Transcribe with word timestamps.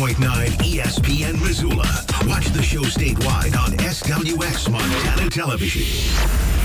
on 0.00 0.08
102.9 0.10 0.48
ESPN 0.58 1.40
Missoula. 1.40 2.04
Watch 2.26 2.48
the 2.48 2.62
show 2.62 2.82
statewide 2.82 3.56
on 3.58 3.72
SWX 3.78 4.70
Montana 4.70 5.30
Television. 5.30 6.57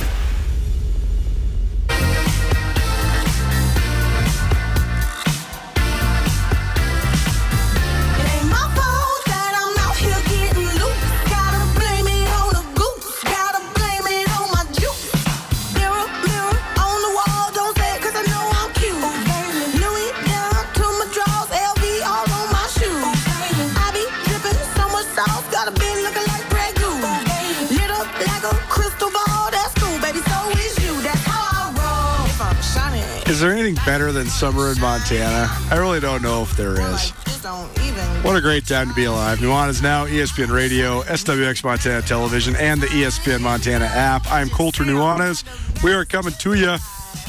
Anything 33.63 33.85
better 33.85 34.11
than 34.11 34.25
summer 34.25 34.73
in 34.73 34.81
Montana? 34.81 35.47
I 35.71 35.77
really 35.77 36.01
don't 36.01 36.21
know 36.21 36.41
if 36.41 36.51
there 36.57 36.73
is. 36.73 36.81
Like, 36.81 37.23
this 37.23 37.41
don't 37.41 37.79
even. 37.79 38.03
What 38.21 38.35
a 38.35 38.41
great 38.41 38.67
time 38.67 38.89
to 38.89 38.93
be 38.93 39.05
alive. 39.05 39.37
Nuanez 39.37 39.81
now, 39.81 40.05
E 40.05 40.09
ESPN 40.09 40.53
Radio, 40.53 41.01
SWX 41.03 41.63
Montana 41.63 42.01
Television, 42.01 42.57
and 42.57 42.81
the 42.81 42.87
ESPN 42.87 43.39
Montana 43.39 43.85
app. 43.85 44.29
I'm 44.29 44.49
Colter 44.49 44.83
Nuanez. 44.83 45.45
We 45.81 45.93
are 45.93 46.03
coming 46.03 46.33
to 46.39 46.55
you 46.55 46.77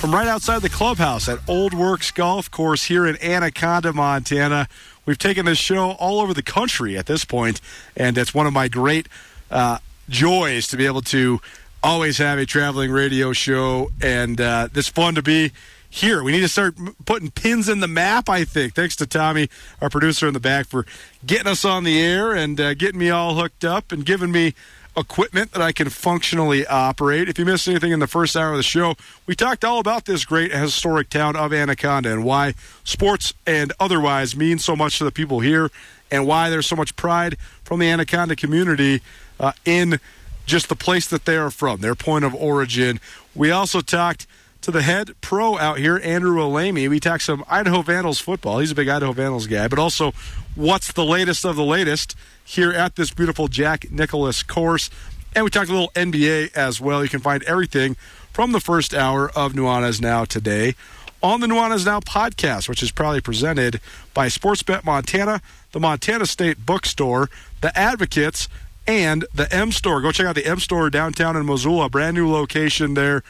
from 0.00 0.12
right 0.12 0.26
outside 0.26 0.62
the 0.62 0.68
clubhouse 0.68 1.28
at 1.28 1.38
Old 1.48 1.72
Works 1.72 2.10
Golf 2.10 2.50
Course 2.50 2.82
here 2.82 3.06
in 3.06 3.16
Anaconda, 3.22 3.92
Montana. 3.92 4.66
We've 5.06 5.16
taken 5.16 5.46
this 5.46 5.58
show 5.58 5.92
all 5.92 6.18
over 6.18 6.34
the 6.34 6.42
country 6.42 6.98
at 6.98 7.06
this 7.06 7.24
point, 7.24 7.60
and 7.96 8.18
it's 8.18 8.34
one 8.34 8.48
of 8.48 8.52
my 8.52 8.66
great 8.66 9.06
uh, 9.52 9.78
joys 10.08 10.66
to 10.66 10.76
be 10.76 10.86
able 10.86 11.02
to 11.02 11.40
always 11.80 12.18
have 12.18 12.40
a 12.40 12.46
traveling 12.46 12.90
radio 12.90 13.32
show, 13.32 13.92
and 14.02 14.40
uh, 14.40 14.66
it's 14.74 14.88
fun 14.88 15.14
to 15.14 15.22
be 15.22 15.52
here. 15.94 16.24
We 16.24 16.32
need 16.32 16.40
to 16.40 16.48
start 16.48 16.74
putting 17.04 17.30
pins 17.30 17.68
in 17.68 17.78
the 17.78 17.86
map, 17.86 18.28
I 18.28 18.44
think. 18.44 18.74
Thanks 18.74 18.96
to 18.96 19.06
Tommy, 19.06 19.48
our 19.80 19.88
producer 19.88 20.26
in 20.26 20.34
the 20.34 20.40
back, 20.40 20.66
for 20.66 20.84
getting 21.24 21.46
us 21.46 21.64
on 21.64 21.84
the 21.84 22.02
air 22.02 22.34
and 22.34 22.60
uh, 22.60 22.74
getting 22.74 22.98
me 22.98 23.10
all 23.10 23.36
hooked 23.36 23.64
up 23.64 23.92
and 23.92 24.04
giving 24.04 24.32
me 24.32 24.54
equipment 24.96 25.52
that 25.52 25.62
I 25.62 25.70
can 25.70 25.88
functionally 25.90 26.66
operate. 26.66 27.28
If 27.28 27.38
you 27.38 27.44
missed 27.44 27.68
anything 27.68 27.92
in 27.92 28.00
the 28.00 28.08
first 28.08 28.36
hour 28.36 28.50
of 28.50 28.56
the 28.56 28.64
show, 28.64 28.96
we 29.26 29.36
talked 29.36 29.64
all 29.64 29.78
about 29.78 30.04
this 30.04 30.24
great 30.24 30.50
historic 30.52 31.10
town 31.10 31.36
of 31.36 31.52
Anaconda 31.52 32.12
and 32.12 32.24
why 32.24 32.54
sports 32.82 33.32
and 33.46 33.72
otherwise 33.78 34.34
mean 34.34 34.58
so 34.58 34.74
much 34.74 34.98
to 34.98 35.04
the 35.04 35.12
people 35.12 35.40
here 35.40 35.70
and 36.10 36.26
why 36.26 36.50
there's 36.50 36.66
so 36.66 36.76
much 36.76 36.96
pride 36.96 37.36
from 37.62 37.78
the 37.78 37.88
Anaconda 37.88 38.34
community 38.34 39.00
uh, 39.38 39.52
in 39.64 40.00
just 40.44 40.68
the 40.68 40.76
place 40.76 41.06
that 41.06 41.24
they 41.24 41.36
are 41.36 41.50
from, 41.50 41.80
their 41.80 41.94
point 41.94 42.24
of 42.24 42.34
origin. 42.34 42.98
We 43.32 43.52
also 43.52 43.80
talked 43.80 44.26
to 44.64 44.70
the 44.70 44.82
head 44.82 45.14
pro 45.20 45.58
out 45.58 45.78
here, 45.78 46.00
Andrew 46.02 46.38
Olamy. 46.38 46.88
We 46.88 46.98
talked 46.98 47.24
some 47.24 47.44
Idaho 47.48 47.82
Vandals 47.82 48.18
football. 48.18 48.60
He's 48.60 48.70
a 48.70 48.74
big 48.74 48.88
Idaho 48.88 49.12
Vandals 49.12 49.46
guy, 49.46 49.68
but 49.68 49.78
also 49.78 50.12
what's 50.54 50.90
the 50.92 51.04
latest 51.04 51.44
of 51.44 51.56
the 51.56 51.64
latest 51.64 52.16
here 52.42 52.72
at 52.72 52.96
this 52.96 53.10
beautiful 53.10 53.48
Jack 53.48 53.90
Nicklaus 53.90 54.42
course. 54.42 54.88
And 55.36 55.44
we 55.44 55.50
talked 55.50 55.68
a 55.68 55.72
little 55.72 55.90
NBA 55.94 56.54
as 56.54 56.80
well. 56.80 57.02
You 57.02 57.10
can 57.10 57.20
find 57.20 57.42
everything 57.42 57.94
from 58.32 58.52
the 58.52 58.60
first 58.60 58.94
hour 58.94 59.30
of 59.36 59.52
Nuanez 59.52 60.00
Now 60.00 60.24
today 60.24 60.74
on 61.22 61.40
the 61.40 61.46
Nuanez 61.46 61.84
Now 61.84 62.00
podcast, 62.00 62.66
which 62.66 62.82
is 62.82 62.90
proudly 62.90 63.20
presented 63.20 63.80
by 64.14 64.28
Sportsbet 64.28 64.82
Montana, 64.82 65.42
the 65.72 65.80
Montana 65.80 66.24
State 66.24 66.64
Bookstore, 66.64 67.28
the 67.60 67.76
Advocates, 67.78 68.48
and 68.86 69.26
the 69.34 69.52
M 69.54 69.72
Store. 69.72 70.00
Go 70.00 70.10
check 70.10 70.26
out 70.26 70.34
the 70.34 70.46
M 70.46 70.58
Store 70.58 70.88
downtown 70.88 71.36
in 71.36 71.44
Missoula, 71.44 71.90
brand 71.90 72.16
new 72.16 72.30
location 72.30 72.94
there. 72.94 73.22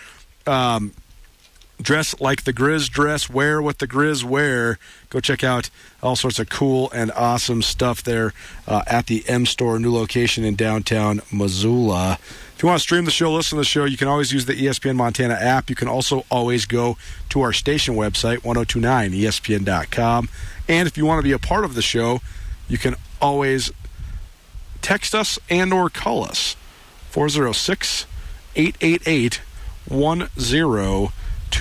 Um, 0.46 0.92
dress 1.80 2.18
like 2.20 2.44
the 2.44 2.52
Grizz 2.52 2.88
dress, 2.88 3.28
wear 3.28 3.60
what 3.60 3.78
the 3.78 3.86
Grizz 3.86 4.24
wear. 4.24 4.78
Go 5.10 5.20
check 5.20 5.42
out 5.42 5.70
all 6.02 6.16
sorts 6.16 6.38
of 6.38 6.48
cool 6.48 6.90
and 6.92 7.10
awesome 7.12 7.62
stuff 7.62 8.02
there 8.02 8.32
uh, 8.66 8.82
at 8.86 9.06
the 9.06 9.24
M 9.28 9.46
Store, 9.46 9.78
new 9.78 9.92
location 9.92 10.44
in 10.44 10.54
downtown 10.54 11.20
Missoula. 11.32 12.18
If 12.54 12.62
you 12.62 12.68
want 12.68 12.78
to 12.78 12.82
stream 12.82 13.04
the 13.04 13.10
show, 13.10 13.32
listen 13.32 13.56
to 13.56 13.60
the 13.60 13.64
show, 13.64 13.84
you 13.84 13.96
can 13.96 14.06
always 14.06 14.32
use 14.32 14.46
the 14.46 14.54
ESPN 14.54 14.96
Montana 14.96 15.34
app. 15.34 15.68
You 15.68 15.76
can 15.76 15.88
also 15.88 16.24
always 16.30 16.66
go 16.66 16.96
to 17.30 17.40
our 17.40 17.52
station 17.52 17.96
website, 17.96 18.38
1029ESPN.com. 18.38 20.28
And 20.68 20.86
if 20.86 20.96
you 20.96 21.04
want 21.04 21.18
to 21.18 21.24
be 21.24 21.32
a 21.32 21.38
part 21.38 21.64
of 21.64 21.74
the 21.74 21.82
show, 21.82 22.20
you 22.68 22.78
can 22.78 22.94
always 23.20 23.72
text 24.82 25.14
us 25.14 25.38
and 25.50 25.72
or 25.72 25.90
call 25.90 26.24
us 26.24 26.56
406 27.10 28.06
888 28.56 29.40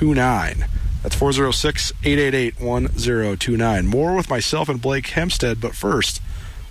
1029 0.01 0.67
that's 1.01 1.15
406-888-1029 1.15 3.85
more 3.85 4.15
with 4.15 4.29
myself 4.29 4.67
and 4.69 4.81
blake 4.81 5.07
hempstead 5.07 5.59
but 5.61 5.75
first 5.75 6.21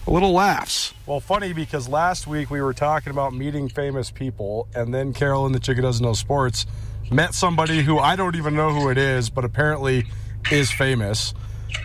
a 0.06 0.10
little 0.10 0.32
laughs 0.32 0.94
Well, 1.06 1.20
funny 1.20 1.52
because 1.52 1.88
last 1.88 2.26
week 2.26 2.50
we 2.50 2.60
were 2.60 2.74
talking 2.74 3.10
about 3.10 3.32
meeting 3.34 3.68
famous 3.68 4.10
people, 4.10 4.66
and 4.74 4.92
then 4.92 5.12
Carolyn, 5.12 5.52
the 5.52 5.60
chick 5.60 5.76
who 5.76 5.82
doesn't 5.82 6.04
know 6.04 6.12
sports, 6.12 6.66
met 7.10 7.34
somebody 7.34 7.82
who 7.82 7.98
I 7.98 8.16
don't 8.16 8.34
even 8.34 8.56
know 8.56 8.70
who 8.72 8.90
it 8.90 8.98
is, 8.98 9.30
but 9.30 9.44
apparently 9.44 10.06
is 10.50 10.72
famous. 10.72 11.34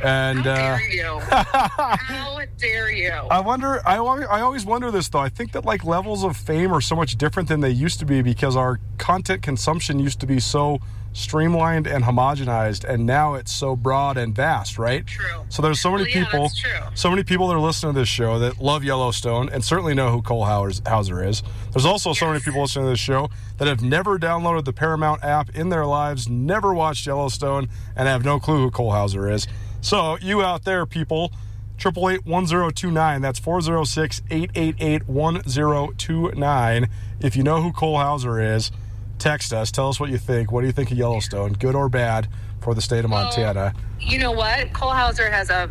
And 0.04 0.40
How 0.40 0.52
uh, 0.52 0.78
dare 0.78 0.92
you? 0.92 1.20
How 1.30 2.40
dare 2.58 2.92
you? 2.92 3.12
I 3.12 3.40
wonder. 3.40 3.88
I 3.88 3.98
I 3.98 4.42
always 4.42 4.66
wonder 4.66 4.90
this 4.92 5.10
though. 5.10 5.20
I 5.20 5.30
think 5.30 5.52
that 5.52 5.64
like 5.64 5.84
levels 5.84 6.24
of 6.24 6.36
fame 6.36 6.74
are 6.74 6.82
so 6.82 6.96
much 6.96 7.18
different 7.18 7.50
than 7.50 7.62
they 7.62 7.70
used 7.70 8.00
to 8.00 8.06
be 8.06 8.22
because 8.22 8.56
our 8.56 8.80
content 8.98 9.44
consumption 9.44 10.00
used 10.00 10.20
to 10.22 10.26
be 10.26 10.40
so 10.40 10.80
streamlined 11.18 11.88
and 11.88 12.04
homogenized, 12.04 12.84
and 12.84 13.06
now 13.06 13.34
it's 13.34 13.52
so 13.52 13.76
broad 13.76 14.18
and 14.18 14.36
vast, 14.36 14.78
right? 14.78 15.06
True. 15.08 15.26
So 15.50 15.64
there's 15.64 15.82
so 15.82 15.92
many 15.92 16.04
Well, 16.04 16.12
yeah, 16.14 16.26
people, 16.26 16.52
so 16.94 17.10
many 17.10 17.24
people 17.24 17.48
that 17.48 17.56
are 17.56 17.60
listening 17.60 17.94
to 17.96 18.00
this 18.02 18.08
show 18.08 18.38
that 18.40 18.62
love 18.62 18.84
Yellowstone 18.84 19.50
and 19.50 19.64
certainly 19.66 19.96
know 19.96 20.12
who 20.12 20.22
Cole 20.22 20.46
Hauser 20.46 21.24
is. 21.24 21.42
There's 21.74 21.86
also 21.86 22.14
so 22.14 22.28
many 22.28 22.40
people 22.40 22.62
listening 22.62 22.86
to 22.86 22.92
this 22.92 23.00
show 23.00 23.30
that 23.58 23.68
have 23.68 23.82
never 23.82 24.20
downloaded 24.20 24.66
the 24.66 24.74
Paramount 24.74 25.24
app 25.24 25.50
in 25.56 25.70
their 25.70 25.86
lives, 25.86 26.30
never 26.30 26.74
watched 26.74 27.08
Yellowstone, 27.08 27.68
and 27.96 28.08
have 28.08 28.24
no 28.24 28.40
clue 28.40 28.58
who 28.58 28.72
Cole 28.72 28.92
Hauser 28.92 29.28
is. 29.30 29.48
So 29.82 30.18
you 30.22 30.44
out 30.44 30.66
there, 30.66 30.86
people, 30.86 31.32
888 31.80 32.26
1029. 32.26 33.22
That's 33.22 33.40
406 33.40 34.22
888 34.30 35.08
1029. 35.08 36.90
If 37.20 37.36
you 37.36 37.42
know 37.44 37.62
who 37.62 37.72
Cole 37.72 37.98
Hauser 37.98 38.40
is, 38.40 38.72
text 39.18 39.54
us. 39.54 39.72
Tell 39.72 39.90
us 39.90 40.00
what 40.00 40.10
you 40.10 40.18
think. 40.18 40.52
What 40.52 40.62
do 40.62 40.68
you 40.68 40.74
think 40.74 40.92
of 40.92 40.98
Yellowstone? 40.98 41.54
Good 41.54 41.76
or 41.76 41.90
bad 41.90 42.28
for 42.62 42.74
the 42.74 42.82
state 42.82 43.04
of 43.04 43.10
Montana? 43.10 43.74
You 44.00 44.20
know 44.20 44.32
what? 44.32 44.74
Cole 44.74 44.92
Hauser 44.92 45.30
has 45.30 45.50
a 45.50 45.70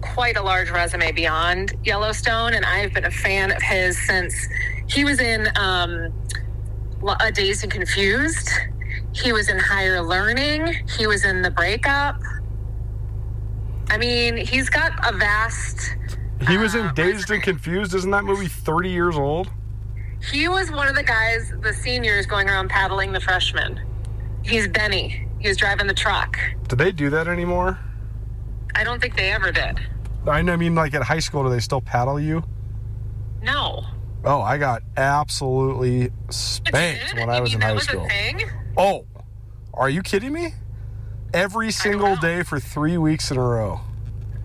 quite 0.00 0.36
a 0.36 0.42
large 0.42 0.70
resume 0.70 1.12
beyond 1.12 1.74
Yellowstone, 1.84 2.54
and 2.54 2.64
I've 2.64 2.92
been 2.92 3.04
a 3.04 3.10
fan 3.10 3.50
of 3.50 3.62
his 3.62 3.98
since 4.06 4.34
he 4.86 5.04
was 5.04 5.20
in 5.20 5.48
um, 5.56 6.12
a 7.20 7.30
Dazed 7.30 7.62
and 7.64 7.72
Confused. 7.72 8.50
He 9.12 9.32
was 9.32 9.48
in 9.48 9.58
Higher 9.58 10.02
Learning. 10.02 10.74
He 10.98 11.06
was 11.06 11.24
in 11.24 11.42
The 11.42 11.50
Breakup. 11.50 12.20
I 13.88 13.98
mean, 13.98 14.36
he's 14.36 14.68
got 14.68 14.92
a 15.06 15.16
vast. 15.16 15.96
He 16.48 16.56
was 16.56 16.74
in 16.74 16.86
uh, 16.86 16.92
Dazed 16.92 17.30
and 17.30 17.42
Confused. 17.42 17.94
Isn't 17.94 18.10
that 18.12 18.24
movie 18.24 18.46
30 18.46 18.88
years 18.88 19.16
old? 19.16 19.50
He 20.22 20.48
was 20.48 20.70
one 20.70 20.88
of 20.88 20.94
the 20.94 21.02
guys, 21.02 21.52
the 21.62 21.72
seniors, 21.72 22.26
going 22.26 22.48
around 22.48 22.68
paddling 22.68 23.12
the 23.12 23.20
freshmen. 23.20 23.80
He's 24.42 24.68
Benny. 24.68 25.26
He 25.38 25.48
was 25.48 25.56
driving 25.56 25.86
the 25.86 25.94
truck. 25.94 26.38
Do 26.68 26.76
they 26.76 26.92
do 26.92 27.10
that 27.10 27.26
anymore? 27.28 27.78
I 28.74 28.84
don't 28.84 29.00
think 29.00 29.16
they 29.16 29.32
ever 29.32 29.50
did. 29.50 29.80
I 30.26 30.42
mean, 30.42 30.74
like 30.74 30.94
at 30.94 31.02
high 31.02 31.18
school, 31.18 31.44
do 31.44 31.50
they 31.50 31.60
still 31.60 31.80
paddle 31.80 32.20
you? 32.20 32.42
No. 33.42 33.84
Oh, 34.24 34.42
I 34.42 34.58
got 34.58 34.82
absolutely 34.96 36.10
spanked 36.28 37.14
when 37.14 37.30
I 37.30 37.36
You 37.36 37.42
was 37.42 37.50
mean 37.52 37.62
in 37.62 37.66
high 37.68 37.72
was 37.72 37.84
school. 37.84 38.06
Oh, 38.76 39.06
are 39.72 39.88
you 39.88 40.02
kidding 40.02 40.32
me? 40.32 40.54
Every 41.32 41.70
single 41.70 42.16
day 42.16 42.42
for 42.42 42.60
three 42.60 42.98
weeks 42.98 43.30
in 43.30 43.38
a 43.38 43.42
row. 43.42 43.80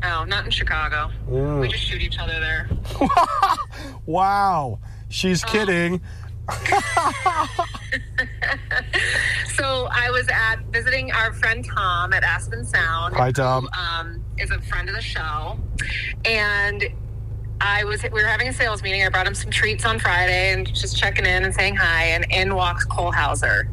Oh, 0.04 0.24
not 0.24 0.46
in 0.46 0.52
Chicago. 0.52 1.12
Mm. 1.28 1.62
We 1.62 1.68
just 1.68 1.84
shoot 1.84 2.02
each 2.02 2.18
other 2.20 2.40
there. 2.40 2.70
Wow, 4.06 4.80
she's 5.16 5.44
Oh. 5.44 5.48
kidding. 5.48 6.02
So 9.56 9.88
I 9.90 10.12
was 10.12 10.28
at 10.28 10.58
visiting 10.72 11.12
our 11.14 11.32
friend 11.34 11.66
Tom 11.66 12.12
at 12.14 12.24
Aspen 12.24 12.66
Sound. 12.66 13.16
Hi, 13.16 13.32
Tom. 13.32 13.68
who, 13.74 13.80
um, 13.80 14.24
is 14.38 14.52
a 14.52 14.60
friend 14.62 14.90
of 14.90 14.96
the 14.96 15.02
show, 15.02 15.58
and 16.26 16.84
I 17.62 17.86
was 17.86 18.04
we 18.04 18.10
were 18.10 18.28
having 18.28 18.50
a 18.50 18.54
sales 18.54 18.84
meeting. 18.84 19.04
I 19.04 19.10
brought 19.10 19.28
him 19.28 19.34
some 19.36 19.50
treats 19.50 19.86
on 19.86 19.98
Friday 19.98 20.52
and 20.52 20.68
just 20.76 20.98
checking 20.98 21.26
in 21.26 21.46
and 21.46 21.54
saying 21.56 21.78
hi. 21.78 22.08
And 22.08 22.26
in 22.30 22.54
walks 22.56 22.84
Cole 22.84 23.14
Hauser, 23.14 23.70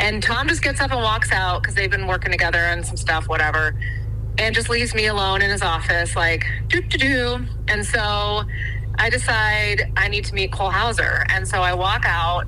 and 0.00 0.20
Tom 0.22 0.48
just 0.48 0.62
gets 0.62 0.80
up 0.80 0.90
and 0.90 1.00
walks 1.00 1.30
out 1.30 1.62
because 1.62 1.76
they've 1.76 1.90
been 1.90 2.08
working 2.08 2.32
together 2.32 2.66
on 2.66 2.82
some 2.82 2.96
stuff, 2.96 3.28
whatever, 3.28 3.78
and 4.38 4.52
just 4.54 4.68
leaves 4.68 4.94
me 4.96 5.06
alone 5.06 5.42
in 5.42 5.50
his 5.50 5.62
office, 5.62 6.16
like 6.16 6.44
doo 6.66 6.80
doo 6.82 6.98
doo. 6.98 7.46
And 7.68 7.86
so 7.86 8.42
I 8.98 9.10
decide 9.10 9.92
I 9.96 10.08
need 10.08 10.24
to 10.26 10.34
meet 10.34 10.52
Cole 10.52 10.70
Hauser, 10.70 11.24
and 11.30 11.46
so 11.46 11.62
I 11.62 11.74
walk 11.74 12.04
out 12.06 12.46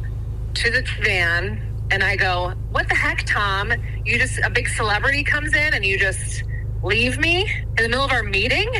to 0.55 0.71
the 0.71 0.87
van 1.03 1.63
and 1.91 2.03
I 2.03 2.17
go, 2.17 2.51
What 2.71 2.89
the 2.89 2.95
heck, 2.95 3.25
Tom? 3.27 3.73
You 4.05 4.19
just, 4.19 4.39
a 4.39 4.51
big 4.51 4.69
celebrity 4.69 5.25
comes 5.25 5.55
in 5.55 5.75
and 5.75 5.85
you 5.85 5.99
just 5.99 6.45
leave 6.83 7.19
me 7.19 7.43
in 7.43 7.77
the 7.77 7.89
middle 7.89 8.05
of 8.05 8.13
our 8.13 8.23
meeting? 8.23 8.71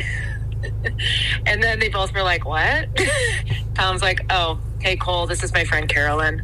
and 1.45 1.61
then 1.61 1.79
they 1.79 1.89
both 1.89 2.13
were 2.13 2.23
like, 2.23 2.45
What? 2.45 2.87
Tom's 3.75 4.01
like, 4.01 4.25
Oh, 4.29 4.59
hey, 4.79 4.95
Cole, 4.95 5.27
this 5.27 5.43
is 5.43 5.53
my 5.53 5.63
friend 5.63 5.87
Carolyn. 5.87 6.41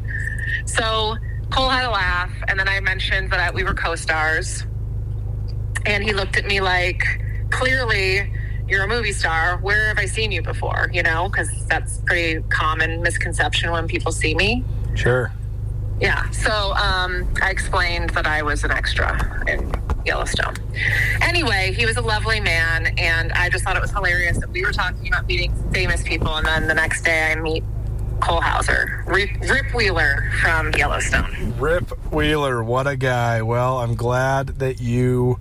So 0.66 1.16
Cole 1.50 1.70
had 1.70 1.86
a 1.86 1.92
laugh, 1.92 2.32
and 2.48 2.60
then 2.60 2.68
I 2.68 2.80
mentioned 2.80 3.32
that 3.32 3.40
I, 3.40 3.52
we 3.52 3.64
were 3.64 3.74
co 3.74 3.96
stars. 3.96 4.66
And 5.86 6.04
he 6.04 6.14
looked 6.14 6.38
at 6.38 6.46
me 6.46 6.62
like, 6.62 7.04
Clearly, 7.50 8.32
you're 8.68 8.84
a 8.84 8.88
movie 8.88 9.12
star. 9.12 9.58
Where 9.58 9.88
have 9.88 10.00
I 10.00 10.06
seen 10.06 10.32
you 10.32 10.42
before? 10.42 10.90
You 10.94 11.04
know, 11.04 11.30
because 11.30 11.66
that's 11.66 11.98
pretty 12.00 12.42
common 12.50 13.02
misconception 13.02 13.72
when 13.72 13.88
people 13.88 14.12
see 14.12 14.36
me. 14.36 14.64
Sure. 14.96 15.32
Yeah. 16.00 16.30
So 16.32 16.74
um, 16.74 17.28
I 17.42 17.50
explained 17.50 18.12
that 18.12 18.26
I 18.26 18.42
was 18.42 18.64
an 18.64 18.72
extra 18.72 19.44
in 19.48 19.72
Yellowstone. 20.06 20.56
Anyway, 21.22 21.74
he 21.76 21.86
was 21.86 21.98
a 21.98 22.02
lovely 22.02 22.40
man, 22.40 22.94
and 22.98 23.32
I 23.34 23.50
just 23.50 23.64
thought 23.64 23.78
it 23.78 23.82
was 23.82 23.92
hilarious 23.92 24.38
that 24.40 24.50
we 24.50 24.64
were 24.66 24.74
talking 24.74 25.08
about 25.08 25.28
meeting 25.28 25.54
famous 25.72 26.04
people, 26.04 26.36
and 26.36 26.46
then 26.46 26.68
the 26.68 26.74
next 26.74 27.04
day 27.04 27.32
I 27.32 27.36
meet 27.36 27.64
Cole 28.20 28.42
Hauser, 28.42 29.04
Rip, 29.08 29.30
Rip 29.42 29.74
Wheeler 29.74 30.30
from 30.42 30.72
Yellowstone. 30.74 31.54
Rip 31.58 31.90
Wheeler, 32.12 32.64
what 32.64 32.88
a 32.88 32.96
guy. 32.96 33.42
Well, 33.42 33.80
I'm 33.80 33.96
glad 33.96 34.48
that 34.60 34.82
you 34.82 35.40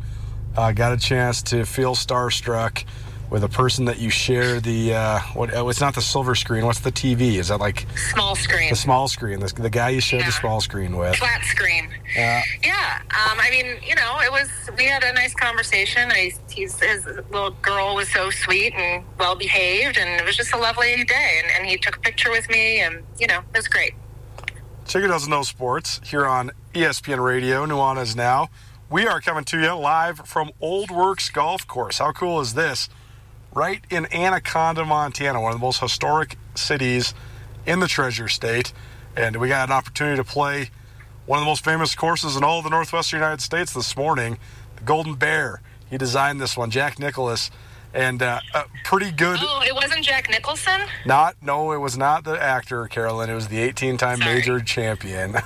uh, 0.56 0.72
got 0.72 0.92
a 0.92 0.96
chance 0.96 1.42
to 1.44 1.64
feel 1.64 1.94
starstruck 1.94 2.84
with 3.32 3.42
a 3.42 3.48
person 3.48 3.86
that 3.86 3.98
you 3.98 4.10
share 4.10 4.60
the 4.60 4.92
uh, 4.92 5.18
what? 5.32 5.54
Oh, 5.54 5.70
it's 5.70 5.80
not 5.80 5.94
the 5.94 6.02
silver 6.02 6.34
screen. 6.34 6.66
What's 6.66 6.80
the 6.80 6.92
TV? 6.92 7.38
Is 7.38 7.48
that 7.48 7.60
like 7.60 7.86
Small 7.96 8.36
screen, 8.36 8.68
the 8.68 8.76
small 8.76 9.08
screen? 9.08 9.40
The, 9.40 9.46
the 9.54 9.70
guy 9.70 9.88
you 9.88 10.02
share 10.02 10.22
the 10.22 10.30
small 10.30 10.60
screen 10.60 10.98
with? 10.98 11.16
flat 11.16 11.42
screen. 11.44 11.88
Uh, 12.14 12.42
Yeah. 12.62 13.00
Um, 13.00 13.38
I 13.40 13.48
mean, 13.50 13.78
you 13.82 13.94
know, 13.94 14.18
it 14.20 14.30
was. 14.30 14.48
We 14.76 14.84
had 14.84 15.02
a 15.02 15.14
nice 15.14 15.34
conversation. 15.34 16.12
I, 16.12 16.32
he's, 16.50 16.78
his 16.78 17.06
little 17.06 17.52
girl 17.62 17.94
was 17.94 18.10
so 18.10 18.28
sweet 18.28 18.74
and 18.74 19.02
well 19.18 19.34
behaved, 19.34 19.96
and 19.96 20.20
it 20.20 20.26
was 20.26 20.36
just 20.36 20.52
a 20.52 20.58
lovely 20.58 21.02
day. 21.04 21.40
And, 21.42 21.52
and 21.56 21.66
he 21.66 21.78
took 21.78 21.96
a 21.96 22.00
picture 22.00 22.30
with 22.30 22.48
me, 22.50 22.80
and 22.80 23.02
you 23.18 23.26
know, 23.26 23.38
it 23.38 23.56
was 23.56 23.66
great. 23.66 23.94
Chicken 24.84 25.08
doesn't 25.08 25.30
know 25.30 25.42
sports 25.42 26.02
here 26.04 26.26
on 26.26 26.50
ESPN 26.74 27.24
Radio. 27.24 27.64
Nuanez 27.64 28.14
now. 28.14 28.50
We 28.90 29.06
are 29.06 29.22
coming 29.22 29.44
to 29.44 29.58
you 29.58 29.72
live 29.72 30.18
from 30.26 30.50
Old 30.60 30.90
Works 30.90 31.30
Golf 31.30 31.66
Course. 31.66 31.96
How 31.96 32.12
cool 32.12 32.42
is 32.42 32.52
this? 32.52 32.90
Right 33.54 33.82
in 33.90 34.10
Anaconda, 34.14 34.82
Montana, 34.82 35.38
one 35.38 35.52
of 35.52 35.58
the 35.58 35.64
most 35.64 35.80
historic 35.80 36.38
cities 36.54 37.12
in 37.66 37.80
the 37.80 37.86
Treasure 37.86 38.26
State. 38.26 38.72
And 39.14 39.36
we 39.36 39.48
got 39.48 39.68
an 39.68 39.74
opportunity 39.74 40.16
to 40.16 40.24
play 40.24 40.70
one 41.26 41.38
of 41.38 41.42
the 41.42 41.50
most 41.50 41.62
famous 41.62 41.94
courses 41.94 42.34
in 42.34 42.44
all 42.44 42.58
of 42.58 42.64
the 42.64 42.70
Northwestern 42.70 43.20
United 43.20 43.42
States 43.42 43.74
this 43.74 43.94
morning, 43.94 44.38
the 44.76 44.82
Golden 44.84 45.16
Bear. 45.16 45.60
He 45.90 45.98
designed 45.98 46.40
this 46.40 46.56
one, 46.56 46.70
Jack 46.70 46.98
Nicklaus. 46.98 47.50
And 47.94 48.22
uh, 48.22 48.40
a 48.54 48.64
pretty 48.84 49.10
good. 49.10 49.38
Oh, 49.42 49.62
it 49.66 49.74
wasn't 49.74 50.02
Jack 50.02 50.30
Nicholson. 50.30 50.80
Not, 51.04 51.36
no, 51.42 51.72
it 51.72 51.78
was 51.78 51.98
not 51.98 52.24
the 52.24 52.40
actor, 52.40 52.86
Carolyn. 52.88 53.28
It 53.28 53.34
was 53.34 53.48
the 53.48 53.58
18 53.58 53.98
time 53.98 54.18
Sorry. 54.18 54.34
major 54.34 54.60
champion. 54.60 55.34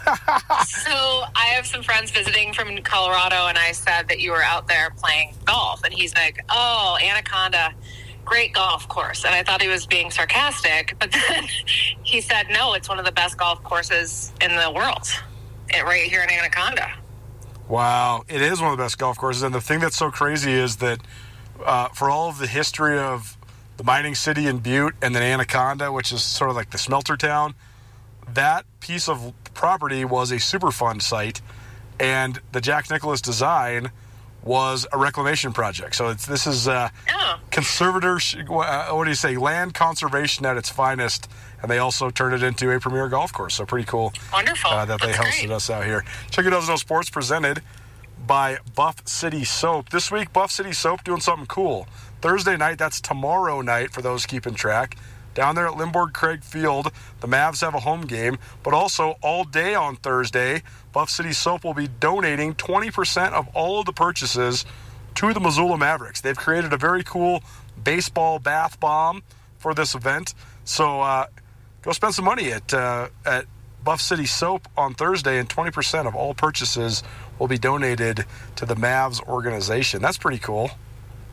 So 0.66 1.25
I 1.34 1.46
have 1.54 1.66
some 1.66 1.82
friends 1.82 2.10
visiting 2.10 2.52
from 2.52 2.78
Colorado, 2.78 3.46
and 3.46 3.58
I 3.58 3.72
said 3.72 4.08
that 4.08 4.20
you 4.20 4.31
were 4.31 4.43
out 4.43 4.69
there 4.69 4.90
playing 4.96 5.34
golf, 5.44 5.82
and 5.84 5.93
he's 5.93 6.14
like, 6.14 6.44
"Oh, 6.48 6.96
Anaconda, 7.02 7.75
great 8.25 8.52
golf 8.52 8.88
course." 8.88 9.25
And 9.25 9.34
I 9.34 9.43
thought 9.43 9.60
he 9.60 9.69
was 9.69 9.84
being 9.87 10.10
sarcastic, 10.10 10.94
but 10.98 11.10
then 11.29 11.44
he 12.03 12.20
said, 12.20 12.46
"No, 12.53 12.74
it's 12.74 12.88
one 12.88 12.98
of 12.98 13.05
the 13.05 13.12
best 13.12 13.36
golf 13.36 13.62
courses 13.65 14.32
in 14.41 14.55
the 14.56 14.70
world, 14.70 15.08
it, 15.69 15.84
right 15.84 16.08
here 16.08 16.22
in 16.22 16.31
Anaconda." 16.31 16.93
Wow, 17.69 18.24
it 18.29 18.41
is 18.41 18.60
one 18.60 18.70
of 18.70 18.79
the 18.79 18.84
best 18.84 18.96
golf 18.98 19.19
courses. 19.19 19.43
And 19.43 19.55
the 19.55 19.60
thing 19.60 19.81
that's 19.81 19.96
so 19.96 20.10
crazy 20.10 20.53
is 20.53 20.76
that 20.76 21.00
uh, 21.65 21.89
for 21.89 22.10
all 22.10 22.29
of 22.29 22.39
the 22.39 22.46
history 22.46 22.98
of 22.98 23.36
the 23.77 23.84
mining 23.84 24.15
city 24.15 24.46
in 24.46 24.58
Butte 24.58 24.94
and 25.03 25.15
then 25.15 25.22
Anaconda, 25.22 25.93
which 25.93 26.13
is 26.13 26.22
sort 26.22 26.51
of 26.51 26.56
like 26.56 26.70
the 26.70 26.79
smelter 26.79 27.17
town, 27.17 27.55
that 28.32 28.65
piece 28.81 29.08
of 29.08 29.32
property 29.55 30.05
was 30.05 30.31
a 30.31 30.36
Superfund 30.36 31.03
site. 31.03 31.41
And 32.01 32.41
the 32.53 32.60
Jack 32.60 32.91
Nicklaus 32.91 33.20
design 33.20 33.91
was 34.43 34.86
a 34.93 34.98
reclamation 34.98 35.53
project. 35.53 35.94
So 35.96 36.08
it's, 36.08 36.25
this 36.27 36.46
is 36.46 36.69
uh, 36.69 36.89
Oh, 37.10 37.41
conservator, 37.51 38.19
uh, 38.48 38.91
what 38.91 39.05
do 39.05 39.10
you 39.10 39.17
say, 39.17 39.36
land 39.36 39.75
conservation 39.75 40.46
at 40.46 40.56
its 40.56 40.69
finest. 40.70 41.29
And 41.60 41.70
they 41.70 41.79
also 41.79 42.10
turned 42.10 42.34
it 42.34 42.43
into 42.43 42.70
a 42.70 42.79
premier 42.79 43.08
golf 43.08 43.32
course. 43.32 43.55
So 43.55 43.67
pretty 43.67 43.86
cool 43.86 44.13
wonderful! 44.32 44.70
uh, 44.70 44.84
that 44.84 45.01
they 45.01 45.13
hosted 45.13 45.46
great. 45.46 45.51
us 45.51 45.69
out 45.70 45.84
here. 45.84 46.05
Chicken 46.31 46.53
Doesn't 46.53 46.70
Know 46.72 46.77
Sports 46.77 47.10
presented 47.10 47.63
by 48.25 48.58
Buff 48.75 49.06
City 49.06 49.44
Soap. 49.44 49.91
This 49.91 50.11
week, 50.11 50.32
Buff 50.32 50.51
City 50.51 50.73
Soap 50.73 51.05
doing 51.05 51.20
something 51.20 51.46
cool. 51.46 51.87
Thursday 52.20 52.56
night, 52.56 52.79
that's 52.79 53.01
tomorrow 53.01 53.61
night 53.61 53.93
for 53.93 54.03
those 54.03 54.27
keeping 54.27 54.55
track. 54.55 54.96
Down 55.35 55.55
there 55.55 55.67
at 55.67 55.75
Lindborg-Cregg 55.75 56.43
Field, 56.43 56.91
the 57.20 57.29
Mavs 57.29 57.61
have 57.61 57.75
a 57.75 57.81
home 57.81 58.03
game, 58.03 58.39
but 58.63 58.73
also 58.73 59.17
all 59.23 59.44
day 59.44 59.75
on 59.75 59.96
Thursday, 59.96 60.63
Buff 60.93 61.11
City 61.11 61.32
Soap 61.32 61.65
will 61.65 61.75
be 61.75 61.89
donating 61.89 62.55
20% 62.55 63.32
of 63.32 63.46
all 63.49 63.81
of 63.81 63.87
the 63.87 63.93
purchases 63.93 64.65
to 65.17 65.35
the 65.35 65.41
Missoula 65.41 65.77
Mavericks. 65.77 66.23
They've 66.23 66.37
created 66.37 66.73
a 66.73 66.79
very 66.79 67.05
cool 67.05 67.43
baseball 67.82 68.39
bath 68.39 68.81
bomb 68.81 69.23
for 69.58 69.75
this 69.75 69.94
event. 69.94 70.35
So 70.65 71.03
uh, 71.03 71.27
go 71.82 71.93
spend 71.93 72.15
some 72.15 72.25
money 72.25 72.53
at 72.53 72.73
uh, 72.73 73.08
at 73.25 73.46
Buff 73.87 74.01
City 74.01 74.27
Soap 74.27 74.67
on 74.77 74.94
Thursday, 74.94 75.39
and 75.39 75.49
20% 75.49 76.08
of 76.08 76.17
all 76.17 76.35
purchases 76.35 77.05
will 77.38 77.48
be 77.48 77.58
donated 77.58 78.24
to 78.56 78.66
the 78.66 78.74
Mavs 78.74 79.22
organization. 79.26 80.02
That's 80.02 80.19
pretty 80.19 80.38
cool. 80.38 80.70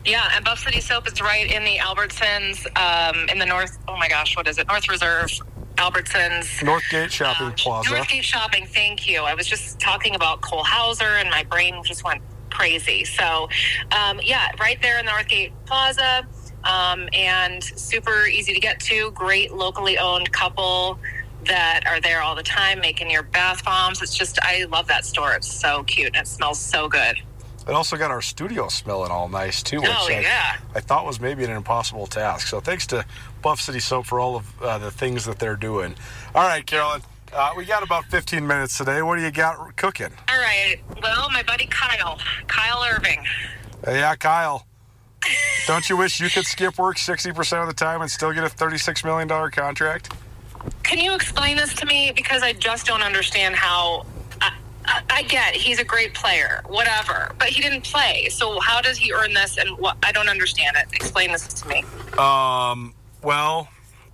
Yeah, 0.05 0.29
and 0.33 0.43
Buff 0.43 0.59
City 0.59 0.81
Soap 0.81 1.07
is 1.07 1.21
right 1.21 1.49
in 1.49 1.63
the 1.63 1.77
Albertsons, 1.77 2.65
um, 2.77 3.29
in 3.29 3.39
the 3.39 3.45
North. 3.45 3.77
Oh 3.87 3.95
my 3.97 4.09
gosh, 4.09 4.35
what 4.35 4.47
is 4.47 4.57
it? 4.57 4.67
North 4.67 4.89
Reserve, 4.89 5.29
Albertsons. 5.75 6.45
Northgate 6.59 7.09
Shopping 7.09 7.47
Um, 7.47 7.53
Plaza. 7.53 7.89
Northgate 7.89 8.23
Shopping, 8.23 8.65
thank 8.65 9.07
you. 9.07 9.21
I 9.23 9.33
was 9.33 9.47
just 9.47 9.79
talking 9.79 10.13
about 10.15 10.41
Cole 10.41 10.63
Hauser, 10.65 11.05
and 11.17 11.29
my 11.29 11.43
brain 11.43 11.81
just 11.85 12.03
went 12.03 12.21
crazy. 12.49 13.05
So, 13.05 13.47
um, 13.91 14.19
yeah, 14.21 14.51
right 14.59 14.79
there 14.81 14.99
in 14.99 15.05
the 15.05 15.11
Northgate 15.11 15.53
Plaza. 15.65 16.25
um, 16.65 17.09
and 17.11 17.61
super 17.61 18.25
easy 18.25 18.53
to 18.53 18.59
get 18.61 18.79
to. 18.79 19.11
Great 19.11 19.51
locally 19.53 19.97
owned 19.97 20.31
couple 20.31 20.97
that 21.47 21.83
are 21.85 21.99
there 22.01 22.21
all 22.21 22.35
the 22.35 22.43
time 22.43 22.79
making 22.79 23.09
your 23.09 23.23
bath 23.23 23.63
bombs. 23.65 24.01
It's 24.01 24.15
just, 24.15 24.39
I 24.41 24.65
love 24.65 24.87
that 24.87 25.05
store. 25.05 25.33
It's 25.33 25.51
so 25.51 25.83
cute 25.83 26.07
and 26.07 26.17
it 26.17 26.27
smells 26.27 26.59
so 26.59 26.87
good. 26.87 27.17
It 27.65 27.71
also 27.71 27.95
got 27.95 28.11
our 28.11 28.21
studio 28.21 28.67
smelling 28.67 29.09
all 29.09 29.29
nice 29.29 29.63
too, 29.63 29.79
which 29.79 29.89
Oh, 29.89 30.07
I, 30.09 30.19
yeah. 30.19 30.57
I 30.75 30.81
thought 30.81 31.05
was 31.05 31.21
maybe 31.21 31.43
an 31.45 31.51
impossible 31.51 32.07
task. 32.07 32.47
So 32.47 32.59
thanks 32.59 32.85
to 32.87 33.05
Buff 33.41 33.61
City 33.61 33.79
Soap 33.79 34.05
for 34.05 34.19
all 34.19 34.35
of 34.35 34.61
uh, 34.61 34.77
the 34.79 34.91
things 34.91 35.23
that 35.25 35.39
they're 35.39 35.55
doing. 35.55 35.95
All 36.35 36.45
right, 36.45 36.65
Carolyn, 36.65 37.01
uh, 37.31 37.51
we 37.55 37.63
got 37.63 37.81
about 37.81 38.03
15 38.05 38.45
minutes 38.45 38.77
today. 38.77 39.01
What 39.01 39.15
do 39.17 39.21
you 39.23 39.31
got 39.31 39.75
cooking? 39.77 40.09
All 40.29 40.37
right. 40.37 40.75
Well, 41.01 41.29
my 41.29 41.41
buddy 41.43 41.65
Kyle, 41.67 42.19
Kyle 42.47 42.83
Irving. 42.83 43.23
Yeah, 43.87 44.15
Kyle. 44.15 44.67
Don't 45.65 45.89
you 45.89 45.95
wish 45.95 46.19
you 46.19 46.29
could 46.29 46.45
skip 46.45 46.77
work 46.77 46.97
60% 46.97 47.61
of 47.61 47.67
the 47.67 47.73
time 47.73 48.01
and 48.01 48.11
still 48.11 48.33
get 48.33 48.43
a 48.43 48.47
$36 48.47 49.05
million 49.05 49.29
contract? 49.51 50.11
Can 50.83 50.99
you 50.99 51.15
explain 51.15 51.57
this 51.57 51.73
to 51.75 51.85
me? 51.85 52.11
Because 52.15 52.43
I 52.43 52.53
just 52.53 52.85
don't 52.85 53.01
understand 53.01 53.55
how. 53.55 54.05
I, 54.41 54.53
I, 54.85 55.01
I 55.09 55.23
get 55.23 55.55
he's 55.55 55.79
a 55.79 55.83
great 55.83 56.13
player, 56.13 56.61
whatever, 56.67 57.33
but 57.39 57.47
he 57.49 57.61
didn't 57.61 57.83
play. 57.83 58.27
So 58.29 58.59
how 58.59 58.81
does 58.81 58.97
he 58.97 59.13
earn 59.13 59.33
this? 59.33 59.57
And 59.57 59.77
what? 59.77 59.97
I 60.03 60.11
don't 60.11 60.29
understand 60.29 60.77
it. 60.77 60.87
Explain 60.93 61.31
this 61.31 61.47
to 61.47 61.67
me. 61.67 61.83
Um, 62.17 62.93
well, 63.21 63.69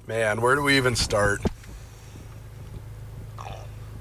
man, 0.08 0.42
where 0.42 0.56
do 0.56 0.62
we 0.62 0.78
even 0.78 0.96
start? 0.96 1.42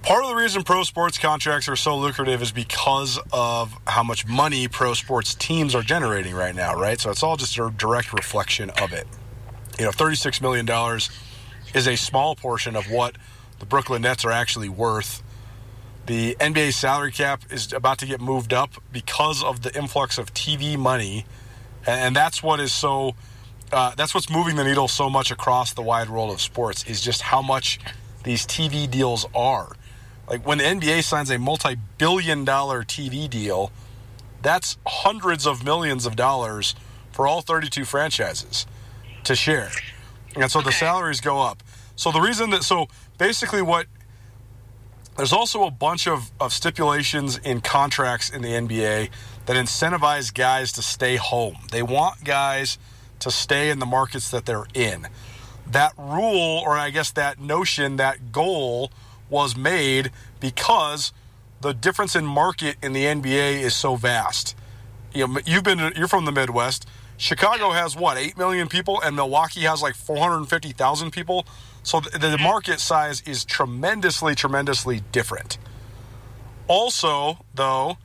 Part 0.03 0.25
of 0.25 0.31
the 0.31 0.37
reason 0.37 0.63
pro 0.63 0.85
sports 0.85 1.19
contracts 1.19 1.69
are 1.69 1.77
so 1.77 1.95
lucrative 1.95 2.41
is 2.41 2.51
because 2.51 3.19
of 3.31 3.79
how 3.87 4.03
much 4.03 4.27
money 4.27 4.67
pro 4.67 4.95
sports 4.95 5.35
teams 5.35 5.75
are 5.75 5.83
generating 5.83 6.35
right 6.35 6.55
now, 6.55 6.75
right? 6.75 6.99
So 6.99 7.11
it's 7.11 7.23
all 7.23 7.37
just 7.37 7.59
a 7.59 7.71
direct 7.77 8.15
reflection 8.15 8.71
of 8.71 8.95
it. 8.95 9.07
You 9.79 9.85
know, 9.85 9.91
$36 9.91 10.41
million 10.41 10.65
is 11.75 11.87
a 11.87 11.97
small 11.97 12.35
portion 12.35 12.77
of 12.77 12.91
what 12.91 13.17
the 13.59 13.67
Brooklyn 13.67 14.03
Nets 14.03 14.25
are 14.25 14.33
actually 14.33 14.69
worth. 14.69 15.23
The 16.07 16.37
NBA 16.37 16.73
salary 16.73 17.13
cap 17.13 17.43
is 17.51 17.73
about 17.73 17.99
to 17.99 18.07
get 18.07 18.21
moved 18.21 18.53
up 18.53 18.71
because 18.93 19.43
of 19.43 19.63
the 19.63 19.77
influx 19.77 20.17
of 20.17 20.33
TV 20.33 20.79
money, 20.79 21.27
and 21.87 22.17
that's 22.17 22.43
what 22.43 22.61
is 22.61 22.73
so. 22.73 23.15
Uh, 23.71 23.95
that's 23.95 24.15
what's 24.15 24.31
moving 24.31 24.57
the 24.57 24.65
needle 24.65 24.89
so 24.89 25.11
much 25.11 25.31
across 25.31 25.75
the 25.75 25.83
wide 25.83 26.09
world 26.09 26.31
of 26.31 26.41
sports 26.41 26.85
is 26.85 27.03
just 27.03 27.21
how 27.21 27.43
much 27.43 27.79
these 28.25 28.47
TV 28.47 28.91
deals 28.91 29.27
are. 29.35 29.77
Like 30.27 30.47
when 30.47 30.57
the 30.57 30.65
NBA 30.65 31.05
signs 31.05 31.31
a 31.31 31.39
multi-billion-dollar 31.39 32.85
TV 32.85 33.29
deal, 33.29 33.71
that's 34.41 34.79
hundreds 34.87 35.47
of 35.47 35.65
millions 35.65 36.07
of 36.07 36.17
dollars 36.17 36.75
for 37.13 37.27
all 37.27 37.43
32 37.43 37.85
franchises 37.85 38.67
to 39.25 39.35
share, 39.35 39.71
and 40.37 40.51
so 40.51 40.61
the 40.61 40.73
salaries 40.73 41.21
go 41.21 41.41
up. 41.41 41.63
So 41.97 42.13
the 42.13 42.21
reason 42.21 42.51
that 42.51 42.63
so 42.63 42.89
basically 43.19 43.63
what 43.63 43.87
there's 45.17 45.33
also 45.33 45.65
a 45.65 45.71
bunch 45.71 46.07
of, 46.07 46.31
of 46.41 46.53
stipulations 46.53 47.39
in 47.39 47.61
contracts 47.61 48.31
in 48.31 48.41
the 48.41 48.51
NBA 48.51 49.11
that 49.47 49.57
incentivize 49.57 50.33
guys 50.33 50.71
to 50.75 50.83
stay 50.83 51.17
home. 51.17 51.57
They 51.73 51.83
want 51.83 52.23
guys 52.23 52.79
to 53.19 53.33
stay 53.33 53.71
in 53.71 53.81
the 53.81 53.87
markets 53.87 54.31
that 54.31 54.47
they're 54.47 54.69
in. 54.75 55.09
That 55.67 55.93
rule, 55.99 56.63
or 56.65 56.79
I 56.79 56.91
guess 56.91 57.11
that 57.13 57.41
notion, 57.41 57.97
that 57.97 58.31
goal 58.31 58.93
was 59.29 59.57
made 59.57 60.13
because 60.39 61.13
the 61.61 61.75
difference 61.75 62.15
in 62.15 62.25
market 62.25 62.77
in 62.81 62.93
the 62.93 63.05
NBA 63.05 63.61
is 63.61 63.75
so 63.75 63.97
vast. 63.97 64.55
You 65.13 65.27
know, 65.27 65.41
you've 65.45 65.65
been 65.65 65.93
you're 65.97 66.07
from 66.07 66.27
the 66.27 66.33
Midwest. 66.33 66.87
Chicago 67.19 67.73
has 67.73 67.97
what, 67.97 68.17
8 68.17 68.39
million 68.39 68.69
people 68.69 69.01
and 69.03 69.15
Milwaukee 69.17 69.63
has 69.63 69.83
like 69.83 69.95
450,000 69.97 71.11
people. 71.11 71.45
So 71.83 72.01
the, 72.01 72.17
the 72.19 72.39
market 72.39 72.81
size 72.81 73.21
is 73.23 73.45
tremendously 73.45 74.35
tremendously 74.35 75.03
different. 75.13 75.59
Also, 76.69 77.39
though, 77.55 77.99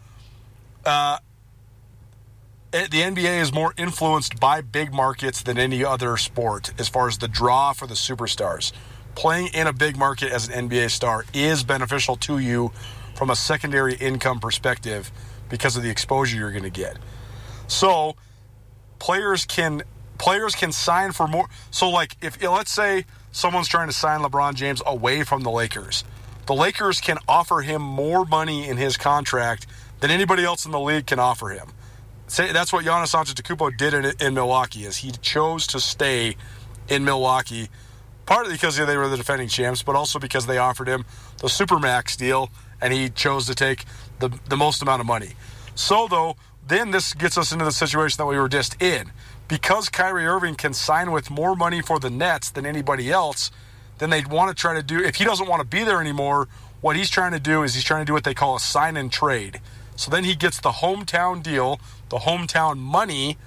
uh, 0.84 1.20
it- 2.74 2.90
the 2.90 3.02
NBA 3.04 3.40
is 3.40 3.54
more 3.54 3.74
influenced 3.78 4.40
by 4.40 4.62
big 4.62 4.92
markets 4.94 5.44
than 5.44 5.60
any 5.60 5.86
other 5.86 6.18
sport 6.18 6.74
as 6.80 6.90
far 6.90 7.08
as 7.08 7.20
the 7.20 7.28
draw 7.28 7.72
for 7.74 7.86
the 7.86 7.94
superstars. 7.94 8.72
Playing 9.14 9.48
in 9.54 9.68
a 9.68 9.74
big 9.74 9.96
market 9.96 10.32
as 10.32 10.48
an 10.48 10.70
NBA 10.70 10.90
star 10.90 11.24
is 11.36 11.64
beneficial 11.64 12.16
to 12.18 12.40
you 12.40 12.72
from 13.14 13.30
a 13.30 13.36
secondary 13.36 13.94
income 13.94 14.40
perspective 14.40 15.12
because 15.50 15.78
of 15.78 15.84
the 15.84 15.90
exposure 15.92 16.36
you're 16.36 16.52
going 16.52 16.64
to 16.64 16.72
get. 16.72 16.98
So, 17.68 18.16
players 19.04 19.46
can 19.46 19.84
players 20.18 20.56
can 20.56 20.72
sign 20.72 21.12
for 21.12 21.28
more. 21.28 21.48
So, 21.72 21.90
like 21.90 22.16
if 22.22 22.42
let's 22.42 22.72
say 22.72 23.06
someone's 23.34 23.68
trying 23.68 23.88
to 23.90 23.94
sign 23.94 24.22
LeBron 24.22 24.56
James 24.56 24.82
away 24.86 25.24
from 25.24 25.44
the 25.44 25.52
Lakers, 25.52 26.06
the 26.46 26.54
Lakers 26.54 27.02
can 27.02 27.18
offer 27.28 27.60
him 27.60 27.82
more 27.82 28.24
money 28.24 28.66
in 28.68 28.78
his 28.78 28.96
contract 28.96 29.68
than 30.00 30.10
anybody 30.10 30.46
else 30.46 30.66
in 30.66 30.72
the 30.72 30.80
league 30.80 31.06
can 31.06 31.20
offer 31.20 31.50
him. 31.50 31.68
Say 32.28 32.54
that's 32.54 32.72
what 32.72 32.86
Giannis 32.86 33.14
Antetokounmpo 33.14 33.78
did 33.78 33.94
in, 33.94 34.14
in 34.22 34.34
Milwaukee. 34.34 34.86
Is 34.86 34.98
he 34.98 35.12
chose 35.12 35.68
to 35.68 35.82
stay 35.82 36.38
in 36.88 37.04
Milwaukee, 37.04 37.68
partly 38.26 38.54
because 38.54 38.78
they 38.78 38.96
were 38.96 39.10
the 39.10 39.18
defending 39.18 39.50
champs, 39.50 39.84
but 39.84 39.98
also 39.98 40.18
because 40.18 40.46
they 40.46 40.58
offered 40.58 40.88
him 40.88 41.04
the 41.40 41.48
supermax 41.48 42.16
deal, 42.16 42.50
and 42.82 42.94
he 42.94 43.10
chose 43.10 43.48
to 43.48 43.54
take 43.54 43.84
the 44.20 44.30
the 44.48 44.56
most 44.56 44.82
amount 44.82 45.02
of 45.02 45.08
money. 45.08 45.34
So 45.76 46.08
though, 46.08 46.38
then 46.68 46.92
this 46.92 47.14
gets 47.14 47.38
us 47.38 47.52
into 47.52 47.66
the 47.66 47.72
situation 47.72 48.18
that 48.18 48.26
we 48.26 48.38
were 48.38 48.50
just 48.50 48.82
in. 48.82 49.12
Because 49.48 49.90
Kyrie 49.90 50.26
Irving 50.26 50.56
can 50.56 50.74
sign 50.74 51.12
with 51.12 51.30
more 51.30 51.56
money 51.56 51.82
for 51.82 52.00
the 52.00 52.10
Nets 52.10 52.50
than 52.50 52.66
anybody 52.66 53.12
else, 53.12 53.52
then 53.98 54.10
they'd 54.10 54.28
want 54.28 54.56
to 54.56 54.60
try 54.60 54.74
to 54.74 54.84
do 54.84 55.00
if 55.00 55.16
he 55.16 55.26
doesn't 55.26 55.48
want 55.48 55.62
to 55.62 55.68
be 55.68 55.84
there 55.84 56.00
anymore, 56.00 56.48
what 56.82 56.96
he's 56.96 57.10
trying 57.10 57.32
to 57.32 57.40
do 57.40 57.64
is 57.64 57.76
he's 57.76 57.84
trying 57.84 58.02
to 58.02 58.06
do 58.06 58.14
what 58.14 58.24
they 58.24 58.34
call 58.34 58.56
a 58.56 58.60
sign 58.60 58.98
and 58.98 59.12
trade. 59.12 59.62
So 59.96 60.10
then 60.10 60.24
he 60.24 60.36
gets 60.36 60.60
the 60.60 60.72
hometown 60.72 61.44
deal, 61.44 61.80
the 62.10 62.20
hometown 62.20 62.78
money, 62.78 63.38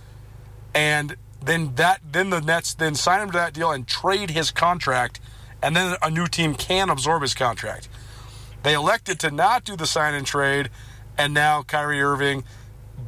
and 0.74 1.16
then 1.42 1.74
that 1.76 2.00
then 2.10 2.30
the 2.30 2.40
Nets 2.40 2.74
then 2.74 2.94
sign 2.94 3.22
him 3.22 3.30
to 3.30 3.38
that 3.38 3.52
deal 3.52 3.70
and 3.70 3.86
trade 3.86 4.30
his 4.30 4.50
contract, 4.50 5.20
and 5.62 5.74
then 5.74 5.96
a 6.02 6.10
new 6.10 6.26
team 6.26 6.54
can 6.54 6.90
absorb 6.90 7.22
his 7.22 7.34
contract. 7.34 7.88
They 8.62 8.74
elected 8.74 9.20
to 9.20 9.30
not 9.30 9.64
do 9.64 9.76
the 9.76 9.86
sign 9.86 10.14
and 10.14 10.26
trade, 10.26 10.70
and 11.18 11.34
now 11.34 11.62
Kyrie 11.62 12.00
Irving 12.00 12.44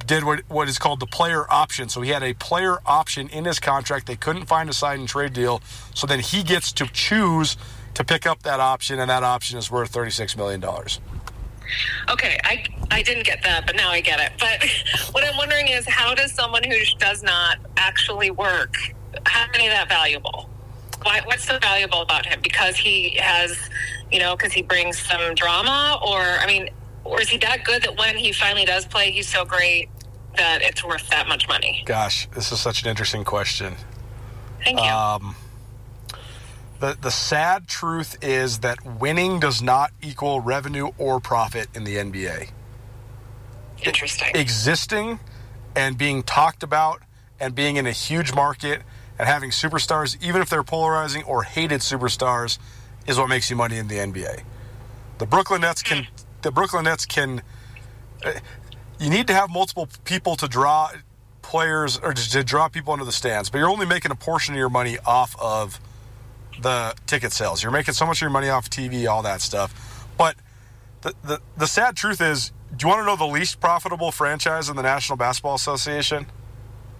did 0.09 0.25
what, 0.25 0.41
what 0.49 0.69
is 0.69 0.79
called 0.79 0.99
the 0.99 1.07
player 1.07 1.45
option. 1.53 1.89
So 1.89 2.01
he 2.01 2.11
had 2.11 2.23
a 2.25 2.35
player 2.35 2.79
option 2.85 3.29
in 3.29 3.45
his 3.45 3.61
contract. 3.61 4.07
They 4.07 4.17
couldn't 4.17 4.47
find 4.47 4.69
a 4.69 4.73
sign 4.73 5.01
and 5.01 5.09
trade 5.09 5.35
deal. 5.35 5.63
So 5.95 6.07
then 6.07 6.19
he 6.19 6.43
gets 6.43 6.73
to 6.73 6.87
choose 6.87 7.57
to 7.95 8.05
pick 8.05 8.27
up 8.27 8.43
that 8.43 8.59
option, 8.59 8.99
and 8.99 9.11
that 9.11 9.23
option 9.23 9.59
is 9.59 9.71
worth 9.71 9.93
$36 9.93 10.37
million. 10.37 10.65
Okay, 12.09 12.41
I 12.45 12.65
I 12.91 13.03
didn't 13.03 13.27
get 13.27 13.43
that, 13.43 13.67
but 13.67 13.77
now 13.77 13.91
I 13.91 14.01
get 14.01 14.19
it. 14.21 14.33
But 14.39 14.67
what 15.13 15.25
I'm 15.25 15.37
wondering 15.37 15.69
is, 15.69 15.87
how 15.87 16.15
does 16.15 16.33
someone 16.33 16.65
who 16.65 16.77
does 16.99 17.23
not 17.23 17.59
actually 17.77 18.31
work 18.31 18.75
have 19.27 19.51
any 19.55 19.67
of 19.67 19.73
that 19.73 19.89
valuable? 19.89 20.49
Why, 21.03 21.21
what's 21.27 21.45
so 21.45 21.59
valuable 21.59 22.01
about 22.01 22.25
him? 22.25 22.41
Because 22.43 22.77
he 22.77 23.11
has, 23.19 23.57
you 24.11 24.19
know, 24.19 24.35
because 24.37 24.53
he 24.53 24.63
brings 24.63 24.99
some 24.99 25.35
drama, 25.35 25.99
or 26.03 26.21
I 26.21 26.47
mean, 26.47 26.71
or 27.05 27.21
is 27.21 27.29
he 27.29 27.37
that 27.39 27.65
good 27.65 27.83
that 27.83 27.99
when 27.99 28.17
he 28.17 28.33
finally 28.33 28.65
does 28.65 28.87
play, 28.87 29.11
he's 29.11 29.29
so 29.29 29.45
great 29.45 29.91
that 30.39 30.63
it's 30.63 30.85
worth 30.85 31.09
that 31.11 31.29
much 31.29 31.47
money? 31.49 31.83
Gosh, 31.85 32.29
this 32.35 32.51
is 32.53 32.61
such 32.61 32.83
an 32.83 32.89
interesting 32.89 33.25
question. 33.25 33.75
Thank 34.65 34.81
you. 34.81 34.87
Um, 34.87 35.37
the 36.81 36.97
the 37.01 37.11
sad 37.11 37.69
truth 37.69 38.17
is 38.23 38.61
that 38.61 38.85
winning 38.85 39.41
does 39.41 39.61
not 39.61 39.93
equal 40.03 40.41
revenue 40.41 40.91
or 40.99 41.21
profit 41.21 41.69
in 41.75 41.85
the 41.85 41.97
NBA. 41.97 42.51
Interesting. 43.83 44.35
Existing 44.35 45.21
and 45.77 45.97
being 45.97 46.23
talked 46.23 46.63
about 46.63 47.03
and 47.41 47.55
being 47.55 47.77
in 47.77 47.87
a 47.87 47.93
huge 47.93 48.35
market 48.35 48.83
and 49.19 49.29
having 49.29 49.51
superstars, 49.51 50.21
even 50.23 50.43
if 50.43 50.49
they're 50.49 50.65
polarizing 50.65 51.23
or 51.25 51.43
hated 51.43 51.81
superstars, 51.81 52.59
is 53.07 53.19
what 53.19 53.29
makes 53.29 53.51
you 53.51 53.57
money 53.57 53.77
in 53.77 53.89
the 53.89 53.97
NBA. 53.97 54.43
The 55.19 55.27
Brooklyn 55.27 55.61
Nets 55.61 55.83
can. 55.83 56.07
The 56.43 56.53
Brooklyn 56.53 56.85
Nets 56.85 57.07
can. 57.07 57.43
You 58.99 59.11
need 59.11 59.27
to 59.29 59.35
have 59.35 59.51
multiple 59.51 59.89
people 60.05 60.37
to 60.37 60.49
draw 60.49 60.91
players 61.43 61.99
or 61.99 62.13
to 62.13 62.31
to 62.31 62.45
draw 62.45 62.69
people 62.69 62.93
into 62.93 63.05
the 63.05 63.13
stands, 63.13 63.49
but 63.49 63.59
you're 63.59 63.71
only 63.71 63.87
making 63.87 64.11
a 64.11 64.17
portion 64.17 64.55
of 64.55 64.59
your 64.59 64.69
money 64.69 64.99
off 65.07 65.37
of 65.41 65.81
the 66.61 66.95
ticket 67.07 67.33
sales. 67.33 67.63
You're 67.63 67.73
making 67.73 67.95
so 67.95 68.07
much 68.07 68.19
of 68.19 68.23
your 68.23 68.31
money 68.31 68.49
off 68.49 68.69
TV, 68.69 69.09
all 69.09 69.23
that 69.23 69.41
stuff. 69.41 70.07
But 70.19 70.37
the, 71.03 71.15
the, 71.23 71.41
the 71.57 71.67
sad 71.67 71.97
truth 71.97 72.21
is, 72.21 72.53
do 72.77 72.85
you 72.85 72.89
want 72.89 73.01
to 73.01 73.07
know 73.07 73.17
the 73.17 73.33
least 73.33 73.61
profitable 73.61 74.11
franchise 74.11 74.69
in 74.69 74.77
the 74.77 74.83
National 74.83 75.17
Basketball 75.17 75.55
Association? 75.55 76.27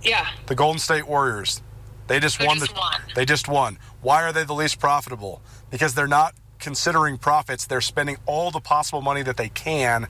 yeah. 0.03 0.29
The 0.47 0.55
Golden 0.55 0.79
State 0.79 1.09
Warriors. 1.09 1.63
They 2.07 2.21
just 2.21 2.43
won 2.43 2.59
just 2.59 2.73
the 2.73 2.81
won. 2.81 3.01
They 3.15 3.25
just 3.25 3.49
won. 3.49 3.79
Why 4.01 4.23
are 4.23 4.33
they 4.33 4.45
the 4.45 4.55
least 4.55 4.79
profitable? 4.81 5.43
Because 5.71 5.95
they're 5.95 6.07
not 6.07 6.35
considering 6.59 7.19
profits. 7.19 7.67
They're 7.67 7.81
spending 7.81 8.17
all 8.25 8.51
the 8.51 8.61
possible 8.61 9.03
money 9.03 9.23
that 9.23 9.37
they 9.37 9.49
can 9.49 10.07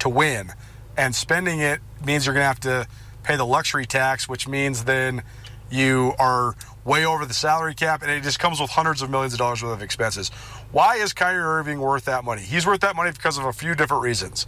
to 0.00 0.08
win. 0.08 0.52
And 0.98 1.14
spending 1.14 1.60
it 1.60 1.80
means 2.04 2.26
you're 2.26 2.34
going 2.34 2.42
to 2.42 2.48
have 2.48 2.60
to 2.60 2.88
pay 3.22 3.36
the 3.36 3.46
luxury 3.46 3.86
tax, 3.86 4.28
which 4.28 4.48
means 4.48 4.84
then 4.84 5.22
You 5.70 6.14
are 6.18 6.56
way 6.84 7.04
over 7.04 7.26
the 7.26 7.34
salary 7.34 7.74
cap, 7.74 8.02
and 8.02 8.10
it 8.10 8.22
just 8.22 8.38
comes 8.38 8.60
with 8.60 8.70
hundreds 8.70 9.02
of 9.02 9.10
millions 9.10 9.34
of 9.34 9.38
dollars 9.38 9.62
worth 9.62 9.74
of 9.74 9.82
expenses. 9.82 10.30
Why 10.72 10.96
is 10.96 11.12
Kyrie 11.12 11.42
Irving 11.42 11.78
worth 11.78 12.06
that 12.06 12.24
money? 12.24 12.40
He's 12.40 12.66
worth 12.66 12.80
that 12.80 12.96
money 12.96 13.10
because 13.12 13.36
of 13.36 13.44
a 13.44 13.52
few 13.52 13.74
different 13.74 14.02
reasons. 14.02 14.46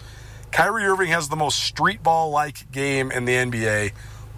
Kyrie 0.51 0.85
Irving 0.85 1.09
has 1.09 1.29
the 1.29 1.37
most 1.37 1.63
street 1.63 2.03
ball 2.03 2.31
like 2.31 2.73
game 2.73 3.13
in 3.13 3.27
the 3.27 3.35
NBA. 3.35 3.93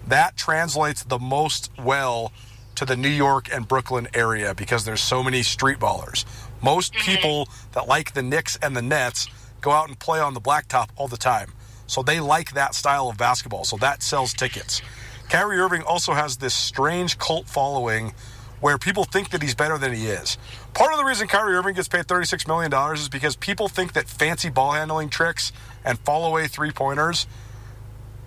That 0.07 0.35
translates 0.35 1.03
the 1.03 1.17
most 1.17 1.71
well 1.81 2.33
to 2.75 2.85
the 2.85 2.97
New 2.97 3.09
York 3.09 3.47
and 3.53 3.67
Brooklyn 3.67 4.09
area 4.13 4.53
because 4.53 4.83
there's 4.83 5.01
so 5.01 5.23
many 5.23 5.41
street 5.41 5.79
ballers. 5.79 6.25
Most 6.61 6.93
mm-hmm. 6.93 7.11
people 7.11 7.49
that 7.71 7.87
like 7.87 8.13
the 8.13 8.21
Knicks 8.21 8.57
and 8.61 8.75
the 8.75 8.81
Nets 8.81 9.29
go 9.61 9.71
out 9.71 9.87
and 9.87 9.97
play 9.97 10.19
on 10.19 10.33
the 10.33 10.41
blacktop 10.41 10.89
all 10.97 11.07
the 11.07 11.17
time. 11.17 11.53
So 11.93 12.01
they 12.01 12.19
like 12.19 12.53
that 12.53 12.73
style 12.73 13.07
of 13.07 13.17
basketball. 13.17 13.65
So 13.65 13.77
that 13.77 14.01
sells 14.01 14.33
tickets. 14.33 14.81
Kyrie 15.29 15.59
Irving 15.59 15.83
also 15.83 16.13
has 16.13 16.37
this 16.37 16.53
strange 16.53 17.19
cult 17.19 17.47
following 17.47 18.13
where 18.61 18.79
people 18.79 19.03
think 19.03 19.29
that 19.29 19.43
he's 19.43 19.53
better 19.53 19.77
than 19.77 19.93
he 19.93 20.07
is. 20.07 20.37
Part 20.73 20.91
of 20.91 20.97
the 20.97 21.05
reason 21.05 21.27
Kyrie 21.27 21.55
Irving 21.55 21.75
gets 21.75 21.87
paid 21.87 22.05
$36 22.05 22.47
million 22.47 22.73
is 22.93 23.09
because 23.09 23.35
people 23.35 23.67
think 23.67 23.93
that 23.93 24.07
fancy 24.07 24.49
ball 24.49 24.71
handling 24.71 25.09
tricks 25.09 25.51
and 25.85 25.99
fall 25.99 26.25
away 26.25 26.47
three 26.47 26.71
pointers 26.71 27.27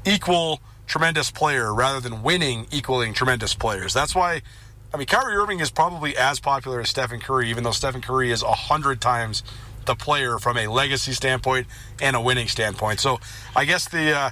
equal 0.04 0.60
tremendous 0.86 1.32
player 1.32 1.74
rather 1.74 1.98
than 1.98 2.22
winning 2.22 2.66
equaling 2.70 3.14
tremendous 3.14 3.54
players. 3.54 3.92
That's 3.92 4.14
why, 4.14 4.42
I 4.94 4.96
mean, 4.96 5.08
Kyrie 5.08 5.34
Irving 5.34 5.58
is 5.58 5.72
probably 5.72 6.16
as 6.16 6.38
popular 6.38 6.80
as 6.80 6.90
Stephen 6.90 7.18
Curry, 7.18 7.50
even 7.50 7.64
though 7.64 7.72
Stephen 7.72 8.00
Curry 8.00 8.30
is 8.30 8.42
a 8.42 8.52
hundred 8.52 9.00
times 9.00 9.42
the 9.86 9.94
player 9.94 10.38
from 10.38 10.56
a 10.56 10.66
legacy 10.66 11.12
standpoint 11.12 11.66
and 12.00 12.16
a 12.16 12.20
winning 12.20 12.48
standpoint. 12.48 13.00
So, 13.00 13.20
I 13.54 13.64
guess 13.64 13.88
the 13.88 14.12
uh, 14.12 14.30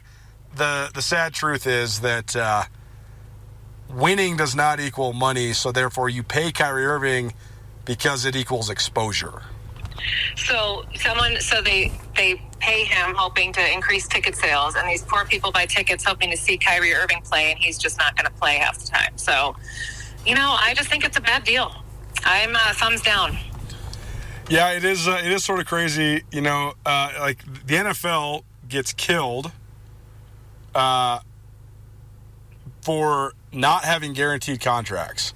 the 0.54 0.90
the 0.94 1.02
sad 1.02 1.34
truth 1.34 1.66
is 1.66 2.00
that 2.00 2.36
uh, 2.36 2.64
winning 3.90 4.36
does 4.36 4.54
not 4.54 4.80
equal 4.80 5.12
money. 5.12 5.52
So, 5.52 5.72
therefore, 5.72 6.08
you 6.08 6.22
pay 6.22 6.52
Kyrie 6.52 6.86
Irving 6.86 7.32
because 7.84 8.24
it 8.24 8.36
equals 8.36 8.70
exposure. 8.70 9.42
So 10.36 10.84
someone, 10.96 11.40
so 11.40 11.62
they 11.62 11.92
they 12.16 12.40
pay 12.58 12.84
him 12.84 13.14
hoping 13.14 13.52
to 13.52 13.72
increase 13.72 14.06
ticket 14.06 14.36
sales, 14.36 14.74
and 14.74 14.88
these 14.88 15.02
poor 15.02 15.24
people 15.24 15.52
buy 15.52 15.66
tickets 15.66 16.04
hoping 16.04 16.30
to 16.30 16.36
see 16.36 16.58
Kyrie 16.58 16.94
Irving 16.94 17.22
play, 17.22 17.50
and 17.50 17.58
he's 17.58 17.78
just 17.78 17.98
not 17.98 18.16
going 18.16 18.26
to 18.26 18.38
play 18.38 18.56
half 18.56 18.78
the 18.78 18.86
time. 18.86 19.16
So, 19.16 19.56
you 20.26 20.34
know, 20.34 20.56
I 20.58 20.74
just 20.74 20.88
think 20.88 21.04
it's 21.04 21.16
a 21.16 21.20
bad 21.20 21.44
deal. 21.44 21.74
I'm 22.24 22.56
uh, 22.56 22.72
thumbs 22.74 23.02
down. 23.02 23.36
Yeah, 24.48 24.72
it 24.72 24.84
is. 24.84 25.08
Uh, 25.08 25.20
it 25.24 25.32
is 25.32 25.44
sort 25.44 25.60
of 25.60 25.66
crazy. 25.66 26.22
You 26.30 26.40
know, 26.40 26.74
uh, 26.84 27.12
like 27.20 27.44
the 27.66 27.74
NFL 27.74 28.44
gets 28.68 28.92
killed 28.92 29.52
uh, 30.74 31.20
for 32.82 33.32
not 33.52 33.84
having 33.84 34.12
guaranteed 34.12 34.60
contracts. 34.60 35.32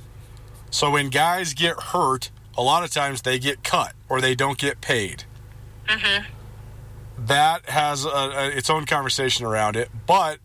So 0.70 0.90
when 0.90 1.08
guys 1.08 1.54
get 1.54 1.80
hurt, 1.80 2.30
a 2.56 2.62
lot 2.62 2.84
of 2.84 2.90
times 2.90 3.22
they 3.22 3.38
get 3.38 3.64
cut 3.64 3.94
or 4.08 4.20
they 4.20 4.34
don't 4.34 4.58
get 4.58 4.80
paid. 4.80 5.24
That 7.26 7.68
has 7.68 8.04
a, 8.04 8.08
a, 8.08 8.48
its 8.48 8.68
own 8.68 8.84
conversation 8.84 9.46
around 9.46 9.76
it, 9.76 9.88
but 10.06 10.38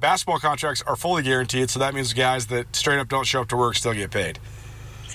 basketball 0.00 0.38
contracts 0.38 0.82
are 0.86 0.96
fully 0.96 1.22
guaranteed, 1.22 1.70
so 1.70 1.78
that 1.80 1.94
means 1.94 2.12
guys 2.12 2.46
that 2.48 2.76
straight 2.76 2.98
up 2.98 3.08
don't 3.08 3.26
show 3.26 3.40
up 3.40 3.48
to 3.48 3.56
work 3.56 3.74
still 3.76 3.94
get 3.94 4.10
paid. 4.10 4.38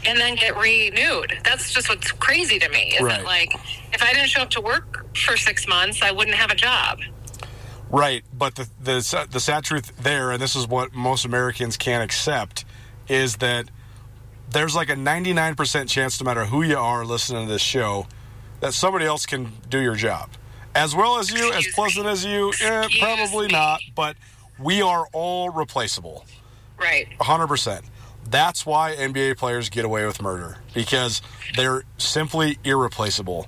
And 0.05 0.17
then 0.19 0.35
get 0.35 0.55
renewed. 0.57 1.37
That's 1.43 1.71
just 1.73 1.89
what's 1.89 2.11
crazy 2.13 2.59
to 2.59 2.69
me. 2.69 2.93
Is 2.95 3.01
Right. 3.01 3.17
that 3.17 3.25
like 3.25 3.53
if 3.93 4.01
I 4.03 4.13
didn't 4.13 4.29
show 4.29 4.41
up 4.41 4.49
to 4.51 4.61
work 4.61 5.05
for 5.15 5.37
six 5.37 5.67
months, 5.67 6.01
I 6.01 6.11
wouldn't 6.11 6.35
have 6.37 6.51
a 6.51 6.55
job. 6.55 6.99
Right, 7.89 8.23
but 8.33 8.55
the 8.55 8.69
the 8.81 9.27
the 9.29 9.39
sad 9.39 9.63
truth 9.65 9.91
there, 10.01 10.31
and 10.31 10.41
this 10.41 10.55
is 10.55 10.65
what 10.67 10.93
most 10.93 11.25
Americans 11.25 11.75
can't 11.77 12.03
accept, 12.03 12.63
is 13.09 13.35
that 13.37 13.65
there's 14.49 14.75
like 14.75 14.89
a 14.89 14.95
99% 14.95 15.89
chance, 15.89 16.19
no 16.21 16.25
matter 16.25 16.45
who 16.45 16.61
you 16.61 16.77
are 16.77 17.05
listening 17.05 17.47
to 17.47 17.51
this 17.51 17.61
show, 17.61 18.07
that 18.61 18.73
somebody 18.73 19.05
else 19.05 19.25
can 19.25 19.51
do 19.69 19.79
your 19.79 19.95
job, 19.95 20.29
as 20.75 20.95
well 20.95 21.17
as 21.19 21.31
you, 21.31 21.51
as 21.53 21.67
pleasant 21.73 22.05
me. 22.05 22.11
as 22.11 22.23
you. 22.25 22.53
Eh, 22.61 22.87
probably 22.99 23.47
me. 23.47 23.53
not, 23.53 23.81
but 23.95 24.15
we 24.59 24.81
are 24.81 25.07
all 25.13 25.49
replaceable. 25.49 26.25
Right. 26.77 27.07
100%. 27.19 27.81
That's 28.29 28.65
why 28.65 28.95
NBA 28.95 29.37
players 29.37 29.69
get 29.69 29.83
away 29.85 30.05
with 30.05 30.21
murder 30.21 30.57
because 30.73 31.21
they're 31.55 31.83
simply 31.97 32.57
irreplaceable. 32.63 33.47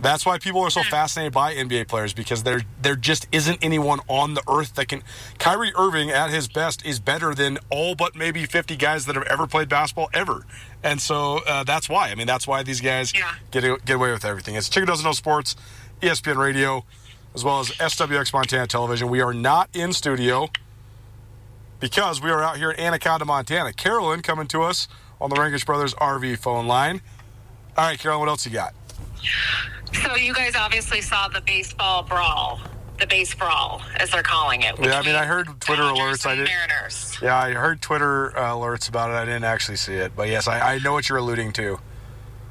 That's 0.00 0.24
why 0.24 0.38
people 0.38 0.60
are 0.60 0.70
so 0.70 0.82
fascinated 0.84 1.32
by 1.32 1.54
NBA 1.54 1.88
players 1.88 2.12
because 2.12 2.44
there 2.44 2.60
there 2.80 2.94
just 2.94 3.26
isn't 3.32 3.58
anyone 3.62 3.98
on 4.06 4.34
the 4.34 4.42
earth 4.48 4.74
that 4.76 4.86
can. 4.86 5.02
Kyrie 5.40 5.72
Irving 5.76 6.10
at 6.10 6.30
his 6.30 6.46
best 6.46 6.86
is 6.86 7.00
better 7.00 7.34
than 7.34 7.58
all 7.68 7.96
but 7.96 8.14
maybe 8.14 8.44
50 8.46 8.76
guys 8.76 9.06
that 9.06 9.16
have 9.16 9.24
ever 9.26 9.48
played 9.48 9.68
basketball 9.68 10.08
ever, 10.14 10.44
and 10.84 11.00
so 11.00 11.40
uh, 11.48 11.64
that's 11.64 11.88
why. 11.88 12.10
I 12.10 12.14
mean, 12.14 12.28
that's 12.28 12.46
why 12.46 12.62
these 12.62 12.80
guys 12.80 13.12
Yeah. 13.12 13.34
get 13.50 13.84
get 13.84 13.96
away 13.96 14.12
with 14.12 14.24
everything. 14.24 14.54
It's 14.54 14.68
Chicken 14.68 14.86
Doesn't 14.86 15.04
Know 15.04 15.10
Sports, 15.10 15.56
ESPN 16.00 16.36
Radio, 16.36 16.84
as 17.34 17.42
well 17.42 17.58
as 17.58 17.70
SWX 17.70 18.32
Montana 18.32 18.68
Television. 18.68 19.08
We 19.08 19.20
are 19.20 19.34
not 19.34 19.68
in 19.74 19.92
studio 19.92 20.48
because 21.80 22.20
we 22.20 22.30
are 22.30 22.42
out 22.42 22.56
here 22.56 22.70
in 22.70 22.80
Anaconda, 22.80 23.24
Montana. 23.24 23.72
Carolyn 23.72 24.22
coming 24.22 24.46
to 24.48 24.62
us 24.62 24.88
on 25.20 25.30
the 25.30 25.36
Rankish 25.36 25.64
Brothers 25.64 25.94
RV 25.94 26.38
phone 26.38 26.66
line. 26.66 27.00
All 27.76 27.86
right, 27.86 27.98
Carolyn, 27.98 28.20
what 28.20 28.28
else 28.28 28.44
you 28.44 28.52
got? 28.52 28.74
So 29.92 30.16
you 30.16 30.34
guys 30.34 30.54
obviously 30.56 31.00
saw 31.00 31.28
the 31.28 31.40
baseball 31.40 32.02
brawl, 32.02 32.60
the 32.98 33.06
base 33.06 33.34
brawl, 33.34 33.82
as 33.96 34.10
they're 34.10 34.22
calling 34.22 34.62
it. 34.62 34.74
Yeah, 34.80 34.98
I 34.98 35.02
mean, 35.02 35.14
I 35.14 35.24
heard 35.24 35.48
Twitter 35.60 35.82
alerts. 35.82 36.26
I 36.26 36.34
did. 36.34 36.48
Mariners. 36.48 37.18
Yeah, 37.22 37.36
I 37.36 37.52
heard 37.52 37.80
Twitter 37.80 38.36
uh, 38.36 38.52
alerts 38.52 38.88
about 38.88 39.10
it. 39.10 39.14
I 39.14 39.24
didn't 39.24 39.44
actually 39.44 39.76
see 39.76 39.94
it, 39.94 40.12
but 40.14 40.28
yes, 40.28 40.46
I, 40.46 40.74
I 40.74 40.78
know 40.78 40.92
what 40.92 41.08
you're 41.08 41.18
alluding 41.18 41.52
to. 41.54 41.78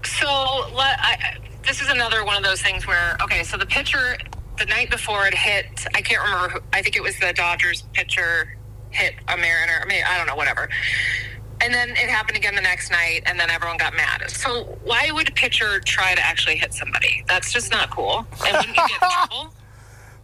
So 0.04 0.28
let, 0.74 1.00
I, 1.00 1.38
this 1.66 1.82
is 1.82 1.90
another 1.90 2.24
one 2.26 2.38
of 2.38 2.44
those 2.44 2.62
things 2.62 2.88
where 2.88 3.18
okay, 3.22 3.44
so 3.44 3.58
the 3.58 3.66
pitcher 3.66 4.18
the 4.58 4.66
night 4.66 4.90
before 4.90 5.28
it 5.28 5.34
hit, 5.34 5.86
I 5.94 6.02
can't 6.02 6.24
remember. 6.24 6.50
Who, 6.50 6.60
I 6.74 6.82
think 6.82 6.96
it 6.96 7.04
was 7.04 7.20
the 7.20 7.34
Dodgers 7.34 7.84
pitcher 7.94 8.57
hit 8.98 9.16
a 9.28 9.38
Mariner. 9.38 9.82
I 9.82 9.86
mean, 9.88 10.04
I 10.08 10.18
don't 10.18 10.28
know, 10.28 10.36
whatever. 10.36 10.70
And 11.62 11.74
then 11.74 11.90
it 11.90 12.10
happened 12.10 12.38
again 12.38 12.56
the 12.56 12.62
next 12.62 12.92
night, 12.92 13.24
and 13.26 13.40
then 13.40 13.50
everyone 13.50 13.78
got 13.78 13.96
mad. 13.96 14.30
So 14.30 14.78
why 14.84 15.10
would 15.12 15.30
a 15.30 15.32
pitcher 15.32 15.80
try 15.80 16.14
to 16.14 16.26
actually 16.26 16.58
hit 16.58 16.74
somebody? 16.74 17.24
That's 17.28 17.52
just 17.52 17.72
not 17.72 17.90
cool. 17.90 18.28
And 18.46 18.58
wouldn't 18.58 18.78
you 18.78 18.88
get 18.88 19.02
in 19.02 19.10
trouble? 19.10 19.54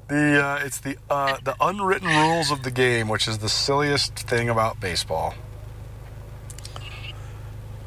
The 0.10 0.44
uh, 0.46 0.66
it's 0.66 0.80
the 0.80 0.98
uh, 1.10 1.38
the 1.44 1.56
unwritten 1.62 2.10
rules 2.10 2.52
of 2.52 2.64
the 2.64 2.72
game, 2.72 3.08
which 3.08 3.26
is 3.26 3.38
the 3.38 3.48
silliest 3.48 4.14
thing 4.14 4.50
about 4.50 4.80
baseball. 4.80 5.34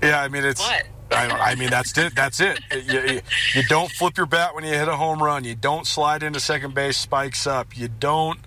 Yeah, 0.03 0.23
I 0.23 0.29
mean 0.29 0.43
it's. 0.45 0.61
What? 0.61 0.87
I, 1.11 1.29
I 1.29 1.55
mean 1.57 1.71
that's 1.71 1.97
it. 1.97 2.17
That's 2.17 2.41
it. 2.41 2.59
You, 2.73 3.01
you, 3.01 3.21
you 3.55 3.63
don't 3.69 3.91
flip 3.93 4.17
your 4.17 4.27
bat 4.27 4.55
when 4.55 4.65
you 4.65 4.73
hit 4.73 4.89
a 4.89 4.97
home 4.97 5.23
run. 5.23 5.45
You 5.45 5.55
don't 5.55 5.87
slide 5.87 6.23
into 6.23 6.41
second 6.41 6.75
base, 6.75 6.97
spikes 6.97 7.47
up. 7.47 7.77
You 7.77 7.89
don't 7.89 8.41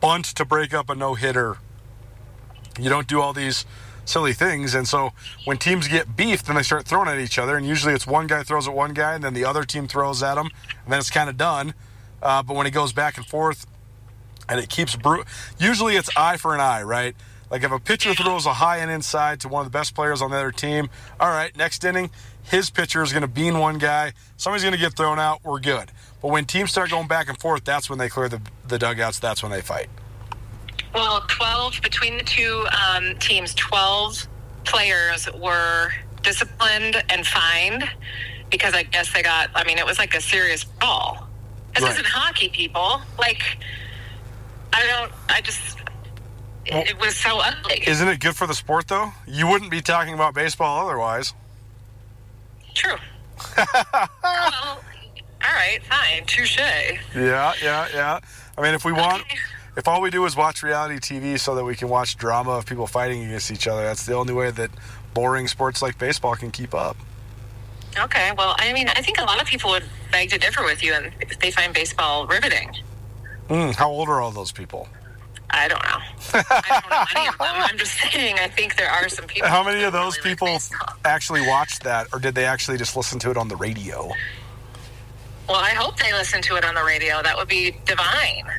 bunt 0.00 0.24
to 0.24 0.44
break 0.44 0.74
up 0.74 0.88
a 0.88 0.94
no 0.94 1.14
hitter. 1.14 1.58
You 2.78 2.90
don't 2.90 3.06
do 3.06 3.20
all 3.20 3.32
these 3.32 3.66
silly 4.04 4.32
things. 4.32 4.74
And 4.74 4.86
so 4.86 5.12
when 5.44 5.58
teams 5.58 5.88
get 5.88 6.16
beef, 6.16 6.42
then 6.42 6.56
they 6.56 6.62
start 6.62 6.84
throwing 6.84 7.08
at 7.08 7.18
each 7.18 7.38
other. 7.38 7.56
And 7.56 7.66
usually 7.66 7.94
it's 7.94 8.06
one 8.06 8.26
guy 8.26 8.42
throws 8.42 8.68
at 8.68 8.74
one 8.74 8.94
guy, 8.94 9.14
and 9.14 9.24
then 9.24 9.34
the 9.34 9.44
other 9.44 9.64
team 9.64 9.88
throws 9.88 10.22
at 10.22 10.36
him, 10.36 10.50
and 10.84 10.92
then 10.92 10.98
it's 10.98 11.10
kind 11.10 11.30
of 11.30 11.36
done. 11.36 11.74
Uh, 12.22 12.42
but 12.42 12.56
when 12.56 12.66
it 12.66 12.70
goes 12.70 12.92
back 12.92 13.16
and 13.16 13.26
forth, 13.26 13.66
and 14.48 14.60
it 14.60 14.68
keeps 14.68 14.96
brew. 14.96 15.24
Usually 15.58 15.96
it's 15.96 16.10
eye 16.16 16.36
for 16.36 16.54
an 16.54 16.60
eye, 16.60 16.82
right? 16.82 17.14
Like 17.50 17.62
if 17.62 17.70
a 17.70 17.78
pitcher 17.78 18.14
throws 18.14 18.46
a 18.46 18.54
high 18.54 18.78
and 18.78 18.90
inside 18.90 19.40
to 19.40 19.48
one 19.48 19.64
of 19.64 19.70
the 19.70 19.76
best 19.76 19.94
players 19.94 20.20
on 20.20 20.30
the 20.30 20.36
other 20.36 20.50
team, 20.50 20.90
all 21.20 21.28
right, 21.28 21.56
next 21.56 21.84
inning, 21.84 22.10
his 22.42 22.70
pitcher 22.70 23.02
is 23.02 23.12
going 23.12 23.22
to 23.22 23.28
bean 23.28 23.58
one 23.58 23.78
guy. 23.78 24.12
Somebody's 24.36 24.64
going 24.64 24.74
to 24.74 24.80
get 24.80 24.96
thrown 24.96 25.18
out. 25.18 25.40
We're 25.44 25.60
good. 25.60 25.90
But 26.20 26.28
when 26.28 26.44
teams 26.44 26.70
start 26.70 26.90
going 26.90 27.08
back 27.08 27.28
and 27.28 27.38
forth, 27.38 27.64
that's 27.64 27.88
when 27.88 27.98
they 27.98 28.08
clear 28.08 28.28
the, 28.28 28.40
the 28.66 28.78
dugouts. 28.78 29.18
That's 29.18 29.42
when 29.42 29.52
they 29.52 29.60
fight. 29.60 29.88
Well, 30.94 31.22
12 31.28 31.80
between 31.82 32.16
the 32.18 32.22
two 32.24 32.66
um, 32.88 33.16
teams, 33.18 33.54
12 33.54 34.26
players 34.64 35.28
were 35.34 35.90
disciplined 36.22 37.02
and 37.08 37.26
fined 37.26 37.84
because 38.50 38.74
I 38.74 38.84
guess 38.84 39.12
they 39.12 39.22
got, 39.22 39.50
I 39.54 39.64
mean, 39.64 39.78
it 39.78 39.84
was 39.86 39.98
like 39.98 40.14
a 40.14 40.20
serious 40.20 40.64
brawl. 40.64 41.28
This 41.74 41.82
Right. 41.82 41.92
isn't 41.92 42.06
hockey, 42.06 42.48
people. 42.48 43.00
Like, 43.18 43.42
I 44.72 44.86
don't, 44.86 45.12
I 45.28 45.40
just, 45.40 45.78
it, 46.66 46.90
it 46.90 47.00
was 47.00 47.16
so 47.16 47.40
ugly. 47.40 47.82
Isn't 47.86 48.06
it 48.08 48.20
good 48.20 48.36
for 48.36 48.46
the 48.46 48.54
sport, 48.54 48.86
though? 48.86 49.12
You 49.26 49.48
wouldn't 49.48 49.70
be 49.72 49.80
talking 49.80 50.14
about 50.14 50.34
baseball 50.34 50.86
otherwise. 50.86 51.34
True. 52.74 52.96
well, 53.56 53.64
all 54.22 55.52
right, 55.52 55.80
fine, 55.90 56.24
touche. 56.26 56.56
Yeah, 56.58 57.52
yeah, 57.60 57.88
yeah. 57.92 58.20
I 58.56 58.62
mean, 58.62 58.74
if 58.74 58.84
we 58.84 58.92
want, 58.92 59.24
if 59.76 59.88
all 59.88 60.00
we 60.00 60.10
do 60.10 60.24
is 60.24 60.36
watch 60.36 60.62
reality 60.62 60.96
TV 60.96 61.38
so 61.38 61.54
that 61.54 61.64
we 61.64 61.74
can 61.74 61.88
watch 61.88 62.16
drama 62.16 62.52
of 62.52 62.66
people 62.66 62.86
fighting 62.86 63.24
against 63.24 63.50
each 63.50 63.66
other, 63.66 63.82
that's 63.82 64.06
the 64.06 64.14
only 64.14 64.32
way 64.32 64.50
that 64.50 64.70
boring 65.12 65.48
sports 65.48 65.82
like 65.82 65.98
baseball 65.98 66.34
can 66.36 66.50
keep 66.50 66.74
up. 66.74 66.96
Okay, 67.98 68.32
well, 68.36 68.56
I 68.58 68.72
mean, 68.72 68.88
I 68.88 69.02
think 69.02 69.18
a 69.20 69.24
lot 69.24 69.40
of 69.40 69.46
people 69.46 69.70
would 69.70 69.84
beg 70.10 70.30
to 70.30 70.38
differ 70.38 70.64
with 70.64 70.82
you 70.82 70.94
and 70.94 71.12
if 71.20 71.38
they 71.38 71.50
find 71.50 71.72
baseball 71.72 72.26
riveting. 72.26 72.74
Mm, 73.48 73.74
how 73.74 73.90
old 73.90 74.08
are 74.08 74.20
all 74.20 74.30
those 74.30 74.52
people? 74.52 74.88
I 75.50 75.68
don't 75.68 75.82
know. 75.82 75.98
I 76.50 76.80
don't 76.80 76.90
know 76.90 77.04
any 77.20 77.28
of 77.28 77.38
them. 77.38 77.48
I'm 77.54 77.78
just 77.78 77.92
saying. 77.92 78.36
I 78.40 78.48
think 78.48 78.76
there 78.76 78.90
are 78.90 79.08
some 79.08 79.26
people. 79.26 79.48
How 79.48 79.62
many 79.62 79.84
of 79.84 79.92
those 79.92 80.18
really 80.18 80.30
people 80.30 80.48
baseball. 80.48 80.96
actually 81.04 81.46
watched 81.46 81.84
that, 81.84 82.08
or 82.12 82.18
did 82.18 82.34
they 82.34 82.44
actually 82.44 82.78
just 82.78 82.96
listen 82.96 83.20
to 83.20 83.30
it 83.30 83.36
on 83.36 83.46
the 83.46 83.56
radio? 83.56 84.10
Well, 85.48 85.58
I 85.58 85.70
hope 85.70 85.96
they 85.98 86.12
listen 86.12 86.42
to 86.42 86.56
it 86.56 86.64
on 86.64 86.74
the 86.74 86.82
radio. 86.82 87.22
That 87.22 87.36
would 87.36 87.48
be 87.48 87.76
divine. 87.84 88.50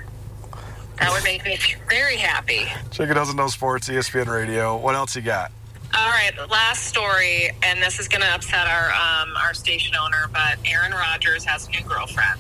That 0.99 1.12
would 1.12 1.23
make 1.23 1.43
me 1.45 1.58
very 1.89 2.17
happy. 2.17 2.65
Chicken 2.91 3.15
doesn't 3.15 3.36
know 3.36 3.47
sports. 3.47 3.89
ESPN 3.89 4.27
Radio. 4.27 4.77
What 4.77 4.95
else 4.95 5.15
you 5.15 5.21
got? 5.21 5.51
All 5.97 6.10
right, 6.10 6.31
last 6.49 6.86
story, 6.88 7.51
and 7.63 7.81
this 7.81 7.99
is 7.99 8.08
going 8.08 8.21
to 8.21 8.27
upset 8.34 8.67
our 8.67 8.91
um, 8.91 9.36
our 9.38 9.53
station 9.53 9.95
owner, 9.95 10.27
but 10.34 10.58
Aaron 10.65 10.91
Rodgers 10.91 11.43
has 11.45 11.67
a 11.67 11.71
new 11.71 11.81
girlfriend. 11.81 12.39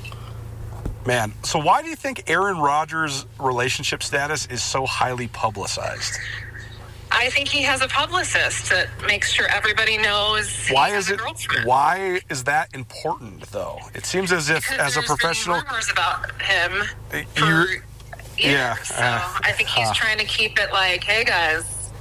Man, 1.05 1.33
so 1.43 1.59
why 1.59 1.81
do 1.83 1.87
you 1.89 1.95
think 1.95 2.23
Aaron 2.29 2.57
Rodgers' 2.57 3.25
relationship 3.39 4.01
status 4.03 4.47
is 4.47 4.63
so 4.63 4.85
highly 4.85 5.27
publicized? 5.27 6.17
I 7.11 7.29
think 7.29 7.47
he 7.47 7.61
has 7.61 7.81
a 7.81 7.87
publicist 7.87 8.69
that 8.71 8.87
makes 9.05 9.31
sure 9.31 9.47
everybody 9.47 9.97
knows. 9.99 10.49
he 10.67 10.73
Why 10.73 10.89
has 10.89 11.05
is 11.05 11.11
a 11.11 11.13
it? 11.13 11.19
girlfriend. 11.19 11.65
Why 11.65 12.21
is 12.29 12.43
that 12.45 12.73
important, 12.73 13.43
though? 13.51 13.79
It 13.93 14.05
seems 14.05 14.31
as 14.33 14.49
if, 14.49 14.67
Because 14.67 14.97
as 14.97 14.97
a 14.97 15.01
professional, 15.03 15.61
rumors 15.61 15.89
about 15.91 16.41
him 16.41 16.83
You're- 17.37 17.77
for 17.77 17.83
yeah, 18.37 18.75
So 18.77 18.95
uh, 18.97 19.39
I 19.41 19.51
think 19.53 19.69
he's 19.69 19.87
uh. 19.89 19.93
trying 19.93 20.17
to 20.17 20.25
keep 20.25 20.59
it 20.59 20.71
like, 20.71 21.03
hey 21.03 21.23
guys, 21.23 21.91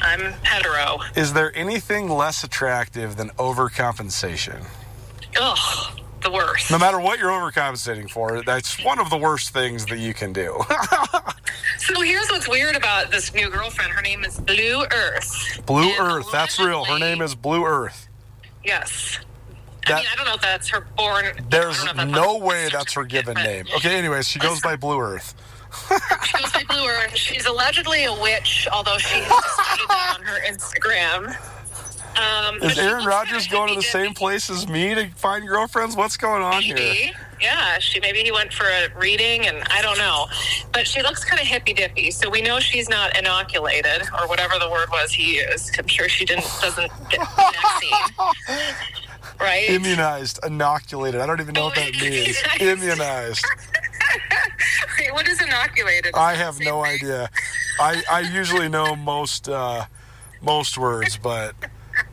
I'm 0.00 0.32
hetero. 0.42 0.98
is 1.14 1.32
there 1.32 1.54
anything 1.56 2.08
less 2.08 2.42
attractive 2.44 3.16
than 3.16 3.28
overcompensation? 3.30 4.64
Ugh, 5.40 6.00
the 6.22 6.30
worst. 6.30 6.70
No 6.70 6.78
matter 6.78 6.98
what 7.00 7.18
you're 7.18 7.30
overcompensating 7.30 8.10
for, 8.10 8.42
that's 8.42 8.82
one 8.84 8.98
of 8.98 9.10
the 9.10 9.16
worst 9.16 9.50
things 9.50 9.86
that 9.86 9.98
you 9.98 10.14
can 10.14 10.32
do. 10.32 10.60
So 11.78 12.00
here's 12.00 12.28
what's 12.30 12.48
weird 12.48 12.76
about 12.76 13.10
this 13.10 13.34
new 13.34 13.50
girlfriend. 13.50 13.92
Her 13.92 14.02
name 14.02 14.24
is 14.24 14.38
Blue 14.38 14.84
Earth. 14.92 15.60
Blue 15.66 15.90
And 15.90 15.98
Earth, 15.98 16.26
that's 16.30 16.58
real. 16.60 16.84
Her 16.84 16.98
name 16.98 17.20
is 17.20 17.34
Blue 17.34 17.64
Earth. 17.64 18.08
Yes. 18.64 19.18
That- 19.86 19.94
I 19.94 19.96
mean, 19.98 20.06
I 20.12 20.16
don't 20.16 20.26
know 20.26 20.34
if 20.34 20.40
that's 20.40 20.68
her 20.68 20.80
born. 20.96 21.24
There's 21.50 21.76
don't 21.84 21.84
know 21.84 21.90
if 21.90 21.96
that's 21.96 22.10
no 22.10 22.38
way 22.38 22.68
that's 22.70 22.92
her 22.94 23.04
given 23.04 23.36
certificate, 23.36 23.66
name. 23.66 23.76
Okay, 23.76 23.96
anyways, 23.98 24.28
she 24.28 24.38
goes 24.38 24.60
by 24.60 24.76
Blue 24.76 25.00
Earth. 25.00 25.34
She 26.26 26.38
goes 26.42 26.52
by 26.52 26.62
Blue 26.68 26.86
Earth. 26.86 27.16
She's 27.16 27.46
allegedly 27.46 28.04
a 28.04 28.12
witch, 28.12 28.68
although 28.70 28.98
she 28.98 29.20
has 29.20 29.28
that 29.28 30.14
on 30.18 30.22
her 30.22 30.38
Instagram. 30.46 31.34
Um, 32.14 32.56
Is 32.62 32.78
Aaron 32.78 33.06
Rodgers 33.06 33.48
going 33.48 33.70
to 33.70 33.74
the 33.74 33.80
same 33.82 34.12
place 34.12 34.50
as 34.50 34.68
me 34.68 34.94
to 34.94 35.08
find 35.16 35.46
girlfriends? 35.48 35.96
What's 35.96 36.18
going 36.18 36.42
on 36.42 36.60
here? 36.62 37.10
Yeah, 37.40 37.78
she 37.78 37.98
maybe 38.00 38.20
he 38.20 38.30
went 38.30 38.52
for 38.52 38.66
a 38.66 38.88
reading, 38.96 39.46
and 39.46 39.62
I 39.70 39.80
don't 39.82 39.98
know. 39.98 40.26
But 40.72 40.86
she 40.86 41.02
looks 41.02 41.24
kind 41.24 41.40
of 41.40 41.46
hippy 41.46 41.72
dippy, 41.72 42.10
so 42.10 42.28
we 42.30 42.40
know 42.42 42.60
she's 42.60 42.88
not 42.88 43.16
inoculated 43.18 44.02
or 44.20 44.28
whatever 44.28 44.58
the 44.60 44.70
word 44.70 44.90
was 44.90 45.10
he 45.10 45.38
used. 45.38 45.74
I'm 45.78 45.88
sure 45.88 46.08
she 46.08 46.24
didn't 46.24 46.44
doesn't 46.60 46.92
get 47.10 47.18
the 47.20 47.52
vaccine, 47.52 48.74
right? 49.42 49.68
Immunized, 49.70 50.38
inoculated. 50.46 51.20
I 51.20 51.26
don't 51.26 51.40
even 51.40 51.54
know 51.54 51.64
what 51.64 51.74
that 51.76 51.92
means. 52.00 52.42
Immunized. 52.60 53.44
Wait, 54.98 55.12
what 55.12 55.26
is 55.28 55.40
inoculated? 55.40 56.14
I 56.14 56.34
have 56.34 56.58
no 56.60 56.82
thing? 56.84 56.94
idea. 56.94 57.30
I, 57.80 58.02
I 58.10 58.20
usually 58.20 58.68
know 58.68 58.94
most 58.96 59.48
uh, 59.48 59.84
most 60.42 60.76
words, 60.78 61.16
but 61.16 61.54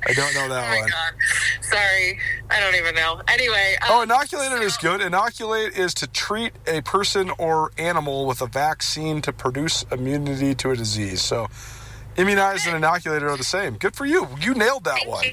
I 0.07 0.13
don't 0.13 0.33
know 0.33 0.45
Oh 0.45 0.49
that 0.49 0.69
my 0.69 0.79
one. 0.81 0.89
god, 0.89 1.13
sorry, 1.61 2.19
I 2.49 2.59
don't 2.59 2.75
even 2.75 2.95
know. 2.95 3.21
Anyway, 3.27 3.75
um, 3.81 3.87
Oh, 3.91 4.01
inoculated 4.03 4.61
is 4.61 4.77
good. 4.77 5.01
Inoculate 5.01 5.77
is 5.77 5.93
to 5.95 6.07
treat 6.07 6.53
a 6.67 6.81
person 6.81 7.31
or 7.37 7.71
animal 7.77 8.25
with 8.25 8.41
a 8.41 8.47
vaccine 8.47 9.21
to 9.23 9.33
produce 9.33 9.83
immunity 9.91 10.55
to 10.55 10.71
a 10.71 10.75
disease. 10.75 11.21
So, 11.21 11.47
immunized 12.17 12.67
and 12.67 12.75
inoculated 12.75 13.27
are 13.27 13.37
the 13.37 13.43
same. 13.43 13.75
Good 13.75 13.95
for 13.95 14.05
you. 14.05 14.27
You 14.39 14.53
nailed 14.53 14.85
that 14.85 15.05
one. 15.07 15.23
You 15.23 15.31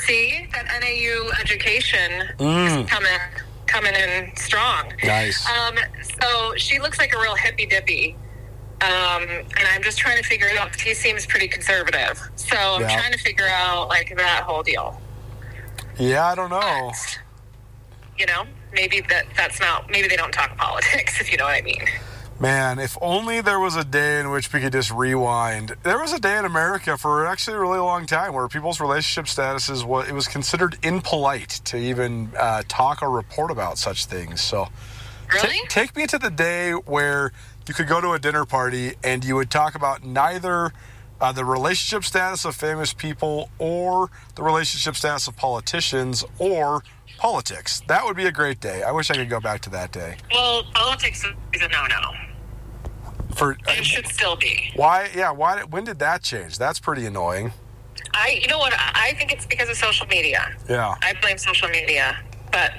see 0.00 0.46
that 0.52 0.66
NAU 0.80 1.30
education 1.40 2.28
Mm. 2.38 2.84
is 2.84 2.90
coming 2.90 3.18
coming 3.66 3.94
in 3.94 4.30
strong. 4.36 4.92
Nice. 5.02 5.48
Um, 5.48 5.78
so 6.20 6.54
she 6.56 6.78
looks 6.78 6.98
like 6.98 7.14
a 7.14 7.18
real 7.18 7.34
hippy 7.36 7.64
dippy. 7.64 8.16
Um, 8.82 9.22
and 9.22 9.66
I'm 9.72 9.82
just 9.82 9.96
trying 9.96 10.20
to 10.20 10.28
figure 10.28 10.48
it 10.48 10.58
out 10.58 10.78
he 10.78 10.92
seems 10.92 11.24
pretty 11.24 11.48
conservative. 11.48 12.20
So 12.36 12.56
I'm 12.56 12.82
Yeah. 12.82 12.98
trying 12.98 13.12
to 13.12 13.18
figure 13.18 13.48
out 13.48 13.88
like 13.88 14.14
that 14.16 14.42
whole 14.42 14.62
deal. 14.62 15.00
Yeah, 15.98 16.26
I 16.26 16.34
don't 16.34 16.50
know. 16.50 16.92
You 18.18 18.26
know, 18.26 18.44
maybe 18.72 19.00
that 19.08 19.24
that's 19.36 19.58
not. 19.60 19.88
Maybe 19.90 20.06
they 20.08 20.16
don't 20.16 20.32
talk 20.32 20.56
politics, 20.58 21.20
if 21.22 21.30
you 21.30 21.38
know 21.38 21.44
what 21.44 21.54
I 21.54 21.62
mean. 21.62 21.88
Man, 22.42 22.80
if 22.80 22.98
only 23.00 23.40
there 23.40 23.60
was 23.60 23.76
a 23.76 23.84
day 23.84 24.18
in 24.18 24.32
which 24.32 24.52
we 24.52 24.58
could 24.58 24.72
just 24.72 24.90
rewind. 24.90 25.76
There 25.84 26.00
was 26.00 26.12
a 26.12 26.18
day 26.18 26.36
in 26.36 26.44
America 26.44 26.98
for 26.98 27.24
actually 27.24 27.56
a 27.56 27.60
really 27.60 27.78
long 27.78 28.04
time 28.04 28.34
where 28.34 28.48
people's 28.48 28.80
relationship 28.80 29.26
statuses 29.26 29.84
was 29.84 30.08
it 30.08 30.12
was 30.12 30.26
considered 30.26 30.76
impolite 30.82 31.60
to 31.66 31.76
even 31.76 32.32
uh, 32.36 32.64
talk 32.66 33.00
or 33.00 33.10
report 33.10 33.52
about 33.52 33.78
such 33.78 34.06
things. 34.06 34.40
So, 34.40 34.66
Really? 35.32 35.56
take 35.68 35.94
me 35.94 36.08
to 36.08 36.18
the 36.18 36.30
day 36.30 36.72
where 36.72 37.30
you 37.68 37.74
could 37.74 37.86
go 37.86 38.00
to 38.00 38.10
a 38.10 38.18
dinner 38.18 38.44
party 38.44 38.94
and 39.04 39.24
you 39.24 39.36
would 39.36 39.48
talk 39.48 39.76
about 39.76 40.02
neither 40.04 40.72
uh, 41.20 41.30
the 41.30 41.44
relationship 41.44 42.02
status 42.02 42.44
of 42.44 42.56
famous 42.56 42.92
people 42.92 43.50
or 43.60 44.10
the 44.34 44.42
relationship 44.42 44.96
status 44.96 45.28
of 45.28 45.36
politicians 45.36 46.24
or 46.40 46.82
politics. 47.18 47.82
That 47.86 48.04
would 48.04 48.16
be 48.16 48.26
a 48.26 48.32
great 48.32 48.58
day. 48.58 48.82
I 48.82 48.90
wish 48.90 49.12
I 49.12 49.14
could 49.14 49.30
go 49.30 49.38
back 49.38 49.60
to 49.60 49.70
that 49.70 49.92
day. 49.92 50.16
Well, 50.32 50.64
politics 50.74 51.24
is 51.52 51.62
a 51.62 51.68
no-no. 51.68 52.31
For 53.34 53.52
It 53.52 53.58
uh, 53.66 53.72
should 53.82 54.06
still 54.06 54.36
be. 54.36 54.70
Why? 54.74 55.10
Yeah. 55.14 55.30
Why? 55.30 55.62
When 55.62 55.84
did 55.84 55.98
that 56.00 56.22
change? 56.22 56.58
That's 56.58 56.78
pretty 56.80 57.06
annoying. 57.06 57.52
I, 58.14 58.38
you 58.40 58.48
know 58.48 58.58
what? 58.58 58.72
I 58.74 58.90
I 58.94 59.14
think 59.14 59.32
it's 59.32 59.46
because 59.46 59.68
of 59.68 59.76
social 59.76 60.06
media. 60.06 60.54
Yeah. 60.68 60.94
I 61.02 61.14
blame 61.20 61.38
social 61.38 61.68
media, 61.68 62.18
but 62.50 62.72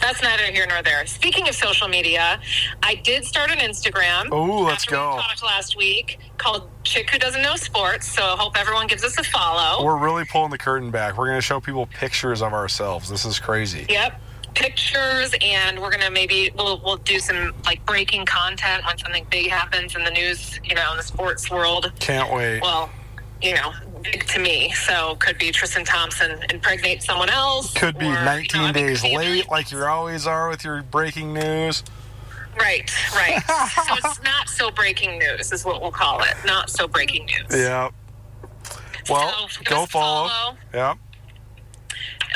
that's 0.00 0.22
neither 0.22 0.44
here 0.44 0.66
nor 0.68 0.82
there. 0.82 1.04
Speaking 1.06 1.48
of 1.48 1.54
social 1.54 1.88
media, 1.88 2.40
I 2.82 2.96
did 2.96 3.24
start 3.24 3.50
an 3.50 3.58
Instagram. 3.58 4.28
Oh, 4.30 4.62
let's 4.62 4.84
go. 4.84 5.16
We 5.16 5.22
talked 5.22 5.42
last 5.42 5.76
week 5.76 6.18
called 6.38 6.70
Chick 6.84 7.10
Who 7.10 7.18
Doesn't 7.18 7.42
Know 7.42 7.56
Sports. 7.56 8.06
So 8.06 8.22
I 8.22 8.36
hope 8.36 8.58
everyone 8.58 8.86
gives 8.86 9.04
us 9.04 9.18
a 9.18 9.24
follow. 9.24 9.84
We're 9.84 9.98
really 9.98 10.24
pulling 10.24 10.50
the 10.50 10.58
curtain 10.58 10.90
back. 10.90 11.16
We're 11.16 11.26
going 11.26 11.38
to 11.38 11.42
show 11.42 11.60
people 11.60 11.86
pictures 11.86 12.42
of 12.42 12.52
ourselves. 12.52 13.08
This 13.08 13.24
is 13.24 13.38
crazy. 13.38 13.86
Yep. 13.88 14.20
Pictures, 14.56 15.34
and 15.42 15.78
we're 15.80 15.90
gonna 15.90 16.10
maybe 16.10 16.50
we'll 16.56 16.80
we'll 16.82 16.96
do 16.96 17.18
some 17.18 17.52
like 17.66 17.84
breaking 17.84 18.24
content 18.24 18.84
when 18.86 18.96
something 18.96 19.26
big 19.30 19.50
happens 19.50 19.94
in 19.94 20.02
the 20.02 20.10
news, 20.10 20.58
you 20.64 20.74
know, 20.74 20.90
in 20.92 20.96
the 20.96 21.02
sports 21.02 21.50
world. 21.50 21.92
Can't 22.00 22.32
wait. 22.32 22.60
Well, 22.62 22.88
you 23.42 23.54
know, 23.54 23.72
big 24.02 24.26
to 24.28 24.38
me. 24.40 24.72
So 24.72 25.16
could 25.16 25.36
be 25.36 25.50
Tristan 25.52 25.84
Thompson 25.84 26.38
impregnate 26.50 27.02
someone 27.02 27.28
else. 27.28 27.74
Could 27.74 27.98
be 27.98 28.06
or, 28.06 28.08
you 28.08 28.14
know, 28.14 28.24
19 28.24 28.72
days 28.72 29.04
late, 29.04 29.48
like 29.50 29.70
you 29.70 29.84
always 29.84 30.26
are 30.26 30.48
with 30.48 30.64
your 30.64 30.82
breaking 30.82 31.34
news. 31.34 31.84
Right, 32.58 32.90
right. 33.14 33.42
so 33.74 33.94
it's 33.96 34.22
not 34.22 34.48
so 34.48 34.70
breaking 34.70 35.18
news, 35.18 35.52
is 35.52 35.66
what 35.66 35.82
we'll 35.82 35.90
call 35.90 36.22
it. 36.22 36.34
Not 36.46 36.70
so 36.70 36.88
breaking 36.88 37.26
news. 37.26 37.60
Yeah. 37.60 37.90
Well, 39.10 39.48
So, 39.50 39.60
go 39.64 39.84
follow. 39.86 40.28
follow. 40.28 40.56
Yeah. 40.72 40.94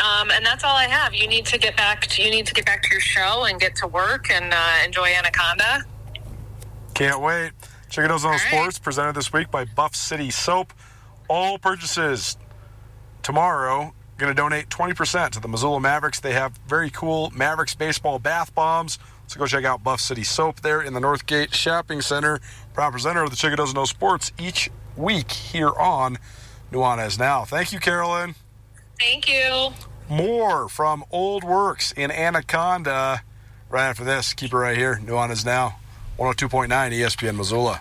Um, 0.01 0.31
and 0.31 0.45
that's 0.45 0.65
all 0.65 0.75
I 0.75 0.85
have. 0.85 1.15
You 1.15 1.29
need 1.29 1.47
to 1.47 1.59
get 1.59 1.77
back. 1.77 2.07
To, 2.07 2.23
you 2.23 2.31
need 2.31 2.47
to 2.47 2.55
get 2.55 2.67
back 2.67 2.83
to 2.85 2.91
your 2.91 3.01
show 3.01 3.45
and 3.45 3.61
get 3.61 3.77
to 3.77 3.87
work 3.87 4.31
and 4.31 4.53
uh, 4.53 4.85
enjoy 4.85 5.09
Anaconda. 5.09 5.85
Can't 6.95 7.21
wait. 7.21 7.53
Chicken 7.89 8.11
on 8.11 8.23
right. 8.23 8.41
Sports 8.41 8.79
presented 8.79 9.15
this 9.15 9.33
week 9.33 9.51
by 9.51 9.65
Buff 9.65 9.97
City 9.97 10.31
Soap. 10.31 10.73
All 11.29 11.59
purchases 11.59 12.37
tomorrow 13.23 13.93
going 14.21 14.31
to 14.31 14.37
donate 14.37 14.69
20% 14.69 15.31
to 15.31 15.41
the 15.41 15.49
Missoula 15.49 15.81
Mavericks. 15.81 16.21
They 16.21 16.35
have 16.35 16.53
very 16.69 16.91
cool 16.91 17.33
Mavericks 17.35 17.75
baseball 17.75 18.19
bath 18.19 18.55
bombs. 18.55 18.99
So 19.27 19.39
go 19.39 19.47
check 19.47 19.65
out 19.65 19.83
Buff 19.83 20.01
City 20.01 20.23
Soap 20.23 20.61
there 20.61 20.83
in 20.83 20.93
the 20.93 21.01
Northgate 21.01 21.55
Shopping 21.55 22.01
Center. 22.03 22.41
Proud 22.75 22.93
presenter 22.93 23.23
of 23.23 23.31
the 23.31 23.37
Chicken 23.37 23.57
Doesn't 23.57 23.75
Know 23.75 23.87
Sports 23.87 24.33
each 24.39 24.71
week 24.97 25.31
here 25.31 25.71
on 25.71 26.19
Nuanez 26.71 27.19
Now. 27.19 27.45
Thank 27.45 27.73
you, 27.73 27.81
Carolyn. 27.81 28.35
Thank 28.99 29.29
you. 29.29 29.71
More 30.11 30.69
from 30.69 31.05
Old 31.13 31.45
Works 31.45 31.93
in 31.93 32.11
Anaconda 32.11 33.23
right 33.69 33.89
after 33.89 34.03
this. 34.03 34.35
Keep 34.35 34.53
it 34.53 34.57
right 34.57 34.77
here. 34.77 35.01
Nuanez 35.05 35.45
Now. 35.45 35.77
102.9 36.19 36.69
ESPN 36.69 37.37
Missoula. 37.37 37.81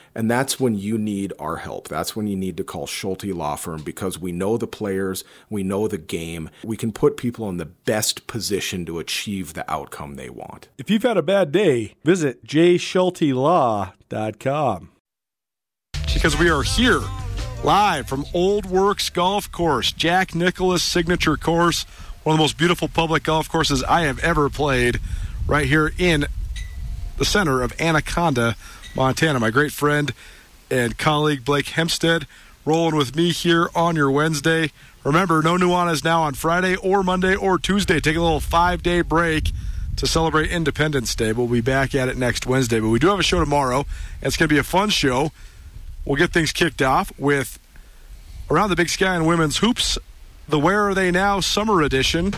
and 0.13 0.29
that's 0.29 0.59
when 0.59 0.75
you 0.75 0.97
need 0.97 1.33
our 1.39 1.57
help. 1.57 1.87
That's 1.87 2.15
when 2.15 2.27
you 2.27 2.35
need 2.35 2.57
to 2.57 2.63
call 2.63 2.87
Schulte 2.87 3.25
Law 3.25 3.55
Firm 3.55 3.83
because 3.83 4.19
we 4.19 4.31
know 4.31 4.57
the 4.57 4.67
players, 4.67 5.23
we 5.49 5.63
know 5.63 5.87
the 5.87 5.97
game. 5.97 6.49
We 6.63 6.77
can 6.77 6.91
put 6.91 7.17
people 7.17 7.49
in 7.49 7.57
the 7.57 7.65
best 7.65 8.27
position 8.27 8.85
to 8.85 8.99
achieve 8.99 9.53
the 9.53 9.69
outcome 9.71 10.15
they 10.15 10.29
want. 10.29 10.69
If 10.77 10.89
you've 10.89 11.03
had 11.03 11.17
a 11.17 11.21
bad 11.21 11.51
day, 11.51 11.95
visit 12.03 12.45
jschultelaw.com. 12.45 14.89
because 16.13 16.37
we 16.37 16.49
are 16.49 16.63
here 16.63 17.01
live 17.63 18.07
from 18.07 18.25
Old 18.33 18.65
Works 18.65 19.09
Golf 19.09 19.51
Course, 19.51 19.91
Jack 19.91 20.33
Nicklaus 20.33 20.81
signature 20.81 21.37
course, 21.37 21.83
one 22.23 22.33
of 22.33 22.37
the 22.37 22.43
most 22.43 22.57
beautiful 22.57 22.87
public 22.87 23.23
golf 23.23 23.49
courses 23.49 23.83
I 23.83 24.01
have 24.01 24.19
ever 24.19 24.49
played, 24.49 24.99
right 25.47 25.67
here 25.67 25.93
in 25.97 26.25
the 27.17 27.25
center 27.25 27.61
of 27.61 27.79
Anaconda, 27.79 28.55
Montana. 28.95 29.39
My 29.39 29.49
great 29.49 29.71
friend 29.71 30.13
and 30.69 30.97
colleague 30.97 31.45
Blake 31.45 31.69
Hempstead 31.69 32.27
rolling 32.65 32.95
with 32.95 33.15
me 33.15 33.31
here 33.31 33.69
on 33.75 33.95
your 33.95 34.11
Wednesday. 34.11 34.71
Remember, 35.03 35.41
no 35.41 35.55
Nuanez 35.55 36.03
now 36.03 36.21
on 36.21 36.33
Friday 36.33 36.75
or 36.75 37.03
Monday 37.03 37.35
or 37.35 37.57
Tuesday. 37.57 37.99
Take 37.99 38.15
a 38.15 38.21
little 38.21 38.39
five 38.39 38.83
day 38.83 39.01
break 39.01 39.51
to 39.97 40.07
celebrate 40.07 40.51
Independence 40.51 41.15
Day. 41.15 41.31
We'll 41.33 41.47
be 41.47 41.61
back 41.61 41.95
at 41.95 42.09
it 42.09 42.17
next 42.17 42.45
Wednesday, 42.45 42.79
but 42.79 42.89
we 42.89 42.99
do 42.99 43.07
have 43.07 43.19
a 43.19 43.23
show 43.23 43.39
tomorrow. 43.39 43.85
It's 44.21 44.37
going 44.37 44.47
to 44.47 44.53
be 44.53 44.59
a 44.59 44.63
fun 44.63 44.89
show. 44.89 45.31
We'll 46.05 46.17
get 46.17 46.31
things 46.31 46.51
kicked 46.51 46.81
off 46.81 47.11
with 47.19 47.59
Around 48.49 48.69
the 48.69 48.75
Big 48.75 48.89
Sky 48.89 49.15
and 49.15 49.25
Women's 49.25 49.57
Hoops, 49.57 49.97
the 50.47 50.59
Where 50.59 50.89
Are 50.89 50.93
They 50.93 51.11
Now 51.11 51.39
Summer 51.39 51.81
Edition 51.81 52.33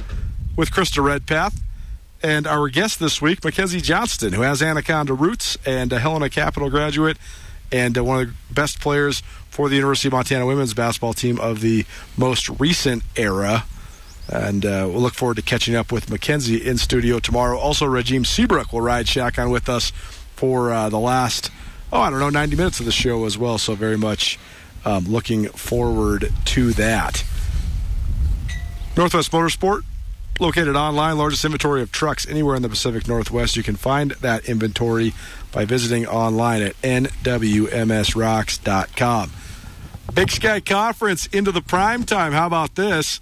with 0.56 0.72
Krista 0.72 1.04
Redpath. 1.04 1.63
And 2.24 2.48
our 2.48 2.70
guest 2.70 3.02
this 3.02 3.22
week, 3.22 3.44
Mackenzie 3.44 3.82
Johnston, 3.82 4.32
who 4.32 4.44
has 4.44 4.62
Anaconda 4.62 5.14
roots 5.14 5.58
and 5.66 5.92
a 5.92 6.00
Helena 6.00 6.30
Capital 6.30 6.70
graduate 6.70 7.18
and 7.70 7.98
uh, 7.98 8.04
one 8.04 8.22
of 8.22 8.28
the 8.28 8.54
best 8.54 8.80
players 8.80 9.22
for 9.50 9.68
the 9.68 9.76
University 9.76 10.08
of 10.08 10.14
Montana 10.14 10.46
women's 10.46 10.74
basketball 10.74 11.12
team 11.14 11.38
of 11.42 11.60
the 11.60 11.86
most 12.16 12.48
recent 12.62 13.04
era. 13.18 13.66
And 14.30 14.66
uh, 14.66 14.88
we'll 14.90 15.02
look 15.02 15.16
forward 15.16 15.36
to 15.36 15.42
catching 15.42 15.76
up 15.76 15.92
with 15.92 16.10
Mackenzie 16.10 16.66
in 16.66 16.78
studio 16.78 17.20
tomorrow. 17.20 17.58
Also, 17.58 17.86
Regime 17.86 18.24
Seabrook 18.24 18.72
will 18.72 18.80
ride 18.80 19.10
shotgun 19.10 19.50
with 19.50 19.68
us 19.68 19.92
for 20.38 20.72
uh, 20.72 20.88
the 20.88 21.00
last, 21.00 21.52
oh, 21.92 22.00
I 22.00 22.10
don't 22.10 22.20
know, 22.20 22.30
90 22.30 22.56
minutes 22.56 22.80
of 22.80 22.86
the 22.86 22.94
show 22.94 23.26
as 23.26 23.38
well. 23.38 23.58
So, 23.58 23.76
very 23.76 23.98
much 23.98 24.40
um, 24.86 25.04
looking 25.06 25.50
forward 25.50 26.32
to 26.46 26.72
that. 26.74 27.26
Northwest 28.96 29.30
Motorsport, 29.32 29.82
located 30.40 30.76
online, 30.76 31.18
largest 31.18 31.44
inventory 31.46 31.82
of 31.82 31.92
trucks 31.92 32.28
anywhere 32.28 32.56
in 32.56 32.62
the 32.62 32.70
Pacific 32.70 33.08
Northwest. 33.08 33.56
You 33.56 33.64
can 33.64 33.76
find 33.76 34.12
that 34.12 34.46
inventory 34.46 35.14
by 35.52 35.66
visiting 35.66 36.06
online 36.06 36.62
at 36.62 36.80
nwmsrocks.com. 36.82 39.32
Big 40.14 40.32
Sky 40.32 40.60
Conference 40.60 41.28
into 41.28 41.52
the 41.52 41.62
prime 41.62 42.04
time. 42.04 42.34
How 42.34 42.48
about 42.48 42.76
this? 42.76 43.22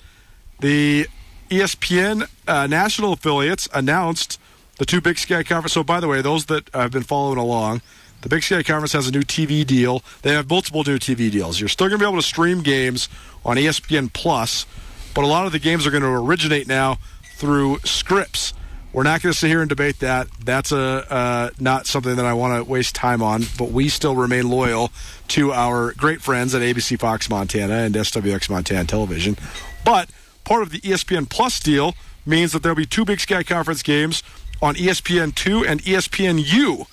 The 0.59 1.07
ESPN 1.49 2.27
uh, 2.47 2.67
national 2.67 3.13
affiliates 3.13 3.69
announced 3.73 4.39
the 4.77 4.85
two 4.85 5.01
Big 5.01 5.19
Sky 5.19 5.43
Conference. 5.43 5.73
So, 5.73 5.83
by 5.83 5.99
the 5.99 6.07
way, 6.07 6.21
those 6.21 6.45
that 6.45 6.69
have 6.73 6.91
been 6.91 7.03
following 7.03 7.37
along, 7.37 7.81
the 8.21 8.29
Big 8.29 8.43
Sky 8.43 8.63
Conference 8.63 8.93
has 8.93 9.07
a 9.07 9.11
new 9.11 9.21
TV 9.21 9.65
deal. 9.65 10.03
They 10.21 10.33
have 10.33 10.49
multiple 10.49 10.83
new 10.85 10.97
TV 10.97 11.31
deals. 11.31 11.59
You're 11.59 11.69
still 11.69 11.87
going 11.87 11.99
to 11.99 12.05
be 12.05 12.09
able 12.09 12.21
to 12.21 12.27
stream 12.27 12.61
games 12.61 13.09
on 13.43 13.57
ESPN 13.57 14.13
Plus, 14.13 14.65
but 15.13 15.23
a 15.23 15.27
lot 15.27 15.45
of 15.45 15.51
the 15.51 15.59
games 15.59 15.85
are 15.85 15.91
going 15.91 16.03
to 16.03 16.09
originate 16.09 16.67
now 16.67 16.97
through 17.35 17.79
Scripps. 17.79 18.53
We're 18.93 19.03
not 19.03 19.21
going 19.21 19.31
to 19.31 19.37
sit 19.37 19.47
here 19.47 19.61
and 19.61 19.69
debate 19.69 19.99
that. 19.99 20.27
That's 20.43 20.71
a 20.73 21.11
uh, 21.11 21.49
not 21.59 21.87
something 21.87 22.15
that 22.17 22.25
I 22.25 22.33
want 22.33 22.63
to 22.63 22.69
waste 22.69 22.93
time 22.93 23.21
on. 23.21 23.43
But 23.57 23.71
we 23.71 23.87
still 23.87 24.15
remain 24.15 24.49
loyal 24.49 24.91
to 25.29 25.53
our 25.53 25.93
great 25.93 26.21
friends 26.21 26.53
at 26.53 26.61
ABC 26.61 26.99
Fox 26.99 27.29
Montana 27.29 27.73
and 27.73 27.95
SWX 27.95 28.49
Montana 28.49 28.83
Television. 28.85 29.37
But 29.85 30.09
part 30.43 30.61
of 30.61 30.71
the 30.71 30.81
ESPN 30.81 31.29
Plus 31.29 31.59
deal 31.59 31.95
means 32.25 32.51
that 32.51 32.63
there'll 32.63 32.75
be 32.75 32.85
two 32.85 33.05
Big 33.05 33.21
Sky 33.21 33.43
Conference 33.43 33.81
games 33.81 34.23
on 34.61 34.75
ESPN 34.75 35.33
two 35.33 35.65
and 35.65 35.81
ESPN 35.83 36.43
U. 36.53 36.85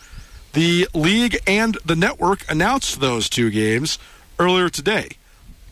The 0.52 0.88
league 0.94 1.38
and 1.46 1.76
the 1.84 1.96
network 1.96 2.48
announced 2.50 3.00
those 3.00 3.28
two 3.28 3.50
games 3.50 3.98
earlier 4.38 4.68
today. 4.68 5.10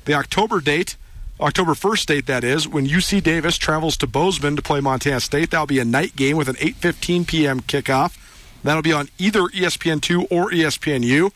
The 0.05 0.15
October 0.15 0.61
date, 0.61 0.97
October 1.41 1.73
1st 1.73 2.07
date 2.07 2.27
that 2.27 2.45
is, 2.45 2.67
when 2.67 2.87
UC 2.87 3.23
Davis 3.23 3.59
travels 3.59 3.97
to 3.99 4.07
Bozeman 4.07 4.57
to 4.57 4.63
play 4.63 4.81
Montana 4.81 5.21
State. 5.21 5.51
That'll 5.51 5.67
be 5.67 5.79
a 5.79 5.85
night 5.85 6.17
game 6.17 6.37
with 6.37 6.49
an 6.49 6.57
8:15 6.57 7.27
p.m. 7.27 7.61
kickoff. 7.61 8.17
That'll 8.63 8.83
be 8.83 8.93
on 8.93 9.09
either 9.19 9.43
E 9.53 9.61
ESPN2 9.61 10.27
or 10.31 10.51
ESPNU. 10.51 11.31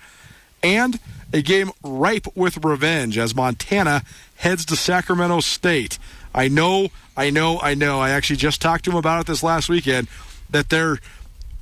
And 0.62 0.98
a 1.32 1.42
game 1.42 1.70
ripe 1.82 2.26
with 2.34 2.64
revenge 2.64 3.16
as 3.16 3.34
Montana 3.34 4.02
heads 4.36 4.64
to 4.66 4.76
Sacramento 4.76 5.40
State. 5.40 5.98
I 6.34 6.48
know, 6.48 6.88
I 7.16 7.30
know, 7.30 7.60
I 7.60 7.74
know. 7.74 8.00
I 8.00 8.10
actually 8.10 8.36
just 8.36 8.60
talked 8.60 8.84
to 8.86 8.90
him 8.90 8.96
about 8.96 9.20
it 9.20 9.26
this 9.26 9.42
last 9.42 9.68
weekend 9.68 10.08
that 10.50 10.70
they're 10.70 10.98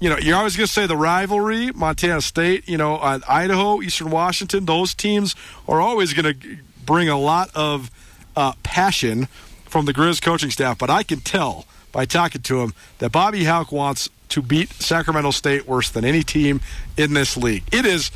you 0.01 0.09
know, 0.09 0.17
you're 0.17 0.37
always 0.37 0.57
going 0.57 0.69
to 0.69 0.73
say 0.73 0.87
the 0.87 0.97
rivalry, 0.97 1.73
Montana 1.73 2.21
State, 2.21 2.69
you 2.69 2.77
know, 2.77 2.99
Idaho, 3.29 3.83
Eastern 3.83 4.11
Washington, 4.11 4.65
those 4.65 4.95
teams 4.95 5.35
are 5.67 5.81
always 5.81 6.13
going 6.15 6.39
to 6.39 6.59
bring 6.87 7.09
a 7.09 7.19
lot 7.19 7.51
of 7.53 7.91
uh, 8.39 8.53
passion 8.63 9.27
from 9.67 9.85
the 9.85 9.93
Grizz 9.93 10.23
coaching 10.23 10.51
staff. 10.51 10.79
But 10.79 10.91
I 10.91 11.03
can 11.03 11.21
tell 11.21 11.67
by 11.93 12.05
talking 12.05 12.43
to 12.43 12.61
him 12.61 12.73
that 12.99 13.11
Bobby 13.13 13.45
Hauck 13.45 13.73
wants 13.73 14.09
to 14.31 14.43
beat 14.43 14.71
Sacramento 14.75 15.31
State 15.33 15.67
worse 15.67 15.91
than 15.91 16.05
any 16.05 16.23
team 16.23 16.61
in 16.97 17.15
this 17.15 17.37
league. 17.37 17.65
It 17.73 17.85
is, 17.87 18.11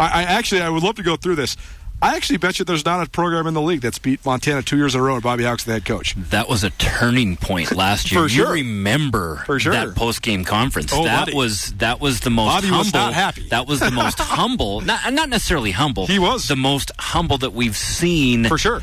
I, 0.00 0.06
I 0.06 0.22
actually, 0.24 0.62
I 0.62 0.68
would 0.70 0.82
love 0.82 0.96
to 0.96 1.02
go 1.02 1.16
through 1.16 1.36
this. 1.36 1.56
I 2.00 2.16
actually 2.16 2.38
bet 2.38 2.58
you 2.58 2.64
there's 2.64 2.84
not 2.84 3.06
a 3.06 3.08
program 3.08 3.46
in 3.46 3.54
the 3.54 3.60
league 3.62 3.80
that's 3.80 4.00
beat 4.00 4.24
Montana 4.26 4.62
two 4.62 4.76
years 4.76 4.96
in 4.96 5.00
a 5.00 5.04
row 5.04 5.14
and 5.14 5.22
Bobby 5.22 5.44
Hauck's 5.44 5.62
the 5.62 5.72
head 5.74 5.84
coach. 5.84 6.14
That 6.16 6.48
was 6.48 6.64
a 6.64 6.70
turning 6.70 7.36
point 7.36 7.70
last 7.76 8.10
year. 8.10 8.22
For 8.24 8.28
sure. 8.28 8.56
You 8.56 8.64
remember 8.64 9.36
For 9.46 9.60
sure. 9.60 9.72
that 9.72 9.94
post 9.94 10.20
game 10.20 10.42
conference. 10.44 10.92
Oh, 10.92 11.04
that 11.04 11.26
buddy. 11.26 11.36
was 11.36 11.72
that 11.74 12.00
was 12.00 12.18
the 12.20 12.30
most 12.30 12.48
Bobby 12.48 12.66
humble. 12.66 12.78
was 12.80 12.92
not 12.92 13.14
happy. 13.14 13.48
That 13.50 13.68
was 13.68 13.78
the 13.78 13.92
most 13.92 14.18
humble. 14.18 14.80
Not 14.80 15.12
not 15.12 15.28
necessarily 15.28 15.70
humble. 15.70 16.08
He 16.08 16.18
was. 16.18 16.48
the 16.48 16.56
most 16.56 16.90
humble 16.98 17.38
that 17.38 17.52
we've 17.52 17.76
seen 17.76 18.46
For 18.46 18.58
sure. 18.58 18.82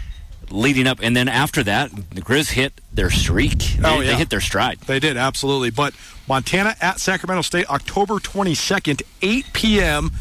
Leading 0.52 0.88
up. 0.88 1.00
And 1.02 1.16
then 1.16 1.28
after 1.28 1.64
that, 1.64 1.92
the 2.12 2.22
Grizz 2.22 2.52
hit 2.52 2.74
their 2.94 3.10
streak. 3.10 3.58
They, 3.60 3.80
Oh, 3.88 4.00
yeah. 4.00 4.12
they 4.12 4.16
hit 4.16 4.30
their 4.30 4.42
stride. 4.42 4.80
They 4.82 5.00
did, 5.00 5.18
absolutely. 5.18 5.70
But 5.70 5.94
Montana 6.28 6.76
at 6.82 7.00
Sacramento 7.00 7.42
State, 7.44 7.70
October 7.70 8.16
22nd, 8.16 9.02
8 9.22 9.46
p.m. 9.54 10.12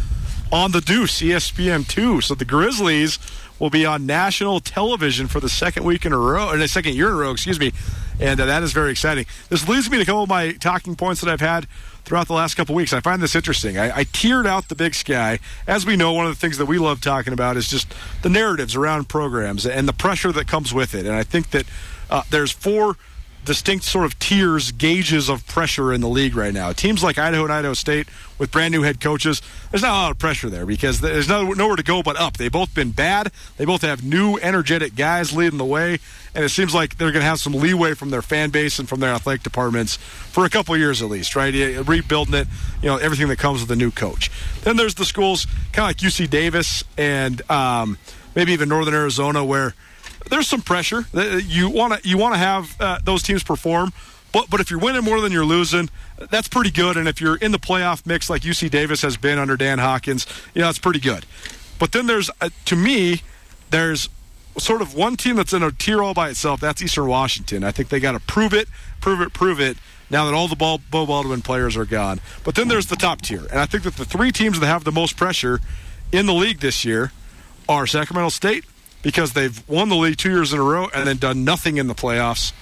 on 0.52 0.72
the 0.72 0.80
Deuce, 0.80 1.20
E 1.22 1.28
ESPN2. 1.30 2.22
So 2.22 2.34
the 2.34 2.44
Grizzlies 2.44 3.18
will 3.58 3.70
be 3.70 3.84
on 3.84 4.06
national 4.06 4.60
television 4.60 5.26
for 5.26 5.40
the 5.40 5.48
second 5.48 5.84
week 5.84 6.06
in 6.06 6.12
a 6.12 6.18
row, 6.18 6.48
or 6.48 6.56
the 6.56 6.68
second 6.68 6.94
year 6.94 7.08
in 7.08 7.14
a 7.14 7.16
row, 7.16 7.32
excuse 7.32 7.58
me. 7.58 7.72
And 8.20 8.40
uh, 8.40 8.46
that 8.46 8.62
is 8.62 8.72
very 8.72 8.90
exciting. 8.90 9.26
This 9.48 9.68
leads 9.68 9.90
me 9.90 9.96
to 9.98 10.02
a 10.02 10.06
couple 10.06 10.22
of 10.24 10.28
my 10.28 10.52
talking 10.52 10.94
points 10.96 11.20
that 11.22 11.30
I've 11.30 11.40
had 11.40 11.66
throughout 12.08 12.26
the 12.26 12.32
last 12.32 12.54
couple 12.54 12.74
weeks. 12.74 12.94
I 12.94 13.00
find 13.00 13.20
this 13.20 13.36
interesting. 13.36 13.76
I, 13.76 13.98
I 13.98 14.04
tiered 14.04 14.46
out 14.46 14.68
the 14.68 14.74
big 14.74 14.94
sky. 14.94 15.38
As 15.66 15.84
we 15.84 15.94
know, 15.94 16.14
one 16.14 16.26
of 16.26 16.32
the 16.32 16.40
things 16.40 16.56
that 16.56 16.64
we 16.64 16.78
love 16.78 17.02
talking 17.02 17.34
about 17.34 17.58
is 17.58 17.68
just 17.68 17.94
the 18.22 18.30
narratives 18.30 18.74
around 18.74 19.10
programs 19.10 19.66
and 19.66 19.86
the 19.86 19.92
pressure 19.92 20.32
that 20.32 20.48
comes 20.48 20.72
with 20.72 20.94
it. 20.94 21.04
And 21.04 21.14
I 21.14 21.22
think 21.22 21.50
that 21.50 21.66
uh, 22.08 22.22
there's 22.30 22.50
four 22.50 22.96
distinct 23.48 23.82
sort 23.86 24.04
of 24.04 24.18
tiers, 24.18 24.72
gauges 24.72 25.30
of 25.30 25.44
pressure 25.46 25.90
in 25.90 26.02
the 26.02 26.08
league 26.08 26.36
right 26.36 26.52
now. 26.52 26.70
Teams 26.70 27.02
like 27.02 27.16
Idaho 27.16 27.44
and 27.44 27.52
Idaho 27.52 27.72
State 27.72 28.06
with 28.36 28.50
brand 28.50 28.72
new 28.72 28.82
head 28.82 29.00
coaches, 29.00 29.40
there's 29.70 29.80
not 29.80 29.90
a 29.90 29.94
lot 29.94 30.10
of 30.10 30.18
pressure 30.18 30.50
there 30.50 30.66
because 30.66 31.00
there's 31.00 31.30
no, 31.30 31.54
nowhere 31.54 31.76
to 31.76 31.82
go 31.82 32.02
but 32.02 32.18
up. 32.18 32.36
They've 32.36 32.52
both 32.52 32.74
been 32.74 32.90
bad. 32.90 33.32
They 33.56 33.64
both 33.64 33.80
have 33.80 34.04
new, 34.04 34.36
energetic 34.36 34.94
guys 34.94 35.34
leading 35.34 35.56
the 35.56 35.64
way, 35.64 35.98
and 36.34 36.44
it 36.44 36.50
seems 36.50 36.74
like 36.74 36.98
they're 36.98 37.10
going 37.10 37.22
to 37.22 37.28
have 37.28 37.40
some 37.40 37.54
leeway 37.54 37.94
from 37.94 38.10
their 38.10 38.20
fan 38.20 38.50
base 38.50 38.78
and 38.78 38.86
from 38.86 39.00
their 39.00 39.14
athletic 39.14 39.42
departments 39.42 39.96
for 39.96 40.44
a 40.44 40.50
couple 40.50 40.76
years 40.76 41.00
at 41.00 41.08
least, 41.08 41.34
right? 41.34 41.54
Rebuilding 41.88 42.34
it, 42.34 42.48
you 42.82 42.88
know, 42.90 42.98
everything 42.98 43.28
that 43.28 43.38
comes 43.38 43.62
with 43.62 43.70
a 43.70 43.76
new 43.76 43.90
coach. 43.90 44.30
Then 44.60 44.76
there's 44.76 44.94
the 44.94 45.06
schools 45.06 45.46
kind 45.72 45.78
of 45.78 45.84
like 45.84 45.96
UC 45.96 46.28
Davis 46.28 46.84
and 46.98 47.50
um, 47.50 47.96
maybe 48.36 48.52
even 48.52 48.68
Northern 48.68 48.92
Arizona 48.92 49.42
where 49.42 49.74
there's 50.30 50.46
some 50.48 50.62
pressure. 50.62 51.04
Uh, 51.14 51.36
You 51.42 51.70
want 51.70 52.02
to 52.02 52.08
you 52.08 52.18
want 52.18 52.34
to 52.34 52.38
have 52.38 52.76
uh, 52.80 52.98
those 53.02 53.22
teams 53.22 53.42
perform, 53.42 53.92
but 54.32 54.50
but 54.50 54.60
if 54.60 54.70
you're 54.70 54.80
winning 54.80 55.04
more 55.04 55.20
than 55.20 55.32
you're 55.32 55.44
losing, 55.44 55.88
that's 56.30 56.48
pretty 56.48 56.70
good. 56.70 56.96
And 56.96 57.08
if 57.08 57.20
you're 57.20 57.36
in 57.36 57.52
the 57.52 57.58
playoff 57.58 58.06
mix 58.06 58.28
like 58.28 58.42
UC 58.42 58.70
Davis 58.70 59.02
has 59.02 59.16
been 59.16 59.38
under 59.38 59.56
Dan 59.56 59.78
Hawkins, 59.78 60.26
you 60.54 60.62
know 60.62 60.68
it's 60.68 60.78
pretty 60.78 61.00
good. 61.00 61.24
But 61.78 61.92
then 61.92 62.06
there's 62.06 62.30
uh, 62.40 62.50
to 62.66 62.76
me, 62.76 63.22
there's 63.70 64.08
sort 64.58 64.82
of 64.82 64.94
one 64.94 65.16
team 65.16 65.36
that's 65.36 65.52
in 65.52 65.62
a 65.62 65.70
tier 65.70 66.02
all 66.02 66.14
by 66.14 66.28
itself. 66.30 66.60
That's 66.60 66.82
Eastern 66.82 67.06
Washington. 67.06 67.62
I 67.62 67.70
think 67.70 67.88
they 67.90 68.00
got 68.00 68.12
to 68.12 68.20
prove 68.20 68.52
it, 68.52 68.68
prove 69.00 69.20
it, 69.20 69.32
prove 69.32 69.60
it. 69.60 69.76
Now 70.10 70.24
that 70.24 70.32
all 70.34 70.48
the 70.48 70.56
Beau 70.56 70.78
Baldwin 70.90 71.42
players 71.42 71.76
are 71.76 71.84
gone, 71.84 72.20
but 72.42 72.54
then 72.54 72.68
there's 72.68 72.86
the 72.86 72.96
top 72.96 73.20
tier, 73.20 73.44
and 73.50 73.60
I 73.60 73.66
think 73.66 73.82
that 73.84 73.96
the 73.96 74.06
three 74.06 74.32
teams 74.32 74.58
that 74.58 74.66
have 74.66 74.84
the 74.84 74.90
most 74.92 75.18
pressure 75.18 75.60
in 76.10 76.24
the 76.24 76.32
league 76.32 76.60
this 76.60 76.82
year 76.82 77.12
are 77.68 77.86
Sacramento 77.86 78.30
State 78.30 78.64
because 79.02 79.32
they've 79.32 79.66
won 79.68 79.88
the 79.88 79.96
league 79.96 80.16
two 80.16 80.30
years 80.30 80.52
in 80.52 80.58
a 80.58 80.62
row 80.62 80.88
and 80.94 81.06
then 81.06 81.16
done 81.16 81.44
nothing 81.44 81.76
in 81.76 81.86
the 81.86 81.94
playoffs. 81.94 82.52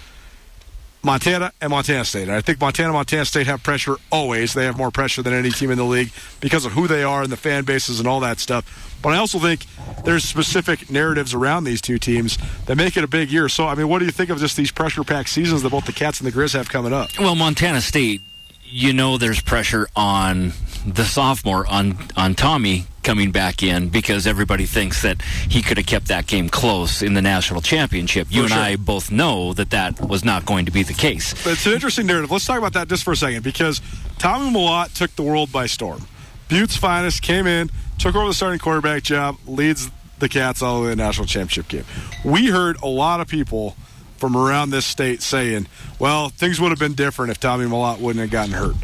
Montana 1.03 1.53
and 1.61 1.70
Montana 1.70 2.05
State. 2.05 2.29
I 2.29 2.40
think 2.40 2.61
Montana 2.61 2.88
and 2.88 2.94
Montana 2.94 3.25
State 3.25 3.46
have 3.46 3.62
pressure 3.62 3.94
always. 4.11 4.55
They 4.55 4.64
have 4.64 4.77
more 4.77 4.90
pressure 4.90 5.22
than 5.22 5.33
any 5.33 5.51
team 5.51 5.70
in 5.70 5.79
the 5.79 5.85
league 5.85 6.11
because 6.40 6.64
of 6.64 6.72
who 6.72 6.88
they 6.88 7.05
are 7.05 7.22
and 7.22 7.31
the 7.31 7.37
fan 7.37 7.64
bases 7.64 8.01
and 8.01 8.09
all 8.09 8.18
that 8.20 8.40
stuff. 8.40 8.99
But 9.03 9.11
I 9.11 9.18
also 9.18 9.38
think 9.38 9.66
there's 10.05 10.25
specific 10.25 10.90
narratives 10.90 11.33
around 11.33 11.62
these 11.62 11.81
two 11.81 11.99
teams 11.99 12.37
that 12.64 12.77
make 12.77 12.96
it 12.96 13.05
a 13.05 13.07
big 13.07 13.31
year. 13.31 13.49
So, 13.49 13.68
I 13.68 13.77
mean, 13.77 13.88
what 13.88 14.01
do 14.01 14.05
you 14.05 14.11
think 14.11 14.31
of 14.31 14.38
just 14.38 14.57
these 14.57 14.72
pressure 14.72 15.05
packed 15.05 15.29
seasons 15.29 15.62
that 15.62 15.70
both 15.70 15.87
the 15.87 15.92
Cats 15.92 16.18
and 16.18 16.27
the 16.27 16.33
Grizz 16.33 16.55
have 16.55 16.68
coming 16.68 16.92
up? 16.92 17.16
Well, 17.20 17.37
Montana 17.37 17.83
State, 17.83 18.20
you 18.64 18.92
know, 18.92 19.16
there's 19.16 19.40
pressure 19.40 19.88
on 19.94 20.55
the 20.87 21.05
sophomore 21.05 21.66
on 21.66 21.96
on 22.16 22.35
Tommy 22.35 22.87
coming 23.03 23.31
back 23.31 23.62
in 23.62 23.88
because 23.88 24.27
everybody 24.27 24.66
thinks 24.66 25.03
that 25.03 25.22
he 25.22 25.62
could 25.62 25.77
have 25.77 25.87
kept 25.87 26.09
that 26.09 26.27
game 26.27 26.49
close 26.49 27.03
in 27.03 27.14
the 27.14 27.22
national 27.22 27.61
championship. 27.62 28.27
You 28.31 28.42
For 28.42 28.44
and 28.46 28.53
sure. 28.55 28.62
I 28.62 28.77
both 28.77 29.11
know 29.11 29.53
that 29.53 29.70
that 29.70 30.01
was 30.01 30.25
not 30.25 30.44
going 30.44 30.66
to 30.66 30.72
be 30.72 30.83
the 30.83 30.92
case. 30.92 31.35
It's 31.46 31.66
an 31.66 31.72
interesting 31.72 32.07
narrative. 32.07 32.31
Let's 32.31 32.46
talk 32.46 32.59
about 32.59 32.72
that 32.72 32.88
just 32.88 33.05
for 33.05 33.12
a 33.12 33.16
second 33.16 33.44
because 33.44 33.81
Tommy 34.18 34.51
Mellott 34.51 34.92
took 34.94 35.14
the 35.14 35.22
world 35.22 35.53
by 35.53 35.66
storm. 35.66 36.03
Butte's 36.49 36.77
finest 36.77 37.22
came 37.22 37.46
in, 37.46 37.70
took 37.99 38.14
over 38.14 38.27
the 38.27 38.35
starting 38.35 38.59
quarterback 38.59 39.03
job, 39.03 39.37
leads 39.46 39.90
the 40.18 40.29
Cats 40.29 40.62
all 40.62 40.81
the 40.81 40.87
way 40.87 40.92
to 40.92 40.96
the 40.96 41.03
national 41.03 41.27
championship 41.27 41.68
game. 41.68 41.85
We 42.25 42.49
heard 42.49 42.77
a 42.83 42.88
lot 42.88 43.20
of 43.20 43.29
people 43.29 43.77
from 44.16 44.37
around 44.37 44.70
this 44.70 44.87
state 44.87 45.22
saying, 45.22 45.66
well, 45.99 46.31
things 46.31 46.61
would 46.61 46.70
have 46.70 46.79
been 46.79 46.94
different 46.94 47.31
if 47.31 47.38
Tommy 47.38 47.66
Mellott 47.66 48.01
wouldn't 48.01 48.20
have 48.20 48.31
gotten 48.31 48.55
hurt. 48.55 48.77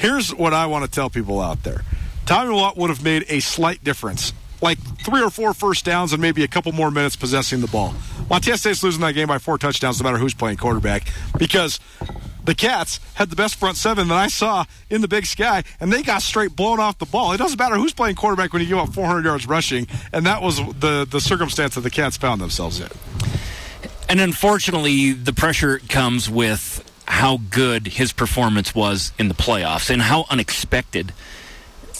Here's 0.00 0.34
what 0.34 0.54
I 0.54 0.64
want 0.64 0.86
to 0.86 0.90
tell 0.90 1.10
people 1.10 1.42
out 1.42 1.62
there 1.62 1.82
Tommy 2.24 2.50
Mellott 2.50 2.76
would 2.78 2.88
have 2.88 3.04
made 3.04 3.26
a 3.28 3.40
slight 3.40 3.84
difference. 3.84 4.32
Like 4.62 4.78
three 5.04 5.22
or 5.22 5.28
four 5.28 5.52
first 5.52 5.84
downs 5.84 6.12
and 6.12 6.22
maybe 6.22 6.42
a 6.42 6.48
couple 6.48 6.72
more 6.72 6.90
minutes 6.90 7.16
possessing 7.16 7.60
the 7.60 7.66
ball. 7.66 7.94
Montana 8.30 8.56
State's 8.56 8.82
losing 8.82 9.02
that 9.02 9.12
game 9.12 9.28
by 9.28 9.38
four 9.38 9.58
touchdowns, 9.58 10.00
no 10.00 10.04
matter 10.04 10.18
who's 10.18 10.32
playing 10.32 10.56
quarterback, 10.56 11.06
because 11.38 11.80
the 12.44 12.54
Cats 12.54 12.98
had 13.14 13.28
the 13.28 13.36
best 13.36 13.56
front 13.56 13.76
seven 13.76 14.08
that 14.08 14.16
I 14.16 14.28
saw 14.28 14.64
in 14.88 15.02
the 15.02 15.08
Big 15.08 15.26
Sky, 15.26 15.64
and 15.80 15.92
they 15.92 16.02
got 16.02 16.22
straight 16.22 16.56
blown 16.56 16.80
off 16.80 16.98
the 16.98 17.06
ball. 17.06 17.32
It 17.32 17.38
doesn't 17.38 17.58
matter 17.58 17.76
who's 17.76 17.92
playing 17.92 18.16
quarterback 18.16 18.52
when 18.52 18.62
you 18.62 18.68
give 18.68 18.78
up 18.78 18.94
400 18.94 19.24
yards 19.24 19.46
rushing, 19.46 19.86
and 20.12 20.24
that 20.24 20.40
was 20.40 20.56
the 20.56 21.06
the 21.10 21.20
circumstance 21.20 21.74
that 21.74 21.82
the 21.82 21.90
Cats 21.90 22.16
found 22.16 22.40
themselves 22.40 22.80
in. 22.80 22.88
And 24.08 24.20
unfortunately, 24.20 25.12
the 25.12 25.32
pressure 25.32 25.78
comes 25.88 26.28
with 26.28 26.89
how 27.10 27.38
good 27.50 27.88
his 27.88 28.12
performance 28.12 28.72
was 28.72 29.12
in 29.18 29.26
the 29.26 29.34
playoffs 29.34 29.90
and 29.90 30.00
how 30.00 30.24
unexpected 30.30 31.12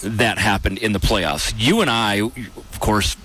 that 0.04 0.38
happened 0.38 0.78
in 0.78 0.92
the 0.92 1.00
playoffs. 1.00 1.52
You 1.58 1.80
and 1.80 1.90
I, 1.90 2.20
of 2.20 2.78
course, 2.78 3.16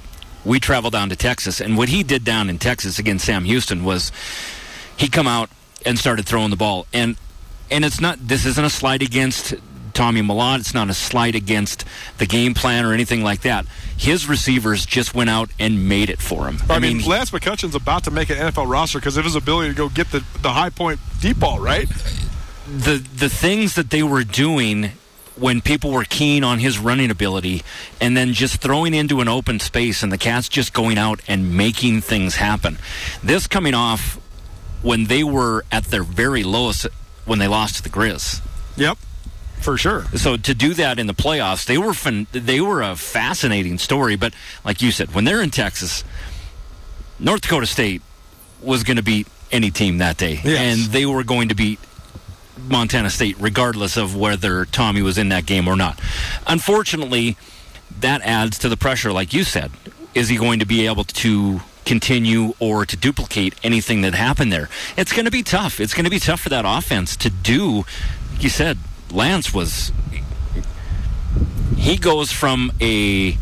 we 0.44 0.60
traveled 0.60 0.94
down 0.94 1.10
to 1.10 1.16
Texas, 1.16 1.62
and 1.62 1.78
what 1.78 1.88
he 1.90 2.02
did 2.02 2.24
down 2.26 2.50
in 2.50 2.58
Texas 2.58 2.98
against 2.98 3.24
Sam 3.24 3.46
Houston 3.46 3.84
was 3.84 4.12
he 4.98 5.08
come 5.08 5.28
out 5.28 5.52
and 5.86 5.98
started 5.98 6.26
throwing 6.26 6.50
the 6.50 6.56
ball, 6.56 6.88
and 6.92 7.18
and 7.70 7.86
it's 7.86 8.02
not 8.02 8.18
this 8.20 8.48
isn't 8.48 8.66
a 8.66 8.70
slight 8.70 9.04
against 9.04 9.54
Tommy 9.96 10.22
Mellott. 10.22 10.60
It's 10.60 10.74
not 10.74 10.90
a 10.90 10.94
slight 10.94 11.34
against 11.34 11.86
the 12.18 12.26
game 12.26 12.54
plan 12.54 12.86
or 12.86 12.94
anything 12.94 13.24
like 13.24 13.42
that. 13.42 13.66
His 13.98 14.28
receivers 14.28 14.86
just 14.86 15.16
went 15.16 15.30
out 15.30 15.50
and 15.60 15.90
made 15.90 16.10
it 16.10 16.20
for 16.20 16.48
him. 16.48 16.60
I, 16.70 16.80
mean, 16.80 17.04
Lance 17.04 17.32
McCutcheon's 17.32 17.76
about 17.76 18.04
to 18.04 18.12
make 18.12 18.30
an 18.30 18.38
NFL 18.38 18.70
roster 18.70 19.00
because 19.00 19.18
of 19.18 19.24
his 19.24 19.36
ability 19.36 19.70
to 19.70 19.76
go 19.76 19.90
get 19.90 20.12
the, 20.12 20.24
the 20.42 20.52
high 20.52 20.70
point 20.70 21.00
deep 21.20 21.40
ball, 21.40 21.60
right? 21.60 21.90
the 22.68 22.98
the 23.16 23.30
things 23.30 23.76
that 23.76 23.90
they 23.90 24.04
were 24.04 24.24
doing 24.24 24.92
when 25.36 25.62
people 25.62 25.92
were 25.92 26.06
keen 26.06 26.44
on 26.44 26.60
his 26.60 26.80
running 26.80 27.12
ability 27.12 27.62
and 28.00 28.16
then 28.16 28.34
just 28.34 28.62
throwing 28.62 28.94
into 28.94 29.22
an 29.22 29.28
open 29.28 29.60
space 29.60 30.02
and 30.02 30.12
the 30.12 30.18
cats 30.18 30.48
just 30.48 30.74
going 30.74 30.98
out 30.98 31.20
and 31.28 31.56
making 31.56 32.02
things 32.02 32.36
happen 32.38 32.78
this 33.22 33.46
coming 33.46 33.74
off 33.74 34.16
when 34.82 35.06
they 35.06 35.24
were 35.24 35.64
at 35.72 35.84
their 35.86 36.04
very 36.04 36.44
lowest 36.44 36.88
when 37.26 37.38
they 37.38 37.48
lost 37.48 37.76
to 37.76 37.84
the 37.84 37.90
grizz 37.90 38.42
Yep, 38.78 38.98
for 39.62 39.78
sure. 39.78 40.04
so 40.16 40.38
to 40.38 40.54
do 40.54 40.74
that 40.74 41.00
in 41.00 41.08
the 41.08 41.14
playoffs 41.14 41.66
they 41.66 41.78
were 41.78 41.94
fin- 41.94 42.28
they 42.32 42.62
were 42.62 42.82
a 42.82 42.96
fascinating 42.96 43.78
story 43.78 44.16
but 44.16 44.34
like 44.64 44.82
you 44.82 44.92
said 44.92 45.14
when 45.16 45.24
they're 45.26 45.42
in 45.42 45.50
texas 45.50 46.04
north 47.20 47.42
dakota 47.42 47.66
state 47.66 48.02
was 48.62 48.84
going 48.84 48.98
to 48.98 49.04
beat 49.04 49.28
any 49.52 49.72
team 49.72 49.98
that 50.00 50.18
day 50.18 50.40
Yes. 50.44 50.60
and 50.60 50.92
they 50.92 51.06
were 51.06 51.24
going 51.24 51.50
to 51.50 51.56
beat 51.56 51.80
Montana 52.70 53.10
State, 53.10 53.36
regardless 53.38 53.98
of 53.98 54.16
whether 54.16 54.64
Tommy 54.64 55.02
was 55.02 55.18
in 55.18 55.28
that 55.30 55.46
game 55.46 55.68
or 55.68 55.76
not. 55.76 56.00
Unfortunately, 56.48 57.36
that 58.00 58.22
adds 58.22 58.58
to 58.60 58.70
the 58.70 58.78
pressure, 58.78 59.12
like 59.12 59.34
you 59.34 59.44
said. 59.44 59.72
Is 60.16 60.30
he 60.30 60.38
going 60.38 60.60
to 60.60 60.66
be 60.66 60.88
able 60.88 61.04
to 61.04 61.60
continue 61.84 62.54
or 62.60 62.86
to 62.86 62.96
duplicate 62.96 63.56
anything 63.62 64.02
that 64.02 64.14
happened 64.16 64.54
there? 64.54 64.70
It's 64.96 65.12
going 65.12 65.26
to 65.26 65.32
be 65.32 65.44
tough. 65.44 65.82
It's 65.82 65.94
going 65.94 66.06
to 66.06 66.10
be 66.10 66.18
tough 66.18 66.40
for 66.40 66.50
that 66.50 66.64
offense 66.66 67.18
to 67.18 67.30
do. 67.30 67.84
like 68.34 68.44
You 68.44 68.50
said 68.50 68.78
Lance 69.12 69.54
was. 69.54 69.92
He 71.78 71.98
goes 71.98 72.32
from 72.32 72.72
a 72.82 73.38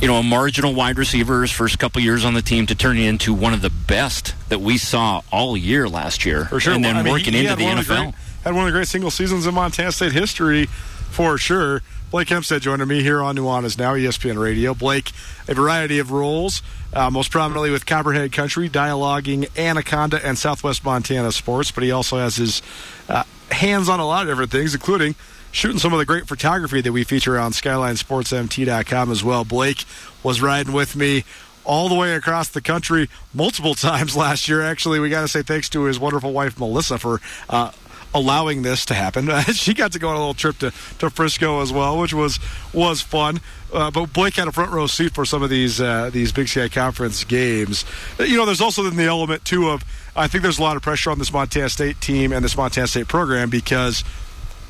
you 0.00 0.06
know, 0.06 0.16
a 0.16 0.22
marginal 0.22 0.74
wide 0.74 0.96
receiver 0.96 1.42
his 1.42 1.50
first 1.50 1.78
couple 1.80 2.00
years 2.00 2.24
on 2.24 2.32
the 2.34 2.42
team 2.42 2.66
to 2.66 2.74
turning 2.76 3.04
into 3.04 3.34
one 3.34 3.52
of 3.52 3.62
the 3.62 3.70
best 3.70 4.32
that 4.48 4.60
we 4.60 4.78
saw 4.78 5.22
all 5.32 5.56
year 5.56 5.88
last 5.88 6.24
year. 6.24 6.44
For 6.44 6.60
sure. 6.60 6.74
And 6.74 6.84
then 6.84 6.96
I 6.96 7.02
mean, 7.02 7.12
working 7.12 7.32
he- 7.34 7.40
he 7.40 7.46
into 7.46 7.56
the 7.56 7.64
NFL. 7.64 8.02
great- 8.04 8.14
had 8.44 8.54
one 8.54 8.60
of 8.68 8.72
the 8.72 8.78
great 8.78 8.86
single 8.86 9.10
seasons 9.10 9.44
in 9.46 9.54
Montana 9.54 9.90
State 9.90 10.12
history, 10.12 10.66
for 11.10 11.36
sure. 11.36 11.82
Blake 12.10 12.30
Hempstead 12.30 12.62
joining 12.62 12.88
me 12.88 13.02
here 13.02 13.22
on 13.22 13.36
Nuanez 13.36 13.76
Now, 13.76 13.92
ESPN 13.92 14.40
Radio. 14.40 14.72
Blake, 14.72 15.12
a 15.46 15.52
variety 15.52 15.98
of 15.98 16.10
roles, 16.10 16.62
uh, 16.94 17.10
most 17.10 17.30
prominently 17.30 17.70
with 17.70 17.84
Copperhead 17.84 18.32
Country, 18.32 18.70
dialoguing 18.70 19.46
Anaconda 19.58 20.18
and 20.26 20.38
Southwest 20.38 20.82
Montana 20.86 21.30
sports, 21.32 21.70
but 21.70 21.84
he 21.84 21.90
also 21.90 22.16
has 22.16 22.36
his 22.36 22.62
uh, 23.10 23.24
hands 23.50 23.90
on 23.90 24.00
a 24.00 24.06
lot 24.06 24.22
of 24.22 24.28
different 24.28 24.50
things, 24.50 24.72
including 24.72 25.16
shooting 25.52 25.78
some 25.78 25.92
of 25.92 25.98
the 25.98 26.06
great 26.06 26.26
photography 26.26 26.80
that 26.80 26.92
we 26.92 27.04
feature 27.04 27.38
on 27.38 27.52
SkylineSportsMT.com 27.52 29.12
as 29.12 29.22
well. 29.22 29.44
Blake 29.44 29.84
was 30.22 30.40
riding 30.40 30.72
with 30.72 30.96
me 30.96 31.24
all 31.62 31.90
the 31.90 31.94
way 31.94 32.14
across 32.14 32.48
the 32.48 32.62
country 32.62 33.10
multiple 33.34 33.74
times 33.74 34.16
last 34.16 34.48
year. 34.48 34.62
Actually, 34.62 34.98
we 34.98 35.10
got 35.10 35.20
to 35.20 35.28
say 35.28 35.42
thanks 35.42 35.68
to 35.68 35.82
his 35.82 36.00
wonderful 36.00 36.32
wife 36.32 36.58
Melissa 36.58 36.98
for 36.98 37.20
uh, 37.50 37.70
allowing 38.14 38.62
this 38.62 38.84
to 38.86 38.94
happen. 38.94 39.28
she 39.52 39.74
got 39.74 39.92
to 39.92 39.98
go 39.98 40.08
on 40.08 40.16
a 40.16 40.18
little 40.18 40.34
trip 40.34 40.58
to, 40.58 40.70
to 40.98 41.10
Frisco 41.10 41.60
as 41.60 41.72
well, 41.72 41.98
which 41.98 42.14
was 42.14 42.38
was 42.72 43.00
fun. 43.00 43.40
Uh, 43.72 43.90
but 43.90 44.12
Blake 44.12 44.34
had 44.34 44.48
a 44.48 44.52
front 44.52 44.72
row 44.72 44.86
seat 44.86 45.14
for 45.14 45.24
some 45.24 45.42
of 45.42 45.50
these 45.50 45.80
uh, 45.80 46.10
these 46.10 46.32
Big 46.32 46.48
Sky 46.48 46.68
Conference 46.68 47.24
games. 47.24 47.84
You 48.18 48.36
know, 48.36 48.46
there's 48.46 48.60
also 48.60 48.82
then 48.82 48.96
the 48.96 49.04
element 49.04 49.44
too 49.44 49.68
of 49.68 49.84
I 50.16 50.26
think 50.26 50.42
there's 50.42 50.58
a 50.58 50.62
lot 50.62 50.76
of 50.76 50.82
pressure 50.82 51.10
on 51.10 51.18
this 51.18 51.32
Montana 51.32 51.68
State 51.68 52.00
team 52.00 52.32
and 52.32 52.44
this 52.44 52.56
Montana 52.56 52.86
State 52.86 53.08
program 53.08 53.50
because 53.50 54.04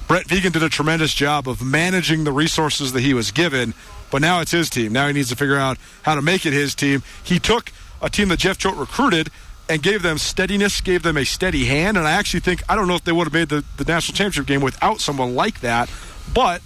Brent 0.09 0.27
Vigen 0.27 0.53
did 0.53 0.63
a 0.63 0.69
tremendous 0.69 1.15
job 1.15 1.49
of 1.49 1.63
managing 1.63 2.25
the 2.25 2.33
resources 2.33 2.93
that 2.93 3.01
he 3.01 3.15
was 3.15 3.31
given, 3.31 3.75
but 4.11 4.23
now 4.23 4.41
it's 4.41 4.51
his 4.51 4.71
team. 4.71 4.93
Now 4.93 5.07
he 5.07 5.13
needs 5.13 5.29
to 5.29 5.37
figure 5.37 5.59
out 5.59 5.77
how 6.03 6.15
to 6.15 6.23
make 6.23 6.47
it 6.47 6.53
his 6.53 6.75
team. 6.75 7.03
He 7.23 7.39
took 7.39 7.71
a 8.01 8.09
team 8.09 8.29
that 8.29 8.39
Jeff 8.39 8.59
Choate 8.59 8.77
recruited 8.77 9.31
and 9.69 9.83
gave 9.83 10.03
them 10.03 10.19
steadiness, 10.19 10.81
gave 10.81 11.03
them 11.03 11.17
a 11.17 11.25
steady 11.25 11.67
hand, 11.67 11.97
and 11.97 12.07
I 12.07 12.13
actually 12.13 12.41
think 12.41 12.63
I 12.69 12.75
don't 12.75 12.89
know 12.89 12.95
if 12.95 13.05
they 13.05 13.13
would 13.13 13.25
have 13.25 13.33
made 13.33 13.49
the, 13.49 13.65
the 13.77 13.85
national 13.85 14.17
championship 14.17 14.47
game 14.47 14.61
without 14.61 15.01
someone 15.01 15.35
like 15.35 15.61
that, 15.61 15.91
but 16.33 16.63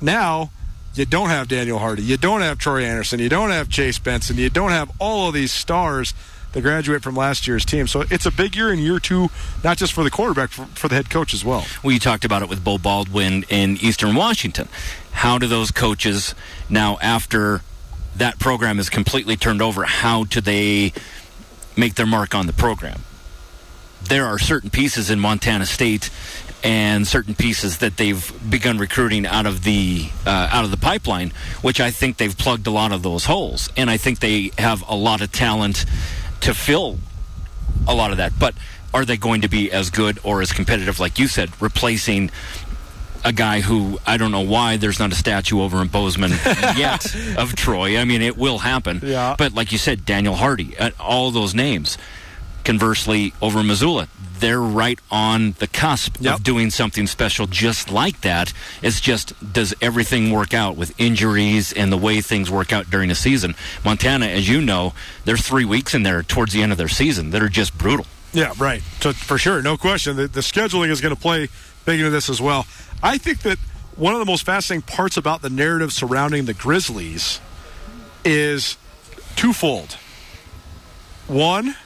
now 0.00 0.50
you 0.94 1.06
don't 1.06 1.30
have 1.30 1.48
Daniel 1.48 1.78
Hardy, 1.78 2.02
you 2.02 2.16
don't 2.16 2.42
have 2.42 2.58
Troy 2.58 2.84
Anderson, 2.84 3.20
you 3.20 3.28
don't 3.28 3.50
have 3.50 3.68
Chase 3.68 3.98
Benson, 3.98 4.36
you 4.36 4.50
don't 4.50 4.70
have 4.70 4.90
all 4.98 5.28
of 5.28 5.34
these 5.34 5.52
stars 5.52 6.14
that 6.52 6.62
graduate 6.62 7.02
from 7.02 7.16
last 7.16 7.48
year's 7.48 7.64
team. 7.64 7.88
So 7.88 8.04
it's 8.10 8.26
a 8.26 8.30
big 8.30 8.54
year 8.54 8.72
in 8.72 8.78
year 8.78 9.00
two, 9.00 9.28
not 9.64 9.76
just 9.76 9.92
for 9.92 10.04
the 10.04 10.10
quarterback, 10.10 10.50
for, 10.50 10.66
for 10.66 10.88
the 10.88 10.94
head 10.94 11.10
coach 11.10 11.34
as 11.34 11.44
well. 11.44 11.66
Well, 11.82 11.92
you 11.92 11.98
talked 11.98 12.24
about 12.24 12.42
it 12.42 12.48
with 12.48 12.62
Beau 12.62 12.78
Baldwin 12.78 13.44
in 13.48 13.76
Eastern 13.78 14.14
Washington. 14.14 14.68
How 15.10 15.36
do 15.38 15.48
those 15.48 15.72
coaches 15.72 16.34
now, 16.70 16.96
after 17.02 17.62
that 18.14 18.38
program 18.38 18.78
is 18.78 18.88
completely 18.88 19.36
turned 19.36 19.60
over, 19.60 19.82
how 19.82 20.24
do 20.24 20.40
they 20.40 20.92
make 21.76 21.94
their 21.94 22.06
mark 22.06 22.34
on 22.34 22.46
the 22.46 22.52
program? 22.52 23.02
There 24.02 24.26
are 24.26 24.38
certain 24.38 24.70
pieces 24.70 25.10
in 25.10 25.18
Montana 25.18 25.66
State 25.66 26.10
and 26.62 27.06
certain 27.06 27.34
pieces 27.34 27.78
that 27.78 27.98
they've 27.98 28.32
begun 28.50 28.78
recruiting 28.78 29.26
out 29.26 29.46
of 29.46 29.64
the 29.64 30.08
uh, 30.26 30.48
out 30.50 30.64
of 30.64 30.70
the 30.70 30.76
pipeline, 30.76 31.32
which 31.60 31.80
I 31.80 31.90
think 31.90 32.16
they've 32.16 32.36
plugged 32.36 32.66
a 32.66 32.70
lot 32.70 32.92
of 32.92 33.02
those 33.02 33.26
holes, 33.26 33.68
and 33.76 33.90
I 33.90 33.98
think 33.98 34.20
they 34.20 34.50
have 34.58 34.82
a 34.88 34.96
lot 34.96 35.20
of 35.20 35.30
talent 35.30 35.84
to 36.40 36.54
fill 36.54 36.98
a 37.86 37.94
lot 37.94 38.10
of 38.10 38.16
that. 38.16 38.38
But 38.38 38.54
are 38.94 39.04
they 39.04 39.16
going 39.16 39.42
to 39.42 39.48
be 39.48 39.72
as 39.72 39.90
good 39.90 40.18
or 40.22 40.40
as 40.40 40.52
competitive, 40.52 41.00
like 41.00 41.18
you 41.18 41.26
said, 41.26 41.50
replacing 41.60 42.30
a 43.24 43.32
guy 43.32 43.60
who 43.60 43.98
I 44.06 44.16
don't 44.16 44.30
know 44.32 44.40
why 44.42 44.76
there's 44.76 44.98
not 44.98 45.12
a 45.12 45.14
statue 45.14 45.60
over 45.60 45.80
in 45.82 45.88
Bozeman 45.88 46.30
yet 46.76 47.14
of 47.38 47.54
Troy? 47.56 47.98
I 47.98 48.04
mean, 48.04 48.22
it 48.22 48.36
will 48.36 48.58
happen. 48.58 49.00
Yeah. 49.02 49.34
But 49.38 49.54
like 49.54 49.72
you 49.72 49.78
said, 49.78 50.04
Daniel 50.04 50.34
Hardy, 50.34 50.76
uh, 50.78 50.90
all 51.00 51.30
those 51.30 51.54
names. 51.54 51.96
Conversely, 52.64 53.34
over 53.42 53.60
in 53.60 53.66
Missoula, 53.66 54.08
they're 54.38 54.58
right 54.60 54.98
on 55.10 55.52
the 55.58 55.66
cusp 55.66 56.16
Yep. 56.18 56.34
of 56.36 56.42
doing 56.42 56.70
something 56.70 57.06
special 57.06 57.46
just 57.46 57.90
like 57.90 58.22
that. 58.22 58.54
It's 58.80 59.02
just, 59.02 59.34
does 59.52 59.74
everything 59.82 60.30
work 60.30 60.54
out 60.54 60.74
with 60.74 60.98
injuries 60.98 61.74
and 61.74 61.92
the 61.92 61.98
way 61.98 62.22
things 62.22 62.50
work 62.50 62.72
out 62.72 62.88
during 62.88 63.10
the 63.10 63.14
season? 63.14 63.54
Montana, 63.84 64.26
as 64.28 64.48
you 64.48 64.62
know, 64.62 64.94
there's 65.26 65.42
three 65.46 65.66
weeks 65.66 65.92
in 65.94 66.04
there 66.04 66.22
towards 66.22 66.54
the 66.54 66.62
end 66.62 66.72
of 66.72 66.78
their 66.78 66.88
season 66.88 67.30
that 67.30 67.42
are 67.42 67.50
just 67.50 67.76
brutal. 67.76 68.06
Yeah, 68.32 68.54
right. 68.58 68.80
So 69.00 69.12
for 69.12 69.36
sure, 69.36 69.60
no 69.60 69.76
question. 69.76 70.16
The, 70.16 70.26
the 70.26 70.40
scheduling 70.40 70.88
is 70.88 71.02
going 71.02 71.14
to 71.14 71.20
play 71.20 71.48
big 71.84 72.00
into 72.00 72.10
this 72.10 72.30
as 72.30 72.40
well. 72.40 72.64
I 73.04 73.18
think 73.18 73.40
that 73.40 73.58
one 73.96 74.14
of 74.14 74.18
the 74.18 74.24
most 74.24 74.46
fascinating 74.46 74.80
parts 74.80 75.18
about 75.18 75.42
the 75.42 75.50
narrative 75.50 75.92
surrounding 75.92 76.46
the 76.46 76.54
Grizzlies 76.54 77.38
is 78.24 78.78
twofold. 79.36 79.92
One, 81.28 81.76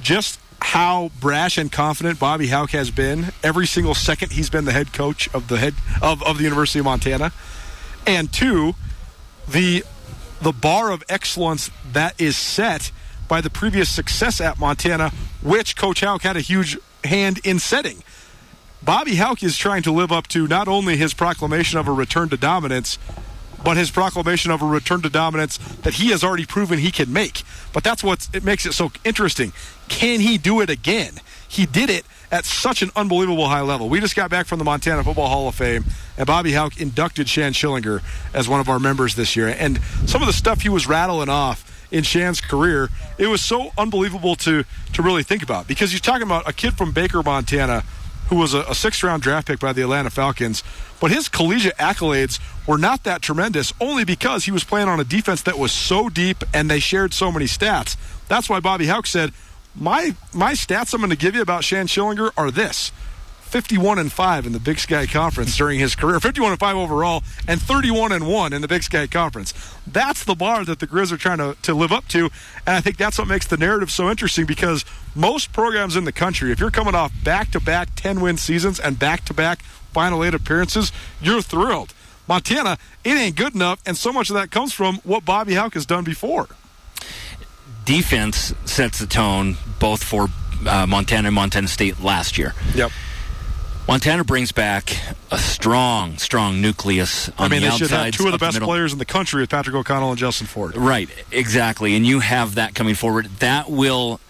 just 0.00 0.38
how 0.62 1.10
brash 1.20 1.58
and 1.58 1.72
confident 1.72 2.20
Bobby 2.20 2.46
Hauck 2.46 2.70
has 2.70 2.92
been 2.92 3.32
every 3.42 3.66
single 3.66 3.94
second 3.94 4.30
he's 4.30 4.48
been 4.48 4.64
the 4.64 4.72
head 4.72 4.92
coach 4.92 5.28
of 5.34 5.48
the 5.48 5.58
head 5.58 5.74
of, 6.00 6.22
of 6.22 6.38
the 6.38 6.44
University 6.44 6.78
of 6.78 6.84
Montana. 6.84 7.32
And 8.06 8.32
two, 8.32 8.74
the 9.48 9.84
the 10.40 10.52
bar 10.52 10.92
of 10.92 11.02
excellence 11.08 11.70
that 11.92 12.20
is 12.20 12.36
set 12.36 12.92
by 13.26 13.40
the 13.40 13.50
previous 13.50 13.88
success 13.88 14.40
at 14.40 14.58
Montana, 14.58 15.10
which 15.42 15.76
Coach 15.76 16.00
Hauck 16.00 16.22
had 16.22 16.36
a 16.36 16.40
huge 16.40 16.78
hand 17.02 17.40
in 17.44 17.58
setting. 17.58 18.04
Bobby 18.84 19.14
Hauck 19.16 19.42
is 19.42 19.56
trying 19.56 19.82
to 19.84 19.92
live 19.92 20.12
up 20.12 20.28
to 20.28 20.46
not 20.46 20.68
only 20.68 20.98
his 20.98 21.14
proclamation 21.14 21.78
of 21.78 21.88
a 21.88 21.92
return 21.92 22.28
to 22.28 22.36
dominance, 22.36 22.98
but 23.64 23.78
his 23.78 23.90
proclamation 23.90 24.50
of 24.50 24.60
a 24.60 24.66
return 24.66 25.00
to 25.00 25.08
dominance 25.08 25.56
that 25.56 25.94
he 25.94 26.10
has 26.10 26.22
already 26.22 26.44
proven 26.44 26.78
he 26.78 26.90
can 26.90 27.10
make. 27.10 27.44
But 27.72 27.82
that's 27.82 28.04
what 28.04 28.28
it 28.34 28.44
makes 28.44 28.66
it 28.66 28.74
so 28.74 28.92
interesting. 29.02 29.54
Can 29.88 30.20
he 30.20 30.36
do 30.36 30.60
it 30.60 30.68
again? 30.68 31.14
He 31.48 31.64
did 31.64 31.88
it 31.88 32.04
at 32.30 32.44
such 32.44 32.82
an 32.82 32.90
unbelievable 32.94 33.48
high 33.48 33.62
level. 33.62 33.88
We 33.88 34.00
just 34.00 34.14
got 34.14 34.30
back 34.30 34.46
from 34.46 34.58
the 34.58 34.66
Montana 34.66 35.02
Football 35.02 35.28
Hall 35.28 35.48
of 35.48 35.54
Fame, 35.54 35.86
and 36.18 36.26
Bobby 36.26 36.52
Hauck 36.52 36.78
inducted 36.78 37.26
Shann 37.26 37.54
Schillinger 37.54 38.02
as 38.34 38.50
one 38.50 38.60
of 38.60 38.68
our 38.68 38.78
members 38.78 39.14
this 39.14 39.34
year. 39.34 39.48
And 39.48 39.80
some 40.04 40.20
of 40.20 40.26
the 40.26 40.34
stuff 40.34 40.60
he 40.60 40.68
was 40.68 40.86
rattling 40.86 41.30
off 41.30 41.70
in 41.90 42.02
Shann's 42.02 42.42
career, 42.42 42.90
it 43.16 43.28
was 43.28 43.40
so 43.40 43.72
unbelievable 43.78 44.36
to 44.36 44.64
to 44.92 45.02
really 45.02 45.22
think 45.22 45.42
about 45.42 45.66
because 45.66 45.92
you're 45.92 46.00
talking 46.00 46.22
about 46.22 46.46
a 46.46 46.52
kid 46.52 46.74
from 46.74 46.92
Baker, 46.92 47.22
Montana, 47.22 47.82
who 48.28 48.36
was 48.36 48.54
a, 48.54 48.60
a 48.62 48.74
sixth 48.74 49.02
round 49.02 49.22
draft 49.22 49.48
pick 49.48 49.60
by 49.60 49.72
the 49.72 49.82
Atlanta 49.82 50.10
Falcons, 50.10 50.62
but 51.00 51.10
his 51.10 51.28
collegiate 51.28 51.76
accolades 51.76 52.40
were 52.66 52.78
not 52.78 53.04
that 53.04 53.22
tremendous 53.22 53.72
only 53.80 54.04
because 54.04 54.44
he 54.44 54.50
was 54.50 54.64
playing 54.64 54.88
on 54.88 55.00
a 55.00 55.04
defense 55.04 55.42
that 55.42 55.58
was 55.58 55.72
so 55.72 56.08
deep 56.08 56.42
and 56.52 56.70
they 56.70 56.80
shared 56.80 57.12
so 57.12 57.30
many 57.30 57.46
stats. 57.46 57.96
That's 58.28 58.48
why 58.48 58.60
Bobby 58.60 58.86
Hauck 58.86 59.06
said, 59.06 59.32
My 59.74 60.14
my 60.32 60.52
stats 60.52 60.94
I'm 60.94 61.00
going 61.00 61.10
to 61.10 61.16
give 61.16 61.34
you 61.34 61.42
about 61.42 61.64
Shann 61.64 61.86
Schillinger 61.86 62.30
are 62.36 62.50
this. 62.50 62.90
51 63.54 64.00
and 64.00 64.10
5 64.10 64.46
in 64.46 64.52
the 64.52 64.58
Big 64.58 64.80
Sky 64.80 65.06
Conference 65.06 65.56
during 65.56 65.78
his 65.78 65.94
career, 65.94 66.18
51 66.18 66.50
and 66.50 66.58
5 66.58 66.76
overall, 66.76 67.22
and 67.46 67.62
31 67.62 68.10
and 68.10 68.26
1 68.26 68.52
in 68.52 68.62
the 68.62 68.66
Big 68.66 68.82
Sky 68.82 69.06
Conference. 69.06 69.54
That's 69.86 70.24
the 70.24 70.34
bar 70.34 70.64
that 70.64 70.80
the 70.80 70.88
Grizz 70.88 71.12
are 71.12 71.16
trying 71.16 71.38
to, 71.38 71.56
to 71.62 71.72
live 71.72 71.92
up 71.92 72.08
to, 72.08 72.30
and 72.66 72.74
I 72.74 72.80
think 72.80 72.96
that's 72.96 73.16
what 73.16 73.28
makes 73.28 73.46
the 73.46 73.56
narrative 73.56 73.92
so 73.92 74.10
interesting 74.10 74.44
because 74.44 74.84
most 75.14 75.52
programs 75.52 75.94
in 75.94 76.02
the 76.02 76.10
country, 76.10 76.50
if 76.50 76.58
you're 76.58 76.72
coming 76.72 76.96
off 76.96 77.12
back 77.22 77.52
to 77.52 77.60
back 77.60 77.90
10 77.94 78.20
win 78.20 78.38
seasons 78.38 78.80
and 78.80 78.98
back 78.98 79.24
to 79.26 79.32
back 79.32 79.62
Final 79.92 80.24
Eight 80.24 80.34
appearances, 80.34 80.90
you're 81.22 81.40
thrilled. 81.40 81.94
Montana, 82.26 82.76
it 83.04 83.16
ain't 83.16 83.36
good 83.36 83.54
enough, 83.54 83.80
and 83.86 83.96
so 83.96 84.12
much 84.12 84.30
of 84.30 84.34
that 84.34 84.50
comes 84.50 84.72
from 84.72 84.96
what 85.04 85.24
Bobby 85.24 85.54
Hauck 85.54 85.74
has 85.74 85.86
done 85.86 86.02
before. 86.02 86.48
Defense 87.84 88.52
sets 88.64 88.98
the 88.98 89.06
tone 89.06 89.58
both 89.78 90.02
for 90.02 90.26
uh, 90.66 90.88
Montana 90.88 91.28
and 91.28 91.36
Montana 91.36 91.68
State 91.68 92.00
last 92.00 92.36
year. 92.36 92.52
Yep. 92.74 92.90
Montana 93.86 94.24
brings 94.24 94.50
back 94.50 94.96
a 95.30 95.38
strong, 95.38 96.16
strong 96.16 96.62
nucleus 96.62 97.28
on 97.30 97.34
I 97.38 97.48
mean, 97.48 97.62
the 97.62 97.68
they 97.68 97.76
should 97.76 97.90
have 97.90 98.12
two 98.12 98.26
of 98.26 98.32
the 98.32 98.38
best 98.38 98.54
middle. 98.54 98.68
players 98.68 98.92
in 98.92 98.98
the 98.98 99.04
country 99.04 99.42
with 99.42 99.50
Patrick 99.50 99.76
O'Connell 99.76 100.10
and 100.10 100.18
Justin 100.18 100.46
Ford. 100.46 100.76
Right, 100.76 101.08
exactly. 101.30 101.94
And 101.94 102.06
you 102.06 102.20
have 102.20 102.54
that 102.54 102.74
coming 102.74 102.94
forward. 102.94 103.26
That 103.40 103.70
will 103.70 104.20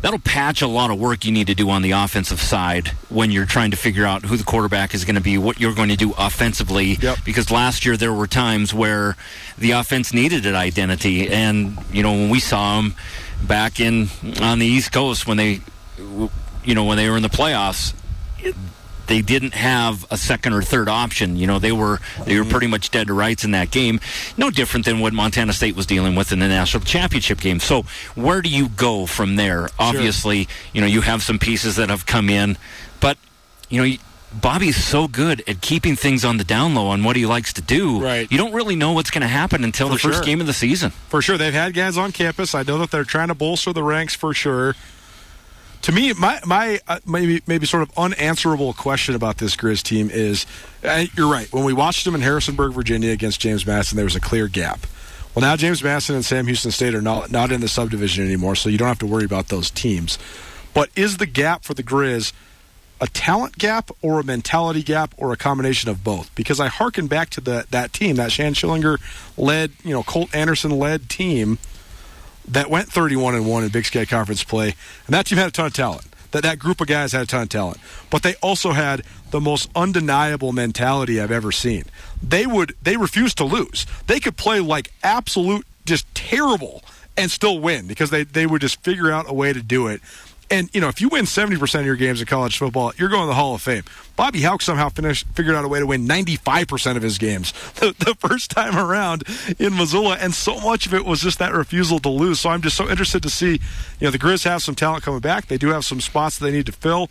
that'll 0.00 0.18
patch 0.18 0.62
a 0.62 0.66
lot 0.66 0.90
of 0.90 0.98
work 0.98 1.24
you 1.24 1.32
need 1.32 1.46
to 1.48 1.54
do 1.54 1.68
on 1.68 1.82
the 1.82 1.90
offensive 1.90 2.40
side 2.40 2.88
when 3.08 3.30
you're 3.30 3.46
trying 3.46 3.70
to 3.70 3.76
figure 3.76 4.06
out 4.06 4.24
who 4.24 4.36
the 4.36 4.44
quarterback 4.44 4.94
is 4.94 5.04
going 5.04 5.14
to 5.16 5.20
be, 5.20 5.36
what 5.36 5.58
you're 5.58 5.74
going 5.74 5.88
to 5.88 5.96
do 5.96 6.14
offensively. 6.16 6.94
Yep. 6.94 7.18
Because 7.24 7.50
last 7.50 7.84
year 7.84 7.96
there 7.96 8.12
were 8.12 8.26
times 8.26 8.72
where 8.72 9.16
the 9.58 9.72
offense 9.72 10.14
needed 10.14 10.46
an 10.46 10.54
identity, 10.54 11.28
and 11.28 11.76
you 11.92 12.02
know 12.02 12.12
when 12.12 12.30
we 12.30 12.40
saw 12.40 12.76
them 12.80 12.94
back 13.42 13.78
in 13.78 14.08
on 14.40 14.58
the 14.58 14.66
East 14.66 14.92
Coast 14.92 15.26
when 15.26 15.36
they, 15.36 15.60
you 16.64 16.74
know, 16.74 16.84
when 16.84 16.96
they 16.96 17.10
were 17.10 17.16
in 17.16 17.22
the 17.22 17.28
playoffs, 17.28 17.92
they 19.06 19.22
didn't 19.22 19.54
have 19.54 20.04
a 20.10 20.16
second 20.16 20.52
or 20.52 20.62
third 20.62 20.88
option. 20.88 21.36
You 21.36 21.46
know, 21.46 21.58
they 21.58 21.72
were 21.72 22.00
they 22.24 22.38
were 22.38 22.44
pretty 22.44 22.66
much 22.66 22.90
dead 22.90 23.06
to 23.06 23.14
rights 23.14 23.44
in 23.44 23.52
that 23.52 23.70
game. 23.70 24.00
No 24.36 24.50
different 24.50 24.84
than 24.84 25.00
what 25.00 25.12
Montana 25.12 25.52
State 25.52 25.76
was 25.76 25.86
dealing 25.86 26.14
with 26.14 26.32
in 26.32 26.40
the 26.40 26.48
national 26.48 26.84
championship 26.84 27.40
game. 27.40 27.60
So 27.60 27.82
where 28.14 28.42
do 28.42 28.48
you 28.48 28.68
go 28.68 29.06
from 29.06 29.36
there? 29.36 29.68
Obviously, 29.78 30.48
you 30.72 30.80
know, 30.80 30.86
you 30.86 31.02
have 31.02 31.22
some 31.22 31.38
pieces 31.38 31.76
that 31.76 31.88
have 31.88 32.06
come 32.06 32.28
in, 32.30 32.58
but 33.00 33.18
you 33.68 33.82
know. 33.82 33.96
Bobby's 34.32 34.76
so 34.76 35.08
good 35.08 35.42
at 35.48 35.62
keeping 35.62 35.96
things 35.96 36.22
on 36.22 36.36
the 36.36 36.44
down 36.44 36.74
low 36.74 36.88
on 36.88 37.04
what 37.04 37.16
he 37.16 37.24
likes 37.24 37.54
to 37.54 37.62
do. 37.62 38.02
Right. 38.02 38.30
You 38.30 38.36
don't 38.36 38.52
really 38.52 38.76
know 38.76 38.92
what's 38.92 39.08
going 39.08 39.22
to 39.22 39.28
happen 39.28 39.64
until 39.64 39.86
For 39.88 39.94
the 39.94 39.98
first 40.00 40.14
sure. 40.16 40.24
game 40.24 40.42
of 40.42 40.46
the 40.46 40.52
season. 40.52 40.90
For 40.90 41.22
sure, 41.22 41.38
they've 41.38 41.54
had 41.54 41.72
guys 41.72 41.96
on 41.96 42.12
campus. 42.12 42.54
I 42.54 42.62
know 42.62 42.76
that 42.78 42.90
they're 42.90 43.04
trying 43.04 43.28
to 43.28 43.34
bolster 43.34 43.72
the 43.72 43.84
ranks 43.84 44.14
for 44.14 44.34
sure. 44.34 44.74
To 45.82 45.92
me, 45.92 46.12
my 46.14 46.40
my 46.44 46.80
uh, 46.88 46.98
maybe 47.06 47.42
maybe 47.46 47.66
sort 47.66 47.82
of 47.82 47.92
unanswerable 47.96 48.72
question 48.72 49.14
about 49.14 49.38
this 49.38 49.54
Grizz 49.54 49.82
team 49.82 50.10
is, 50.10 50.44
uh, 50.82 51.04
you're 51.14 51.30
right. 51.30 51.52
When 51.52 51.64
we 51.64 51.72
watched 51.72 52.04
them 52.04 52.14
in 52.14 52.22
Harrisonburg, 52.22 52.72
Virginia, 52.72 53.12
against 53.12 53.40
James 53.40 53.64
Madison, 53.66 53.96
there 53.96 54.04
was 54.04 54.16
a 54.16 54.20
clear 54.20 54.48
gap. 54.48 54.80
Well, 55.34 55.42
now 55.42 55.54
James 55.54 55.84
Madison 55.84 56.16
and 56.16 56.24
Sam 56.24 56.46
Houston 56.46 56.70
State 56.70 56.94
are 56.94 57.02
not 57.02 57.30
not 57.30 57.52
in 57.52 57.60
the 57.60 57.68
subdivision 57.68 58.24
anymore, 58.24 58.56
so 58.56 58.68
you 58.68 58.78
don't 58.78 58.88
have 58.88 58.98
to 59.00 59.06
worry 59.06 59.24
about 59.24 59.48
those 59.48 59.70
teams. 59.70 60.18
But 60.74 60.90
is 60.96 61.18
the 61.18 61.26
gap 61.26 61.62
for 61.62 61.74
the 61.74 61.82
Grizz 61.82 62.32
a 63.00 63.06
talent 63.08 63.58
gap 63.58 63.90
or 64.02 64.20
a 64.20 64.24
mentality 64.24 64.82
gap 64.82 65.14
or 65.16 65.32
a 65.32 65.36
combination 65.36 65.90
of 65.90 66.02
both? 66.02 66.34
Because 66.34 66.60
I 66.60 66.68
hearken 66.68 67.06
back 67.06 67.30
to 67.30 67.40
the, 67.40 67.66
that 67.70 67.92
team, 67.92 68.16
that 68.16 68.32
Shann 68.32 68.54
Schillinger 68.54 68.98
led, 69.36 69.72
you 69.84 69.92
know, 69.92 70.02
Colt 70.02 70.34
Anderson 70.34 70.70
led 70.70 71.08
team 71.08 71.58
that 72.48 72.70
went 72.70 72.88
31 72.90 73.34
and 73.34 73.46
1 73.46 73.64
in 73.64 73.68
Big 73.70 73.86
Sky 73.86 74.04
Conference 74.04 74.44
play, 74.44 74.74
and 75.06 75.14
that 75.14 75.26
team 75.26 75.38
had 75.38 75.48
a 75.48 75.50
ton 75.50 75.66
of 75.66 75.74
talent. 75.74 76.06
That 76.32 76.42
that 76.42 76.58
group 76.58 76.80
of 76.80 76.86
guys 76.86 77.12
had 77.12 77.22
a 77.22 77.26
ton 77.26 77.42
of 77.42 77.48
talent, 77.48 77.78
but 78.10 78.22
they 78.22 78.34
also 78.36 78.72
had 78.72 79.02
the 79.30 79.40
most 79.40 79.70
undeniable 79.74 80.52
mentality 80.52 81.20
I've 81.20 81.30
ever 81.30 81.52
seen. 81.52 81.84
They 82.22 82.46
would 82.46 82.74
they 82.82 82.96
refused 82.96 83.38
to 83.38 83.44
lose. 83.44 83.86
They 84.06 84.20
could 84.20 84.36
play 84.36 84.60
like 84.60 84.92
absolute 85.02 85.66
just 85.86 86.12
terrible 86.14 86.82
and 87.16 87.30
still 87.30 87.58
win 87.58 87.86
because 87.86 88.10
they 88.10 88.24
they 88.24 88.46
would 88.46 88.60
just 88.60 88.82
figure 88.82 89.10
out 89.10 89.28
a 89.28 89.32
way 89.32 89.52
to 89.52 89.62
do 89.62 89.86
it. 89.86 90.00
And 90.50 90.72
you 90.72 90.80
know, 90.80 90.88
if 90.88 91.00
you 91.00 91.08
win 91.08 91.24
70% 91.24 91.80
of 91.80 91.86
your 91.86 91.96
games 91.96 92.20
in 92.20 92.26
college 92.26 92.58
football, 92.58 92.92
you're 92.96 93.08
going 93.08 93.22
to 93.22 93.26
the 93.26 93.34
Hall 93.34 93.54
of 93.54 93.62
Fame. 93.62 93.82
Bobby 94.14 94.42
Hauck 94.42 94.62
somehow 94.62 94.88
finished 94.88 95.26
figured 95.34 95.56
out 95.56 95.64
a 95.64 95.68
way 95.68 95.80
to 95.80 95.86
win 95.86 96.06
95% 96.06 96.96
of 96.96 97.02
his 97.02 97.18
games 97.18 97.52
the, 97.74 97.94
the 97.98 98.14
first 98.14 98.50
time 98.50 98.76
around 98.76 99.24
in 99.58 99.76
Missoula, 99.76 100.16
and 100.20 100.32
so 100.34 100.60
much 100.60 100.86
of 100.86 100.94
it 100.94 101.04
was 101.04 101.20
just 101.20 101.38
that 101.38 101.52
refusal 101.52 101.98
to 102.00 102.08
lose. 102.08 102.40
So 102.40 102.50
I'm 102.50 102.62
just 102.62 102.76
so 102.76 102.88
interested 102.88 103.22
to 103.24 103.30
see, 103.30 103.60
you 104.00 104.06
know, 104.06 104.10
the 104.10 104.18
Grizz 104.18 104.44
have 104.44 104.62
some 104.62 104.74
talent 104.74 105.02
coming 105.02 105.20
back. 105.20 105.46
They 105.46 105.58
do 105.58 105.68
have 105.68 105.84
some 105.84 106.00
spots 106.00 106.38
that 106.38 106.46
they 106.46 106.52
need 106.52 106.66
to 106.66 106.72
fill. 106.72 107.10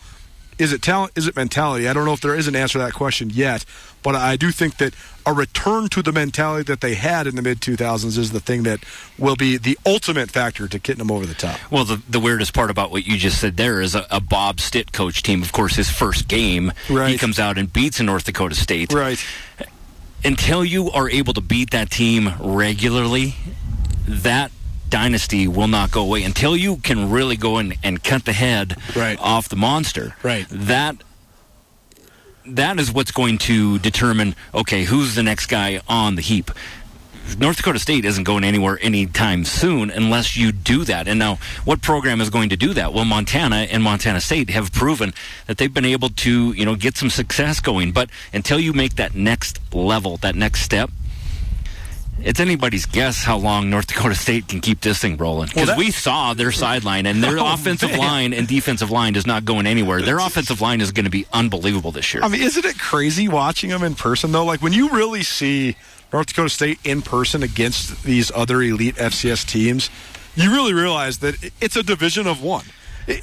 Is 0.58 0.72
it 0.72 0.82
talent? 0.82 1.12
Is 1.16 1.28
it 1.28 1.36
mentality? 1.36 1.88
I 1.88 1.94
don't 1.94 2.06
know 2.06 2.14
if 2.14 2.22
there 2.22 2.36
is 2.36 2.48
an 2.48 2.56
answer 2.56 2.80
to 2.80 2.86
that 2.86 2.94
question 2.94 3.30
yet, 3.30 3.66
but 4.04 4.16
I 4.16 4.36
do 4.36 4.52
think 4.52 4.78
that 4.78 4.94
a 5.26 5.34
return 5.34 5.90
to 5.90 6.02
the 6.02 6.12
mentality 6.12 6.64
that 6.64 6.82
they 6.82 6.94
had 6.94 7.28
in 7.28 7.36
the 7.36 7.42
mid 7.42 7.60
2000s 7.60 8.18
is 8.18 8.32
the 8.32 8.40
thing 8.40 8.64
that 8.64 8.80
will 9.18 9.36
be 9.36 9.58
the 9.58 9.78
ultimate 9.86 10.30
factor 10.30 10.68
to 10.68 10.80
getting 10.80 11.00
them 11.00 11.12
over 11.12 11.26
the 11.26 11.34
top. 11.34 11.60
Well, 11.72 11.86
the, 11.86 12.02
the 12.08 12.20
weirdest 12.20 12.54
part 12.54 12.70
about 12.70 12.92
what 12.92 13.06
you 13.06 13.18
just 13.18 13.42
said 13.42 13.58
there 13.58 13.82
is 13.82 13.96
a, 13.96 14.06
a 14.12 14.20
Bob 14.20 14.60
Stitt 14.60 14.92
coach 14.92 15.24
team. 15.24 15.42
Of 15.42 15.52
course, 15.52 15.76
his 15.76 15.90
first 15.90 16.28
game, 16.28 16.72
he 16.88 17.18
comes 17.18 17.40
out 17.40 17.58
and 17.58 17.72
beats 17.72 18.00
a 18.00 18.04
North 18.04 18.26
Dakota 18.26 18.56
State. 18.56 18.94
Right. 18.94 19.24
Until 20.24 20.64
you 20.64 20.90
are 20.92 21.10
able 21.10 21.34
to 21.34 21.42
beat 21.42 21.72
that 21.72 21.92
team 21.92 22.34
regularly, 22.40 23.36
that 24.08 24.52
dynasty 25.00 25.46
will 25.46 25.68
not 25.68 25.92
go 25.92 26.02
away. 26.02 26.24
Until 26.24 26.56
you 26.56 26.78
can 26.78 27.10
really 27.12 27.36
go 27.36 27.58
in 27.60 27.74
and 27.84 28.02
cut 28.02 28.24
the 28.24 28.32
head 28.32 28.78
Right. 28.96 29.18
off 29.20 29.50
the 29.50 29.58
monster. 29.58 30.16
Right. 30.24 30.46
That 30.50 30.96
that 32.46 32.80
is 32.80 32.92
what's 32.94 33.12
going 33.12 33.38
to 33.40 33.80
determine 33.80 34.36
okay 34.54 34.84
who's 34.84 35.16
the 35.16 35.24
next 35.24 35.48
guy 35.48 35.82
on 35.88 36.16
the 36.16 36.22
heap 36.22 36.52
north 37.40 37.58
dakota 37.58 37.80
state 37.80 38.06
isn't 38.06 38.24
going 38.24 38.44
anywhere 38.44 38.78
anytime 38.84 39.44
soon 39.44 39.90
unless 39.90 40.38
you 40.38 40.52
do 40.52 40.84
that 40.86 41.08
and 41.08 41.18
now 41.18 41.40
what 41.64 41.82
program 41.82 42.22
is 42.22 42.30
going 42.30 42.50
to 42.50 42.56
do 42.56 42.72
that 42.76 42.94
well 42.94 43.04
montana 43.04 43.66
and 43.74 43.82
montana 43.82 44.22
state 44.22 44.52
have 44.52 44.72
proven 44.72 45.12
that 45.48 45.58
they've 45.58 45.74
been 45.74 45.86
able 45.98 46.10
to 46.10 46.54
you 46.54 46.64
know 46.64 46.76
get 46.76 46.96
some 46.96 47.10
success 47.10 47.60
going 47.60 47.92
but 47.92 48.08
until 48.32 48.60
you 48.60 48.74
make 48.74 48.94
that 48.96 49.16
next 49.16 49.60
level 49.74 50.18
that 50.18 50.36
next 50.36 50.62
step 50.62 50.92
it's 52.22 52.40
anybody's 52.40 52.86
guess 52.86 53.24
how 53.24 53.38
long 53.38 53.70
North 53.70 53.88
Dakota 53.88 54.16
State 54.16 54.48
can 54.48 54.62
keep 54.62 54.82
this 54.82 55.00
thing 55.00 55.18
rolling. 55.18 55.48
Because 55.48 55.68
that- 55.68 55.78
we 55.78 55.92
saw 55.92 56.34
their 56.34 56.52
sideline, 56.52 57.06
and 57.06 57.24
their 57.24 57.38
Oh, 57.46 57.54
offensive 57.54 57.92
man. 57.92 58.00
line 58.00 58.34
and 58.34 58.48
defensive 58.48 58.90
line 58.90 59.16
is 59.16 59.28
not 59.28 59.46
going 59.46 59.68
anywhere. 59.68 60.02
Their 60.02 60.20
offensive 60.20 60.62
line 60.62 60.82
is 60.82 60.92
going 60.92 61.04
to 61.06 61.10
be 61.12 61.26
unbelievable 61.34 61.92
this 61.92 62.14
year. 62.14 62.24
I 62.24 62.28
mean, 62.28 62.42
isn't 62.42 62.66
it 62.66 62.80
crazy 62.80 63.28
watching 63.28 63.70
them 63.70 63.84
in 63.84 63.96
person 63.96 64.32
though? 64.32 64.46
Like 64.46 64.62
when 64.62 64.74
you 64.74 64.90
really 64.90 65.24
see 65.24 65.76
North 66.14 66.28
Dakota 66.28 66.50
State 66.50 66.80
in 66.84 67.02
person 67.02 67.44
against 67.44 68.04
these 68.04 68.32
other 68.34 68.62
elite 68.62 68.96
FCS 68.96 69.46
teams, 69.46 69.90
you 70.36 70.52
really 70.52 70.74
realize 70.74 71.20
that 71.20 71.36
it's 71.62 71.76
a 71.76 71.84
division 71.84 72.28
of 72.28 72.42
one. 72.42 72.66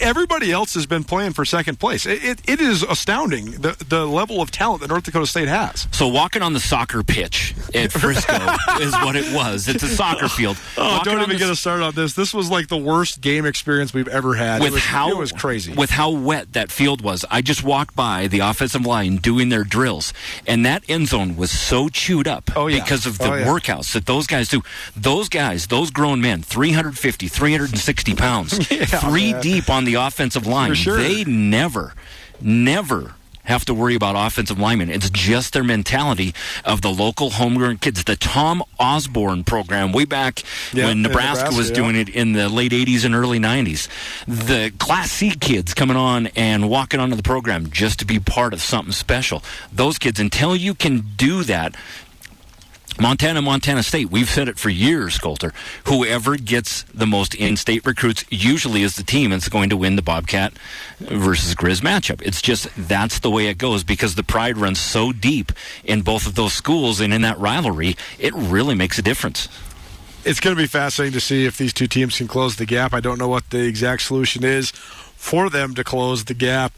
Everybody 0.00 0.52
else 0.52 0.74
has 0.74 0.86
been 0.86 1.04
playing 1.04 1.32
for 1.32 1.44
second 1.44 1.78
place. 1.80 2.06
It, 2.06 2.22
it, 2.24 2.40
it 2.48 2.60
is 2.60 2.82
astounding 2.82 3.52
the 3.52 3.72
the 3.88 4.06
level 4.06 4.40
of 4.40 4.50
talent 4.50 4.80
that 4.82 4.88
North 4.88 5.04
Dakota 5.04 5.26
State 5.26 5.48
has. 5.48 5.88
So 5.90 6.06
walking 6.08 6.40
on 6.42 6.52
the 6.52 6.60
soccer 6.60 7.02
pitch 7.02 7.54
at 7.74 7.90
Frisco 8.00 8.34
is 8.80 8.92
what 8.94 9.16
it 9.16 9.32
was. 9.34 9.68
It's 9.68 9.82
a 9.82 9.88
soccer 9.88 10.28
field. 10.28 10.56
Oh, 10.76 10.98
Walking 10.98 11.12
don't 11.14 11.22
even 11.22 11.38
get 11.38 11.50
us 11.50 11.60
started 11.60 11.84
on 11.84 11.94
this. 11.94 12.14
This 12.14 12.32
was 12.32 12.50
like 12.50 12.68
the 12.68 12.76
worst 12.76 13.20
game 13.20 13.44
experience 13.44 13.92
we've 13.92 14.08
ever 14.08 14.34
had. 14.34 14.60
with 14.60 14.68
it 14.68 14.74
was, 14.74 14.84
how 14.84 15.10
it 15.10 15.16
was 15.16 15.32
crazy. 15.32 15.72
with 15.72 15.90
how 15.90 16.10
wet 16.10 16.52
that 16.52 16.70
field 16.70 17.00
was. 17.02 17.24
I 17.30 17.42
just 17.42 17.64
walked 17.64 17.96
by 17.96 18.28
the 18.28 18.40
offensive 18.40 18.86
line 18.86 19.16
doing 19.16 19.48
their 19.48 19.64
drills, 19.64 20.12
and 20.46 20.64
that 20.64 20.84
end 20.88 21.08
zone 21.08 21.36
was 21.36 21.50
so 21.50 21.88
chewed 21.88 22.28
up 22.28 22.50
Oh, 22.56 22.66
yeah. 22.68 22.82
because 22.82 23.06
of 23.06 23.18
the 23.18 23.30
Oh, 23.32 23.34
yeah. 23.34 23.46
workouts 23.46 23.92
that 23.94 24.06
those 24.06 24.26
guys 24.26 24.48
do. 24.48 24.62
Those 24.96 25.28
guys, 25.28 25.66
those 25.68 25.90
grown 25.90 26.20
men, 26.20 26.42
350, 26.42 27.28
360 27.28 28.14
pounds, 28.14 28.70
Yeah, 28.70 28.84
three 28.86 29.32
man. 29.32 29.42
deep 29.42 29.68
on 29.72 29.84
the 29.84 29.94
offensive 29.94 30.46
line. 30.46 30.74
Sure. 30.74 30.96
They 30.96 31.24
never, 31.24 31.94
never 32.40 33.14
have 33.44 33.64
to 33.64 33.74
worry 33.74 33.94
about 33.94 34.14
offensive 34.16 34.58
linemen. 34.58 34.88
It's 34.88 35.10
just 35.10 35.52
their 35.52 35.64
mentality 35.64 36.32
of 36.64 36.80
the 36.80 36.90
local 36.90 37.30
homegrown 37.30 37.78
kids. 37.78 38.04
The 38.04 38.16
Tom 38.16 38.62
Osborne 38.78 39.44
program, 39.44 39.92
way 39.92 40.04
back 40.04 40.42
Yeah, 40.72 40.86
when 40.86 41.02
Nebraska, 41.02 41.44
Nebraska, 41.46 41.56
was 41.56 41.68
yeah. 41.70 41.74
doing 41.74 41.96
it 41.96 42.08
in 42.08 42.34
the 42.34 42.48
late 42.48 42.72
80s 42.72 43.04
and 43.04 43.14
early 43.14 43.40
90s. 43.40 43.88
The 44.26 44.72
Class 44.78 45.10
C 45.10 45.34
kids 45.34 45.74
coming 45.74 45.96
on 45.96 46.28
and 46.28 46.70
walking 46.70 47.00
onto 47.00 47.16
the 47.16 47.22
program 47.22 47.70
just 47.70 47.98
to 47.98 48.04
be 48.04 48.20
part 48.20 48.52
of 48.52 48.62
something 48.62 48.92
special. 48.92 49.42
Those 49.72 49.98
kids, 49.98 50.20
until 50.20 50.54
you 50.54 50.74
can 50.74 51.04
do 51.16 51.42
that, 51.44 51.74
Montana, 53.00 53.42
Montana 53.42 53.82
State, 53.82 54.10
we've 54.10 54.28
said 54.28 54.48
it 54.48 54.58
for 54.58 54.68
years, 54.68 55.18
Colter. 55.18 55.52
Whoever 55.86 56.36
gets 56.36 56.82
the 56.94 57.06
most 57.06 57.34
in 57.34 57.56
state 57.56 57.84
recruits 57.86 58.24
usually 58.30 58.82
is 58.82 58.96
the 58.96 59.02
team 59.02 59.30
that's 59.30 59.48
going 59.48 59.70
to 59.70 59.76
win 59.76 59.96
the 59.96 60.02
Bobcat 60.02 60.52
versus 61.00 61.54
Grizz 61.54 61.80
matchup. 61.80 62.20
It's 62.22 62.42
just 62.42 62.68
that's 62.76 63.18
the 63.18 63.30
way 63.30 63.46
it 63.48 63.58
goes 63.58 63.82
because 63.82 64.14
the 64.14 64.22
pride 64.22 64.58
runs 64.58 64.78
so 64.78 65.10
deep 65.10 65.52
in 65.84 66.02
both 66.02 66.26
of 66.26 66.34
those 66.34 66.52
schools 66.52 67.00
and 67.00 67.12
in 67.14 67.22
that 67.22 67.38
rivalry, 67.38 67.96
it 68.18 68.34
really 68.34 68.74
makes 68.74 68.98
a 68.98 69.02
difference. 69.02 69.48
it's 70.24 70.40
going 70.40 70.54
to 70.54 70.62
be 70.62 70.68
fascinating 70.68 71.12
to 71.12 71.20
see 71.20 71.46
if 71.46 71.58
these 71.58 71.72
two 71.72 71.86
teams 71.86 72.18
can 72.18 72.28
close 72.28 72.56
the 72.56 72.66
gap. 72.66 72.92
I 72.94 73.00
don't 73.00 73.18
know 73.18 73.28
what 73.28 73.50
the 73.50 73.64
exact 73.66 74.02
solution 74.02 74.44
is 74.44 74.70
for 74.70 75.50
them 75.50 75.74
to 75.74 75.82
close 75.82 76.24
the 76.24 76.34
gap 76.34 76.72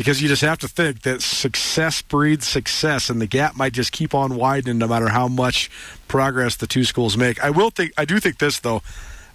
because 0.00 0.22
you 0.22 0.28
just 0.28 0.40
have 0.40 0.56
to 0.56 0.66
think 0.66 1.02
that 1.02 1.20
success 1.20 2.00
breeds 2.00 2.48
success 2.48 3.10
and 3.10 3.20
the 3.20 3.26
gap 3.26 3.54
might 3.54 3.74
just 3.74 3.92
keep 3.92 4.14
on 4.14 4.34
widening 4.34 4.78
no 4.78 4.88
matter 4.88 5.08
how 5.08 5.28
much 5.28 5.70
progress 6.08 6.56
the 6.56 6.66
two 6.66 6.84
schools 6.84 7.18
make. 7.18 7.38
I 7.44 7.50
will 7.50 7.68
think 7.68 7.92
I 7.98 8.06
do 8.06 8.18
think 8.18 8.38
this 8.38 8.60
though. 8.60 8.80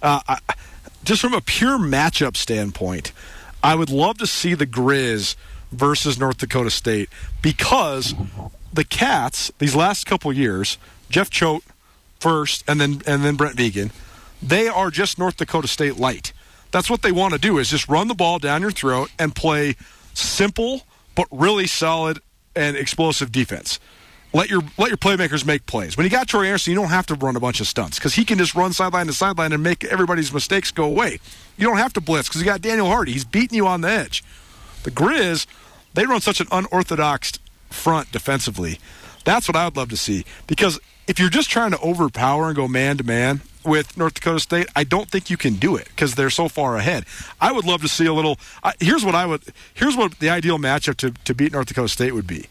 Uh, 0.02 0.18
I, 0.26 0.38
just 1.04 1.22
from 1.22 1.34
a 1.34 1.40
pure 1.40 1.78
matchup 1.78 2.36
standpoint, 2.36 3.12
I 3.62 3.76
would 3.76 3.90
love 3.90 4.18
to 4.18 4.26
see 4.26 4.54
the 4.54 4.66
Grizz 4.66 5.36
versus 5.70 6.18
North 6.18 6.38
Dakota 6.38 6.70
State 6.70 7.10
because 7.42 8.12
the 8.72 8.82
Cats 8.82 9.52
these 9.60 9.76
last 9.76 10.04
couple 10.04 10.32
years, 10.32 10.78
Jeff 11.08 11.30
Choate 11.30 11.62
first, 12.18 12.64
and 12.66 12.80
then 12.80 13.02
and 13.06 13.24
then 13.24 13.36
Brent 13.36 13.56
Vigen, 13.56 13.92
they 14.42 14.66
are 14.66 14.90
just 14.90 15.16
North 15.16 15.36
Dakota 15.36 15.68
State 15.68 15.96
light. 15.96 16.32
That's 16.72 16.90
what 16.90 17.02
they 17.02 17.12
want 17.12 17.34
to 17.34 17.38
do 17.38 17.58
is 17.58 17.70
just 17.70 17.88
run 17.88 18.08
the 18.08 18.14
ball 18.14 18.40
down 18.40 18.62
your 18.62 18.72
throat 18.72 19.12
and 19.16 19.32
play 19.32 19.76
simple 20.18 20.82
but 21.14 21.26
really 21.30 21.66
solid 21.66 22.20
and 22.54 22.76
explosive 22.76 23.32
defense. 23.32 23.78
Let 24.32 24.50
your 24.50 24.62
let 24.76 24.88
your 24.88 24.98
playmakers 24.98 25.46
make 25.46 25.66
plays. 25.66 25.96
When 25.96 26.04
you 26.04 26.10
got 26.10 26.28
Troy 26.28 26.46
Anderson, 26.46 26.72
you 26.72 26.78
don't 26.78 26.90
have 26.90 27.06
to 27.06 27.14
run 27.14 27.36
a 27.36 27.40
bunch 27.40 27.60
of 27.60 27.66
stunts 27.66 27.98
because 27.98 28.14
he 28.14 28.24
can 28.24 28.38
just 28.38 28.54
run 28.54 28.72
sideline 28.72 29.06
to 29.06 29.12
sideline 29.12 29.52
and 29.52 29.62
make 29.62 29.84
everybody's 29.84 30.32
mistakes 30.32 30.70
go 30.70 30.84
away. 30.84 31.20
You 31.56 31.66
don't 31.66 31.78
have 31.78 31.92
to 31.94 32.00
blitz 32.00 32.28
because 32.28 32.40
you 32.40 32.44
got 32.44 32.60
Daniel 32.60 32.86
Hardy. 32.86 33.12
He's 33.12 33.24
beating 33.24 33.56
you 33.56 33.66
on 33.66 33.80
the 33.80 33.88
edge. 33.88 34.22
The 34.82 34.90
Grizz, 34.90 35.46
they 35.94 36.04
run 36.04 36.20
such 36.20 36.40
an 36.40 36.48
unorthodox 36.52 37.38
front 37.70 38.12
defensively. 38.12 38.78
That's 39.24 39.48
what 39.48 39.56
I 39.56 39.64
would 39.64 39.76
love 39.76 39.88
to 39.90 39.96
see 39.96 40.24
because 40.46 40.80
if 41.06 41.18
you're 41.18 41.30
just 41.30 41.48
trying 41.48 41.70
to 41.70 41.80
overpower 41.80 42.48
and 42.48 42.56
go 42.56 42.68
man 42.68 42.98
to 42.98 43.04
man 43.04 43.40
with 43.66 43.96
North 43.96 44.14
Dakota 44.14 44.40
State, 44.40 44.68
I 44.74 44.84
don't 44.84 45.10
think 45.10 45.28
you 45.30 45.36
can 45.36 45.54
do 45.54 45.76
it 45.76 45.86
because 45.88 46.14
they're 46.14 46.30
so 46.30 46.48
far 46.48 46.76
ahead. 46.76 47.04
I 47.40 47.52
would 47.52 47.64
love 47.64 47.82
to 47.82 47.88
see 47.88 48.06
a 48.06 48.12
little. 48.12 48.38
I 48.62 48.74
here's 48.80 49.04
what 49.04 49.14
I 49.14 49.26
would. 49.26 49.42
Here's 49.74 49.96
what 49.96 50.18
the 50.18 50.30
ideal 50.30 50.58
matchup 50.58 50.96
to, 50.98 51.10
to 51.10 51.34
beat 51.34 51.52
North 51.52 51.66
Dakota 51.66 51.88
State 51.88 52.12
would 52.12 52.26
be. 52.26 52.46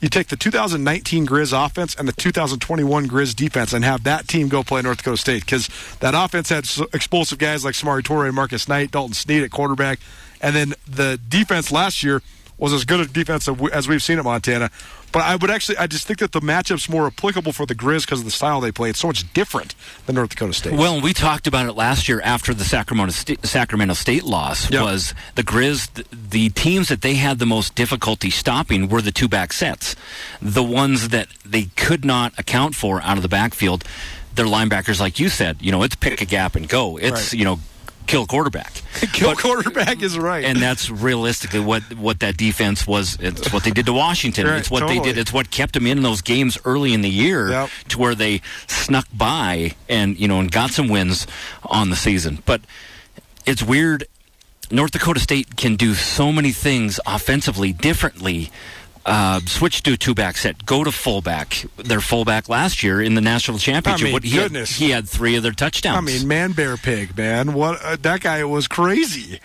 You 0.00 0.08
take 0.08 0.28
the 0.28 0.36
2019 0.36 1.26
Grizz 1.26 1.66
offense 1.66 1.96
and 1.96 2.06
the 2.06 2.12
2021 2.12 3.08
Grizz 3.08 3.34
defense 3.34 3.72
and 3.72 3.84
have 3.84 4.04
that 4.04 4.28
team 4.28 4.48
go 4.48 4.62
play 4.62 4.80
North 4.80 4.98
Dakota 4.98 5.16
State 5.16 5.44
because 5.44 5.68
that 5.98 6.14
offense 6.14 6.50
had 6.50 6.68
explosive 6.94 7.38
guys 7.38 7.64
like 7.64 7.74
Samori 7.74 8.02
Toure, 8.02 8.32
Marcus 8.32 8.68
Knight, 8.68 8.92
Dalton 8.92 9.14
Sneed 9.14 9.42
at 9.42 9.50
quarterback, 9.50 9.98
and 10.40 10.54
then 10.54 10.74
the 10.86 11.18
defense 11.28 11.72
last 11.72 12.04
year 12.04 12.22
was 12.58 12.72
as 12.72 12.84
good 12.84 13.00
a 13.00 13.06
defense 13.06 13.48
as 13.72 13.88
we've 13.88 14.02
seen 14.02 14.18
at 14.18 14.24
Montana. 14.24 14.70
But 15.10 15.22
I 15.22 15.36
would 15.36 15.50
actually, 15.50 15.78
I 15.78 15.86
just 15.86 16.06
think 16.06 16.18
that 16.18 16.32
the 16.32 16.40
matchup's 16.40 16.88
more 16.88 17.06
applicable 17.06 17.52
for 17.52 17.64
the 17.64 17.74
Grizz 17.74 18.02
because 18.02 18.20
of 18.20 18.24
the 18.26 18.30
style 18.30 18.60
they 18.60 18.70
play. 18.72 18.90
It's 18.90 18.98
so 18.98 19.06
much 19.06 19.32
different 19.32 19.74
than 20.06 20.16
North 20.16 20.30
Dakota 20.30 20.52
State. 20.52 20.74
Well, 20.74 21.00
we 21.00 21.12
talked 21.14 21.46
about 21.46 21.66
it 21.66 21.72
last 21.72 22.08
year 22.08 22.20
after 22.22 22.52
the 22.52 22.64
Sacramento 22.64 23.12
State, 23.12 23.44
Sacramento 23.46 23.94
State 23.94 24.24
loss. 24.24 24.70
Yep. 24.70 24.82
Was 24.82 25.14
the 25.34 25.42
Grizz 25.42 25.94
th- 25.94 26.06
the 26.12 26.50
teams 26.50 26.88
that 26.88 27.00
they 27.02 27.14
had 27.14 27.38
the 27.38 27.46
most 27.46 27.74
difficulty 27.74 28.28
stopping 28.30 28.88
were 28.88 29.00
the 29.00 29.12
two 29.12 29.28
back 29.28 29.52
sets, 29.52 29.96
the 30.42 30.62
ones 30.62 31.08
that 31.08 31.28
they 31.44 31.64
could 31.76 32.04
not 32.04 32.38
account 32.38 32.74
for 32.74 33.00
out 33.02 33.16
of 33.16 33.22
the 33.22 33.28
backfield. 33.28 33.84
Their 34.34 34.46
linebackers, 34.46 35.00
like 35.00 35.18
you 35.18 35.30
said, 35.30 35.56
you 35.60 35.72
know, 35.72 35.82
it's 35.82 35.96
pick 35.96 36.20
a 36.20 36.24
gap 36.24 36.54
and 36.54 36.68
go. 36.68 36.96
It's 36.96 37.10
Right. 37.10 37.32
you 37.32 37.44
know, 37.44 37.60
kill 38.08 38.26
quarterback. 38.26 38.72
Kill 39.12 39.30
But- 39.30 39.38
quarterback 39.38 40.02
is 40.02 40.18
right. 40.18 40.44
and 40.44 40.58
that's 40.60 40.90
realistically 40.90 41.60
what 41.60 41.82
what 41.94 42.18
that 42.20 42.36
defense 42.36 42.84
was. 42.86 43.16
It's 43.20 43.52
what 43.52 43.62
they 43.62 43.70
did 43.70 43.86
to 43.86 43.92
Washington. 43.92 44.46
Right, 44.48 44.58
it's 44.58 44.70
what 44.70 44.80
totally. 44.80 44.98
they 44.98 45.04
did. 45.04 45.18
It's 45.18 45.32
what 45.32 45.50
kept 45.52 45.74
them 45.74 45.86
in 45.86 46.02
those 46.02 46.20
games 46.20 46.58
early 46.64 46.92
in 46.94 47.02
the 47.02 47.08
year 47.10 47.50
Yep. 47.50 47.70
to 47.90 47.98
where 47.98 48.16
they 48.16 48.40
snuck 48.66 49.06
by 49.14 49.74
and 49.88 50.18
you 50.18 50.26
know 50.26 50.40
and 50.40 50.50
got 50.50 50.70
some 50.72 50.88
wins 50.88 51.26
on 51.64 51.90
the 51.90 51.96
season. 51.96 52.42
But 52.44 52.62
it's 53.46 53.62
weird. 53.62 54.04
North 54.70 54.90
Dakota 54.90 55.20
State 55.20 55.56
can 55.56 55.76
do 55.76 55.94
so 55.94 56.30
many 56.32 56.50
things 56.52 56.98
offensively 57.06 57.72
differently. 57.72 58.50
Uh, 59.08 59.40
switch 59.46 59.82
to 59.84 59.94
a 59.94 59.96
two-back 59.96 60.36
set. 60.36 60.66
Go 60.66 60.84
to 60.84 60.92
fullback. 60.92 61.64
Their 61.76 62.00
fullback 62.00 62.48
last 62.48 62.82
year 62.82 63.00
in 63.00 63.14
the 63.14 63.20
national 63.22 63.58
championship. 63.58 64.04
mean, 64.04 64.12
what- 64.12 64.24
he 64.24 64.30
had- 64.36 64.42
goodness. 64.44 64.76
he 64.76 64.90
had 64.90 65.08
three 65.08 65.34
of 65.36 65.42
their 65.42 65.52
touchdowns. 65.52 65.96
I 65.96 66.00
mean, 66.00 66.28
man, 66.28 66.52
bear, 66.52 66.76
pig, 66.76 67.16
man. 67.16 67.54
What 67.54 67.80
uh, 67.82 67.96
that 68.02 68.20
guy 68.20 68.44
was 68.44 68.68
crazy. 68.68 69.40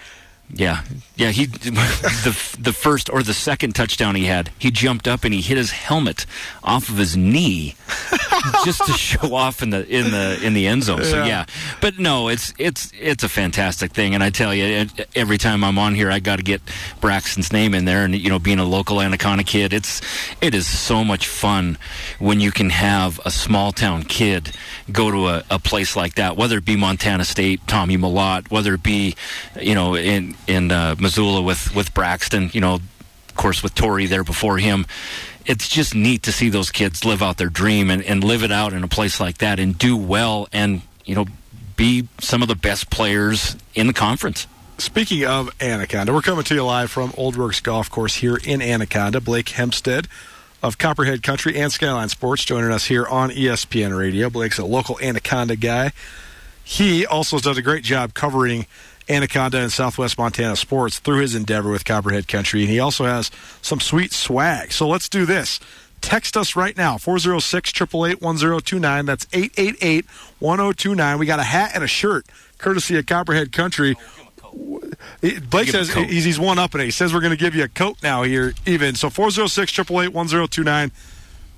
Yeah, 0.55 0.83
yeah. 1.15 1.29
He 1.31 1.45
the 1.47 2.55
the 2.59 2.73
first 2.73 3.09
or 3.09 3.23
the 3.23 3.33
second 3.33 3.73
touchdown 3.73 4.13
he 4.13 4.25
had, 4.25 4.51
he 4.59 4.69
jumped 4.69 5.07
up 5.07 5.23
and 5.23 5.33
he 5.33 5.41
hit 5.41 5.57
his 5.57 5.71
helmet 5.71 6.27
off 6.63 6.89
of 6.89 6.97
his 6.97 7.17
knee 7.17 7.75
just 8.65 8.85
to 8.85 8.91
show 8.93 9.33
off 9.33 9.63
in 9.63 9.71
the 9.71 9.87
in 9.87 10.11
the 10.11 10.39
in 10.43 10.53
the 10.53 10.67
end 10.67 10.83
zone. 10.83 11.03
So 11.03 11.17
Yeah. 11.17 11.25
yeah, 11.25 11.45
but 11.81 11.97
no, 11.97 12.27
it's 12.27 12.53
it's 12.59 12.91
it's 12.99 13.23
a 13.23 13.29
fantastic 13.29 13.93
thing, 13.93 14.13
and 14.13 14.23
I 14.23 14.29
tell 14.29 14.53
you, 14.53 14.85
every 15.15 15.39
time 15.39 15.63
I'm 15.63 15.79
on 15.79 15.95
here, 15.95 16.11
I 16.11 16.19
got 16.19 16.35
to 16.35 16.43
get 16.43 16.61
Braxton's 17.01 17.51
name 17.51 17.73
in 17.73 17.85
there, 17.85 18.05
and 18.05 18.13
you 18.13 18.29
know, 18.29 18.37
being 18.37 18.59
a 18.59 18.65
local 18.65 19.01
Anaconda 19.01 19.43
kid, 19.43 19.73
it's 19.73 20.01
it 20.39 20.53
is 20.53 20.67
so 20.67 21.03
much 21.03 21.27
fun 21.27 21.79
when 22.19 22.39
you 22.39 22.51
can 22.51 22.69
have 22.69 23.19
a 23.25 23.31
small 23.31 23.71
town 23.71 24.03
kid 24.03 24.51
go 24.91 25.09
to 25.09 25.27
a, 25.29 25.43
a 25.49 25.57
place 25.57 25.95
like 25.95 26.13
that, 26.15 26.37
whether 26.37 26.57
it 26.59 26.65
be 26.65 26.75
Montana 26.75 27.25
State, 27.25 27.61
Tommy 27.65 27.97
Mellott, 27.97 28.51
whether 28.51 28.75
it 28.75 28.83
be 28.83 29.15
you 29.59 29.73
know 29.73 29.95
in 29.95 30.32
in 30.47 30.71
uh, 30.71 30.95
Missoula 30.99 31.41
with 31.41 31.73
with 31.75 31.93
Braxton, 31.93 32.49
you 32.53 32.61
know, 32.61 32.75
of 32.75 33.35
course 33.35 33.63
with 33.63 33.75
Tori 33.75 34.05
there 34.05 34.23
before 34.23 34.57
him 34.57 34.85
it's 35.45 35.67
just 35.67 35.93
neat 35.93 36.23
to 36.23 36.31
see 36.31 36.49
those 36.49 36.71
kids 36.71 37.03
live 37.03 37.21
out 37.21 37.37
their 37.37 37.49
dream 37.49 37.89
and, 37.89 38.01
and 38.03 38.23
live 38.23 38.43
it 38.43 38.51
out 38.51 38.73
in 38.73 38.83
a 38.83 38.87
place 38.87 39.19
like 39.19 39.39
that 39.39 39.59
and 39.59 39.77
do 39.77 39.97
well 39.97 40.47
and 40.53 40.81
you 41.05 41.15
know 41.15 41.25
be 41.75 42.07
some 42.19 42.41
of 42.41 42.47
the 42.47 42.55
best 42.55 42.89
players 42.89 43.57
in 43.75 43.87
the 43.87 43.93
conference 43.93 44.47
Speaking 44.79 45.23
of 45.23 45.51
Anaconda, 45.61 46.11
we're 46.11 46.21
coming 46.21 46.43
to 46.45 46.55
you 46.55 46.65
live 46.65 46.89
from 46.89 47.13
Old 47.15 47.37
Works 47.37 47.61
Golf 47.61 47.91
Course 47.91 48.15
here 48.15 48.39
in 48.43 48.59
Anaconda. 48.59 49.21
Blake 49.21 49.49
Hempstead 49.49 50.07
of 50.63 50.79
Copperhead 50.79 51.21
Country 51.21 51.57
and 51.57 51.71
Skyline 51.71 52.09
Sports 52.09 52.43
joining 52.43 52.71
us 52.71 52.85
here 52.85 53.05
on 53.05 53.29
ESPN 53.29 53.97
Radio. 53.97 54.31
Blake's 54.31 54.57
a 54.57 54.65
local 54.65 54.99
Anaconda 54.99 55.55
guy. 55.55 55.91
He 56.63 57.05
also 57.05 57.37
does 57.37 57.57
a 57.57 57.61
great 57.61 57.83
job 57.83 58.15
covering 58.15 58.65
Anaconda 59.09 59.59
and 59.59 59.71
Southwest 59.71 60.17
Montana 60.17 60.55
sports 60.55 60.99
through 60.99 61.19
his 61.19 61.35
endeavor 61.35 61.69
with 61.69 61.85
Copperhead 61.85 62.27
Country, 62.27 62.61
and 62.61 62.69
he 62.69 62.79
also 62.79 63.05
has 63.05 63.31
some 63.61 63.79
sweet 63.79 64.11
swag. 64.11 64.71
So 64.71 64.87
let's 64.87 65.09
do 65.09 65.25
this. 65.25 65.59
Text 66.01 66.35
us 66.35 66.55
right 66.55 66.75
now, 66.75 66.97
406 66.97 67.69
888 67.69 68.21
1029. 68.21 69.05
That's 69.05 69.25
888 69.31 70.05
1029. 70.39 71.17
We 71.17 71.25
got 71.25 71.39
a 71.39 71.43
hat 71.43 71.71
and 71.73 71.83
a 71.83 71.87
shirt 71.87 72.25
courtesy 72.57 72.97
of 72.97 73.05
Copperhead 73.05 73.51
Country. 73.51 73.95
Blake 75.49 75.69
says 75.69 75.93
he's, 75.93 76.23
he's 76.23 76.39
one 76.39 76.59
up 76.59 76.73
and 76.73 76.83
he 76.83 76.91
says 76.91 77.13
we're 77.13 77.21
going 77.21 77.31
to 77.31 77.37
give 77.37 77.55
you 77.55 77.63
a 77.63 77.69
coat 77.69 77.97
now 78.03 78.23
here, 78.23 78.53
even. 78.65 78.95
So 78.95 79.09
406 79.09 79.79
888 79.79 80.13
1029. 80.13 80.91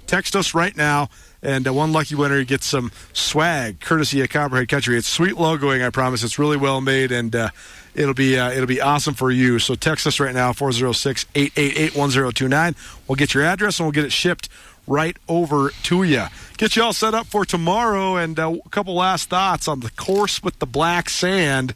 Text 0.07 0.35
us 0.35 0.53
right 0.53 0.75
now, 0.77 1.09
and 1.45 1.67
uh, 1.67 1.73
one 1.73 1.93
lucky 1.93 2.15
winner 2.15 2.43
gets 2.43 2.65
some 2.65 2.91
swag 3.13 3.79
courtesy 3.79 4.21
of 4.21 4.29
Copperhead 4.29 4.67
Country. 4.67 4.97
It's 4.97 5.07
sweet 5.07 5.35
logoing, 5.35 5.85
I 5.85 5.91
promise. 5.91 6.23
It's 6.23 6.39
really 6.39 6.57
well 6.57 6.81
made, 6.81 7.11
and 7.11 7.35
uh, 7.35 7.49
it'll 7.93 8.13
be 8.13 8.37
uh, 8.37 8.51
it'll 8.51 8.65
be 8.65 8.81
awesome 8.81 9.13
for 9.13 9.31
you. 9.31 9.59
So 9.59 9.75
text 9.75 10.05
us 10.07 10.19
right 10.19 10.33
now, 10.33 10.51
406-888-1029. 10.53 12.75
We'll 13.07 13.15
get 13.15 13.33
your 13.33 13.43
address 13.43 13.79
and 13.79 13.85
we'll 13.85 13.93
get 13.93 14.03
it 14.05 14.11
shipped 14.11 14.49
right 14.87 15.17
over 15.27 15.71
to 15.83 16.03
you. 16.03 16.25
Get 16.57 16.75
you 16.75 16.83
all 16.83 16.93
set 16.93 17.13
up 17.13 17.27
for 17.27 17.45
tomorrow, 17.45 18.17
and 18.17 18.39
uh, 18.39 18.55
a 18.65 18.69
couple 18.69 18.95
last 18.95 19.29
thoughts 19.29 19.67
on 19.67 19.81
the 19.81 19.91
course 19.91 20.41
with 20.43 20.57
the 20.59 20.65
black 20.65 21.09
sand. 21.09 21.75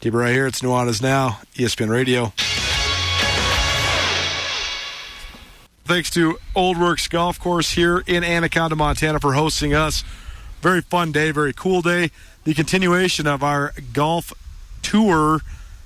Keep 0.00 0.14
it 0.14 0.16
right 0.16 0.32
here. 0.32 0.46
It's 0.46 0.60
Nuanez 0.60 1.02
Now, 1.02 1.40
ESPN 1.54 1.88
Radio. 1.88 2.32
Thanks 5.88 6.10
to 6.10 6.38
Old 6.54 6.76
Works 6.76 7.08
Golf 7.08 7.40
Course 7.40 7.70
here 7.70 8.04
in 8.06 8.22
Anaconda, 8.22 8.76
Montana 8.76 9.18
for 9.20 9.32
hosting 9.32 9.72
us. 9.72 10.04
Very 10.60 10.82
fun 10.82 11.12
day, 11.12 11.30
very 11.30 11.54
cool 11.54 11.80
day. 11.80 12.10
The 12.44 12.52
continuation 12.52 13.26
of 13.26 13.42
our 13.42 13.72
golf 13.94 14.34
tour 14.82 15.40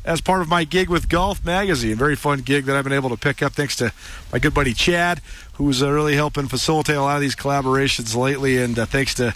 as 0.04 0.20
part 0.20 0.40
of 0.40 0.48
my 0.48 0.64
gig 0.64 0.88
with 0.88 1.08
Golf 1.08 1.44
Magazine. 1.44 1.94
Very 1.94 2.16
fun 2.16 2.40
gig 2.40 2.64
that 2.64 2.74
I've 2.74 2.82
been 2.82 2.92
able 2.92 3.10
to 3.10 3.16
pick 3.16 3.44
up 3.44 3.52
thanks 3.52 3.76
to 3.76 3.92
my 4.32 4.40
good 4.40 4.52
buddy 4.52 4.74
Chad, 4.74 5.20
who's 5.52 5.84
uh, 5.84 5.92
really 5.92 6.16
helping 6.16 6.48
facilitate 6.48 6.96
a 6.96 7.02
lot 7.02 7.14
of 7.14 7.20
these 7.20 7.36
collaborations 7.36 8.16
lately. 8.16 8.60
And 8.60 8.76
uh, 8.76 8.86
thanks 8.86 9.14
to 9.14 9.32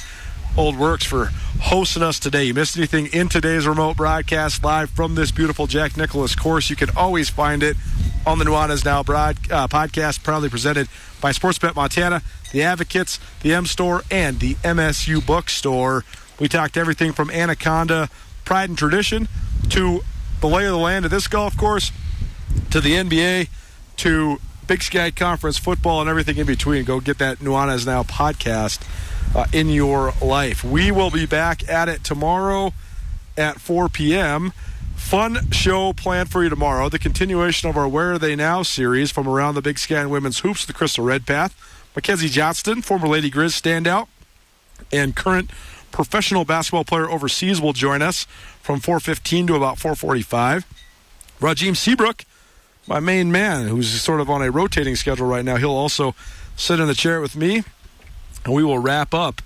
Old 0.57 0.79
Works 0.79 1.05
for 1.05 1.27
hosting 1.61 2.03
us 2.03 2.19
today. 2.19 2.45
You 2.45 2.55
missed 2.55 2.77
anything 2.77 3.07
in 3.07 3.29
today's 3.29 3.67
remote 3.67 3.97
broadcast 3.97 4.65
live 4.65 4.89
from 4.89 5.15
this 5.15 5.31
beautiful 5.31 5.67
Jack 5.67 5.97
Nicklaus 5.97 6.35
course, 6.35 6.71
you 6.71 6.77
can 6.77 6.89
always 6.97 7.29
find 7.29 7.63
it 7.63 7.77
on 8.27 8.39
the 8.39 8.45
Nuanez 8.45 8.85
Now 8.85 9.03
broad, 9.03 9.37
uh, 9.51 9.69
podcast, 9.69 10.23
proudly 10.23 10.49
presented 10.49 10.89
by 11.21 11.33
Sportsbet 11.33 11.75
Montana, 11.75 12.23
the 12.53 12.63
Advocates, 12.63 13.21
the 13.43 13.53
M 13.53 13.67
Store, 13.67 14.03
and 14.11 14.41
the 14.41 14.55
MSU 14.57 15.25
Bookstore. 15.25 16.05
We 16.41 16.49
talked 16.49 16.77
everything 16.77 17.13
from 17.13 17.31
Anaconda, 17.31 18.09
pride 18.45 18.71
and 18.71 18.79
tradition, 18.79 19.29
to 19.71 20.03
the 20.41 20.49
lay 20.49 20.65
of 20.65 20.73
the 20.73 20.79
land 20.79 21.05
of 21.05 21.11
this 21.11 21.29
golf 21.29 21.57
course, 21.57 21.93
to 22.71 22.81
the 22.81 22.95
NBA, 22.95 23.49
to 23.99 24.41
Big 24.67 24.83
Sky 24.83 25.11
Conference 25.11 25.59
football, 25.59 26.01
and 26.01 26.09
everything 26.09 26.39
in 26.39 26.47
between. 26.47 26.85
Go 26.85 27.01
get 27.01 27.19
that 27.19 27.39
Nuanez 27.39 27.87
Now 27.87 28.03
podcast 28.03 28.81
uh, 29.37 29.45
in 29.53 29.69
your 29.69 30.15
life. 30.23 30.65
We 30.65 30.91
will 30.91 31.11
be 31.11 31.27
back 31.27 31.69
at 31.69 31.91
it 31.91 32.03
tomorrow 32.03 32.73
at 33.37 33.61
4 33.61 33.91
p.m. 33.91 34.53
Fun 34.97 35.51
show 35.51 35.93
planned 35.93 36.31
for 36.31 36.43
you 36.43 36.49
tomorrow. 36.49 36.89
The 36.89 36.99
continuation 36.99 37.69
of 37.69 37.77
our 37.77 37.87
Where 37.87 38.15
Are 38.15 38.19
They 38.19 38.35
Now 38.35 38.63
series 38.63 39.11
from 39.11 39.29
around 39.29 39.55
the 39.55 39.61
Big 39.61 39.79
Sky 39.79 40.01
and 40.01 40.11
Women's 40.11 40.39
Hoops, 40.41 40.65
the 40.65 40.73
Crystal 40.73 41.05
Red 41.05 41.27
Path. 41.27 41.55
Mackenzie 41.95 42.31
Johnston, 42.31 42.81
former 42.81 43.09
Lady 43.09 43.31
Grizz 43.31 43.61
standout 43.61 44.09
and 44.91 45.15
current 45.15 45.51
professional 45.93 46.47
basketball 46.47 46.85
player 46.85 47.09
overseas, 47.09 47.61
will 47.61 47.75
join 47.75 48.01
us 48.01 48.25
from 48.63 48.81
4:15 48.81 49.47
to 49.49 49.55
about 49.55 49.79
4:45. 49.79 50.65
Rajim 51.41 51.77
Seabrook, 51.77 52.25
my 52.87 53.01
main 53.01 53.31
man, 53.31 53.69
who's 53.69 54.01
sort 54.01 54.21
of 54.21 54.31
on 54.31 54.41
a 54.41 54.51
rotating 54.51 54.97
schedule 54.97 55.27
right 55.27 55.45
now, 55.45 55.57
he'll 55.57 55.71
also 55.71 56.15
sit 56.57 56.81
in 56.81 56.87
the 56.87 56.95
chair 56.95 57.21
with 57.21 57.37
me, 57.37 57.65
and 58.47 58.55
we 58.55 58.65
will 58.65 58.79
wrap 58.79 59.13
up 59.13 59.43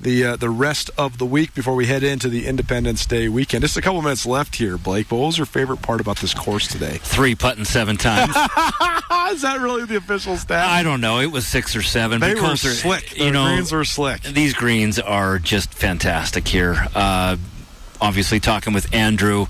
the 0.00 0.24
uh, 0.24 0.36
the 0.36 0.50
rest 0.50 0.90
of 0.96 1.18
the 1.18 1.26
week 1.26 1.54
before 1.54 1.74
we 1.74 1.86
head 1.86 2.02
into 2.02 2.28
the 2.28 2.46
Independence 2.46 3.04
Day 3.06 3.28
weekend. 3.28 3.62
Just 3.62 3.76
a 3.76 3.82
couple 3.82 4.00
minutes 4.02 4.24
left 4.26 4.56
here, 4.56 4.76
Blake. 4.78 5.08
But 5.08 5.16
what 5.16 5.26
was 5.26 5.38
your 5.38 5.46
favorite 5.46 5.82
part 5.82 6.00
about 6.00 6.18
this 6.18 6.34
course 6.34 6.66
today? 6.66 6.98
three 7.02 7.34
putting 7.34 7.64
seven 7.64 7.96
times 7.96 8.30
Is 9.32 9.42
that 9.42 9.58
really 9.60 9.84
the 9.84 9.96
official 9.96 10.36
stat? 10.36 10.66
i 10.68 10.82
don't 10.82 11.00
know 11.00 11.18
it 11.20 11.26
was 11.32 11.46
six 11.46 11.74
or 11.74 11.82
seven 11.82 12.20
they 12.20 12.34
were 12.34 12.56
slick. 12.56 13.10
The 13.10 13.24
you 13.24 13.30
know 13.30 13.46
greens 13.46 13.72
were 13.72 13.84
slick. 13.84 14.22
these 14.22 14.54
greens 14.54 14.98
are 14.98 15.38
just 15.38 15.72
fantastic 15.74 16.46
here. 16.46 16.76
Uh, 16.94 17.36
obviously, 18.00 18.38
talking 18.40 18.72
with 18.74 18.94
Andrew, 18.94 19.46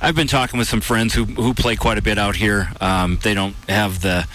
I've 0.00 0.14
been 0.14 0.26
talking 0.26 0.58
with 0.58 0.68
some 0.68 0.80
friends 0.80 1.14
who 1.14 1.24
who 1.24 1.54
play 1.54 1.76
quite 1.76 1.98
a 1.98 2.02
bit 2.02 2.18
out 2.18 2.36
here. 2.36 2.70
Um, 2.80 3.18
they 3.22 3.34
don't 3.34 3.54
have 3.68 4.00
the, 4.02 4.26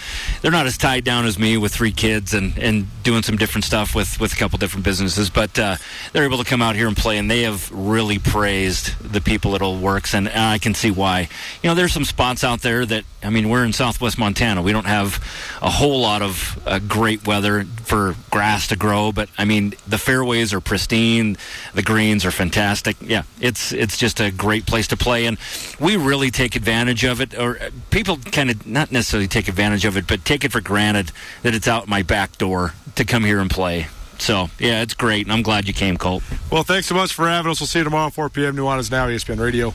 they're 0.42 0.50
not 0.50 0.66
as 0.66 0.76
tied 0.76 1.04
down 1.04 1.26
as 1.26 1.38
me 1.38 1.56
with 1.56 1.72
three 1.72 1.92
kids 1.92 2.34
and 2.34 2.56
and 2.58 2.86
doing 3.02 3.22
some 3.22 3.36
different 3.36 3.64
stuff 3.64 3.94
with 3.94 4.20
with 4.20 4.32
a 4.32 4.36
couple 4.36 4.58
different 4.58 4.84
businesses, 4.84 5.30
but 5.30 5.58
uh, 5.58 5.76
they're 6.12 6.24
able 6.24 6.38
to 6.38 6.44
come 6.44 6.62
out 6.62 6.76
here 6.76 6.88
and 6.88 6.96
play, 6.96 7.18
and 7.18 7.30
they 7.30 7.42
have 7.42 7.70
really 7.72 8.18
praised 8.18 8.98
the 9.00 9.20
people 9.20 9.54
at 9.54 9.62
Old 9.62 9.80
Works, 9.80 10.14
and, 10.14 10.28
and 10.28 10.40
I 10.40 10.58
can 10.58 10.74
see 10.74 10.90
why. 10.90 11.28
You 11.62 11.70
know, 11.70 11.74
there's 11.74 11.92
some 11.92 12.04
spots 12.04 12.44
out 12.44 12.62
there 12.62 12.86
that 12.86 13.04
I 13.22 13.30
mean, 13.30 13.48
we're 13.48 13.64
in 13.64 13.72
Southwest 13.72 14.18
Montana. 14.18 14.62
We 14.62 14.72
don't 14.72 14.86
have 14.86 15.22
a 15.60 15.70
whole 15.70 16.00
lot 16.00 16.22
of 16.22 16.60
uh, 16.66 16.78
great 16.78 17.26
weather 17.26 17.64
for 17.64 18.14
grass 18.30 18.68
to 18.68 18.76
grow, 18.76 19.12
but 19.12 19.28
I 19.36 19.44
mean, 19.44 19.74
the 19.86 19.98
fairways 19.98 20.54
are 20.54 20.60
pristine, 20.60 21.36
the 21.74 21.82
greens 21.82 22.24
are 22.24 22.30
fantastic. 22.30 22.96
Yeah, 23.00 23.24
it's 23.40 23.72
it's 23.72 23.98
just 23.98 24.20
a 24.20 24.30
great 24.30 24.64
place 24.66 24.86
to 24.88 24.96
play, 24.96 25.26
and 25.26 25.38
we 25.78 25.96
really 25.96 26.30
take 26.30 26.56
advantage 26.56 27.04
of 27.04 27.20
it. 27.20 27.38
Or 27.38 27.60
uh, 27.60 27.70
people 27.90 28.18
kind 28.18 28.50
of 28.50 28.66
not 28.66 28.92
necessarily 28.92 29.28
take 29.28 29.48
advantage 29.48 29.84
of 29.84 29.96
it, 29.96 30.06
but 30.06 30.24
take 30.24 30.44
it 30.44 30.52
for 30.52 30.60
granted 30.60 31.12
that 31.42 31.54
it's 31.54 31.68
out 31.68 31.88
my 31.88 32.02
back 32.02 32.38
door 32.38 32.74
to 32.96 33.04
come 33.04 33.24
here 33.24 33.40
and 33.40 33.50
play. 33.50 33.88
So 34.18 34.50
yeah, 34.58 34.82
it's 34.82 34.94
great, 34.94 35.26
and 35.26 35.32
I'm 35.32 35.42
glad 35.42 35.66
you 35.66 35.74
came, 35.74 35.96
Colt. 35.96 36.22
Well, 36.52 36.62
thanks 36.62 36.86
so 36.86 36.94
much 36.94 37.14
for 37.14 37.26
having 37.26 37.50
us. 37.50 37.60
We'll 37.60 37.66
see 37.66 37.78
you 37.78 37.84
tomorrow, 37.84 38.10
4 38.10 38.28
p.m. 38.28 38.54
Nuanez 38.56 38.90
Now, 38.90 39.06
ESPN 39.08 39.40
Radio. 39.40 39.74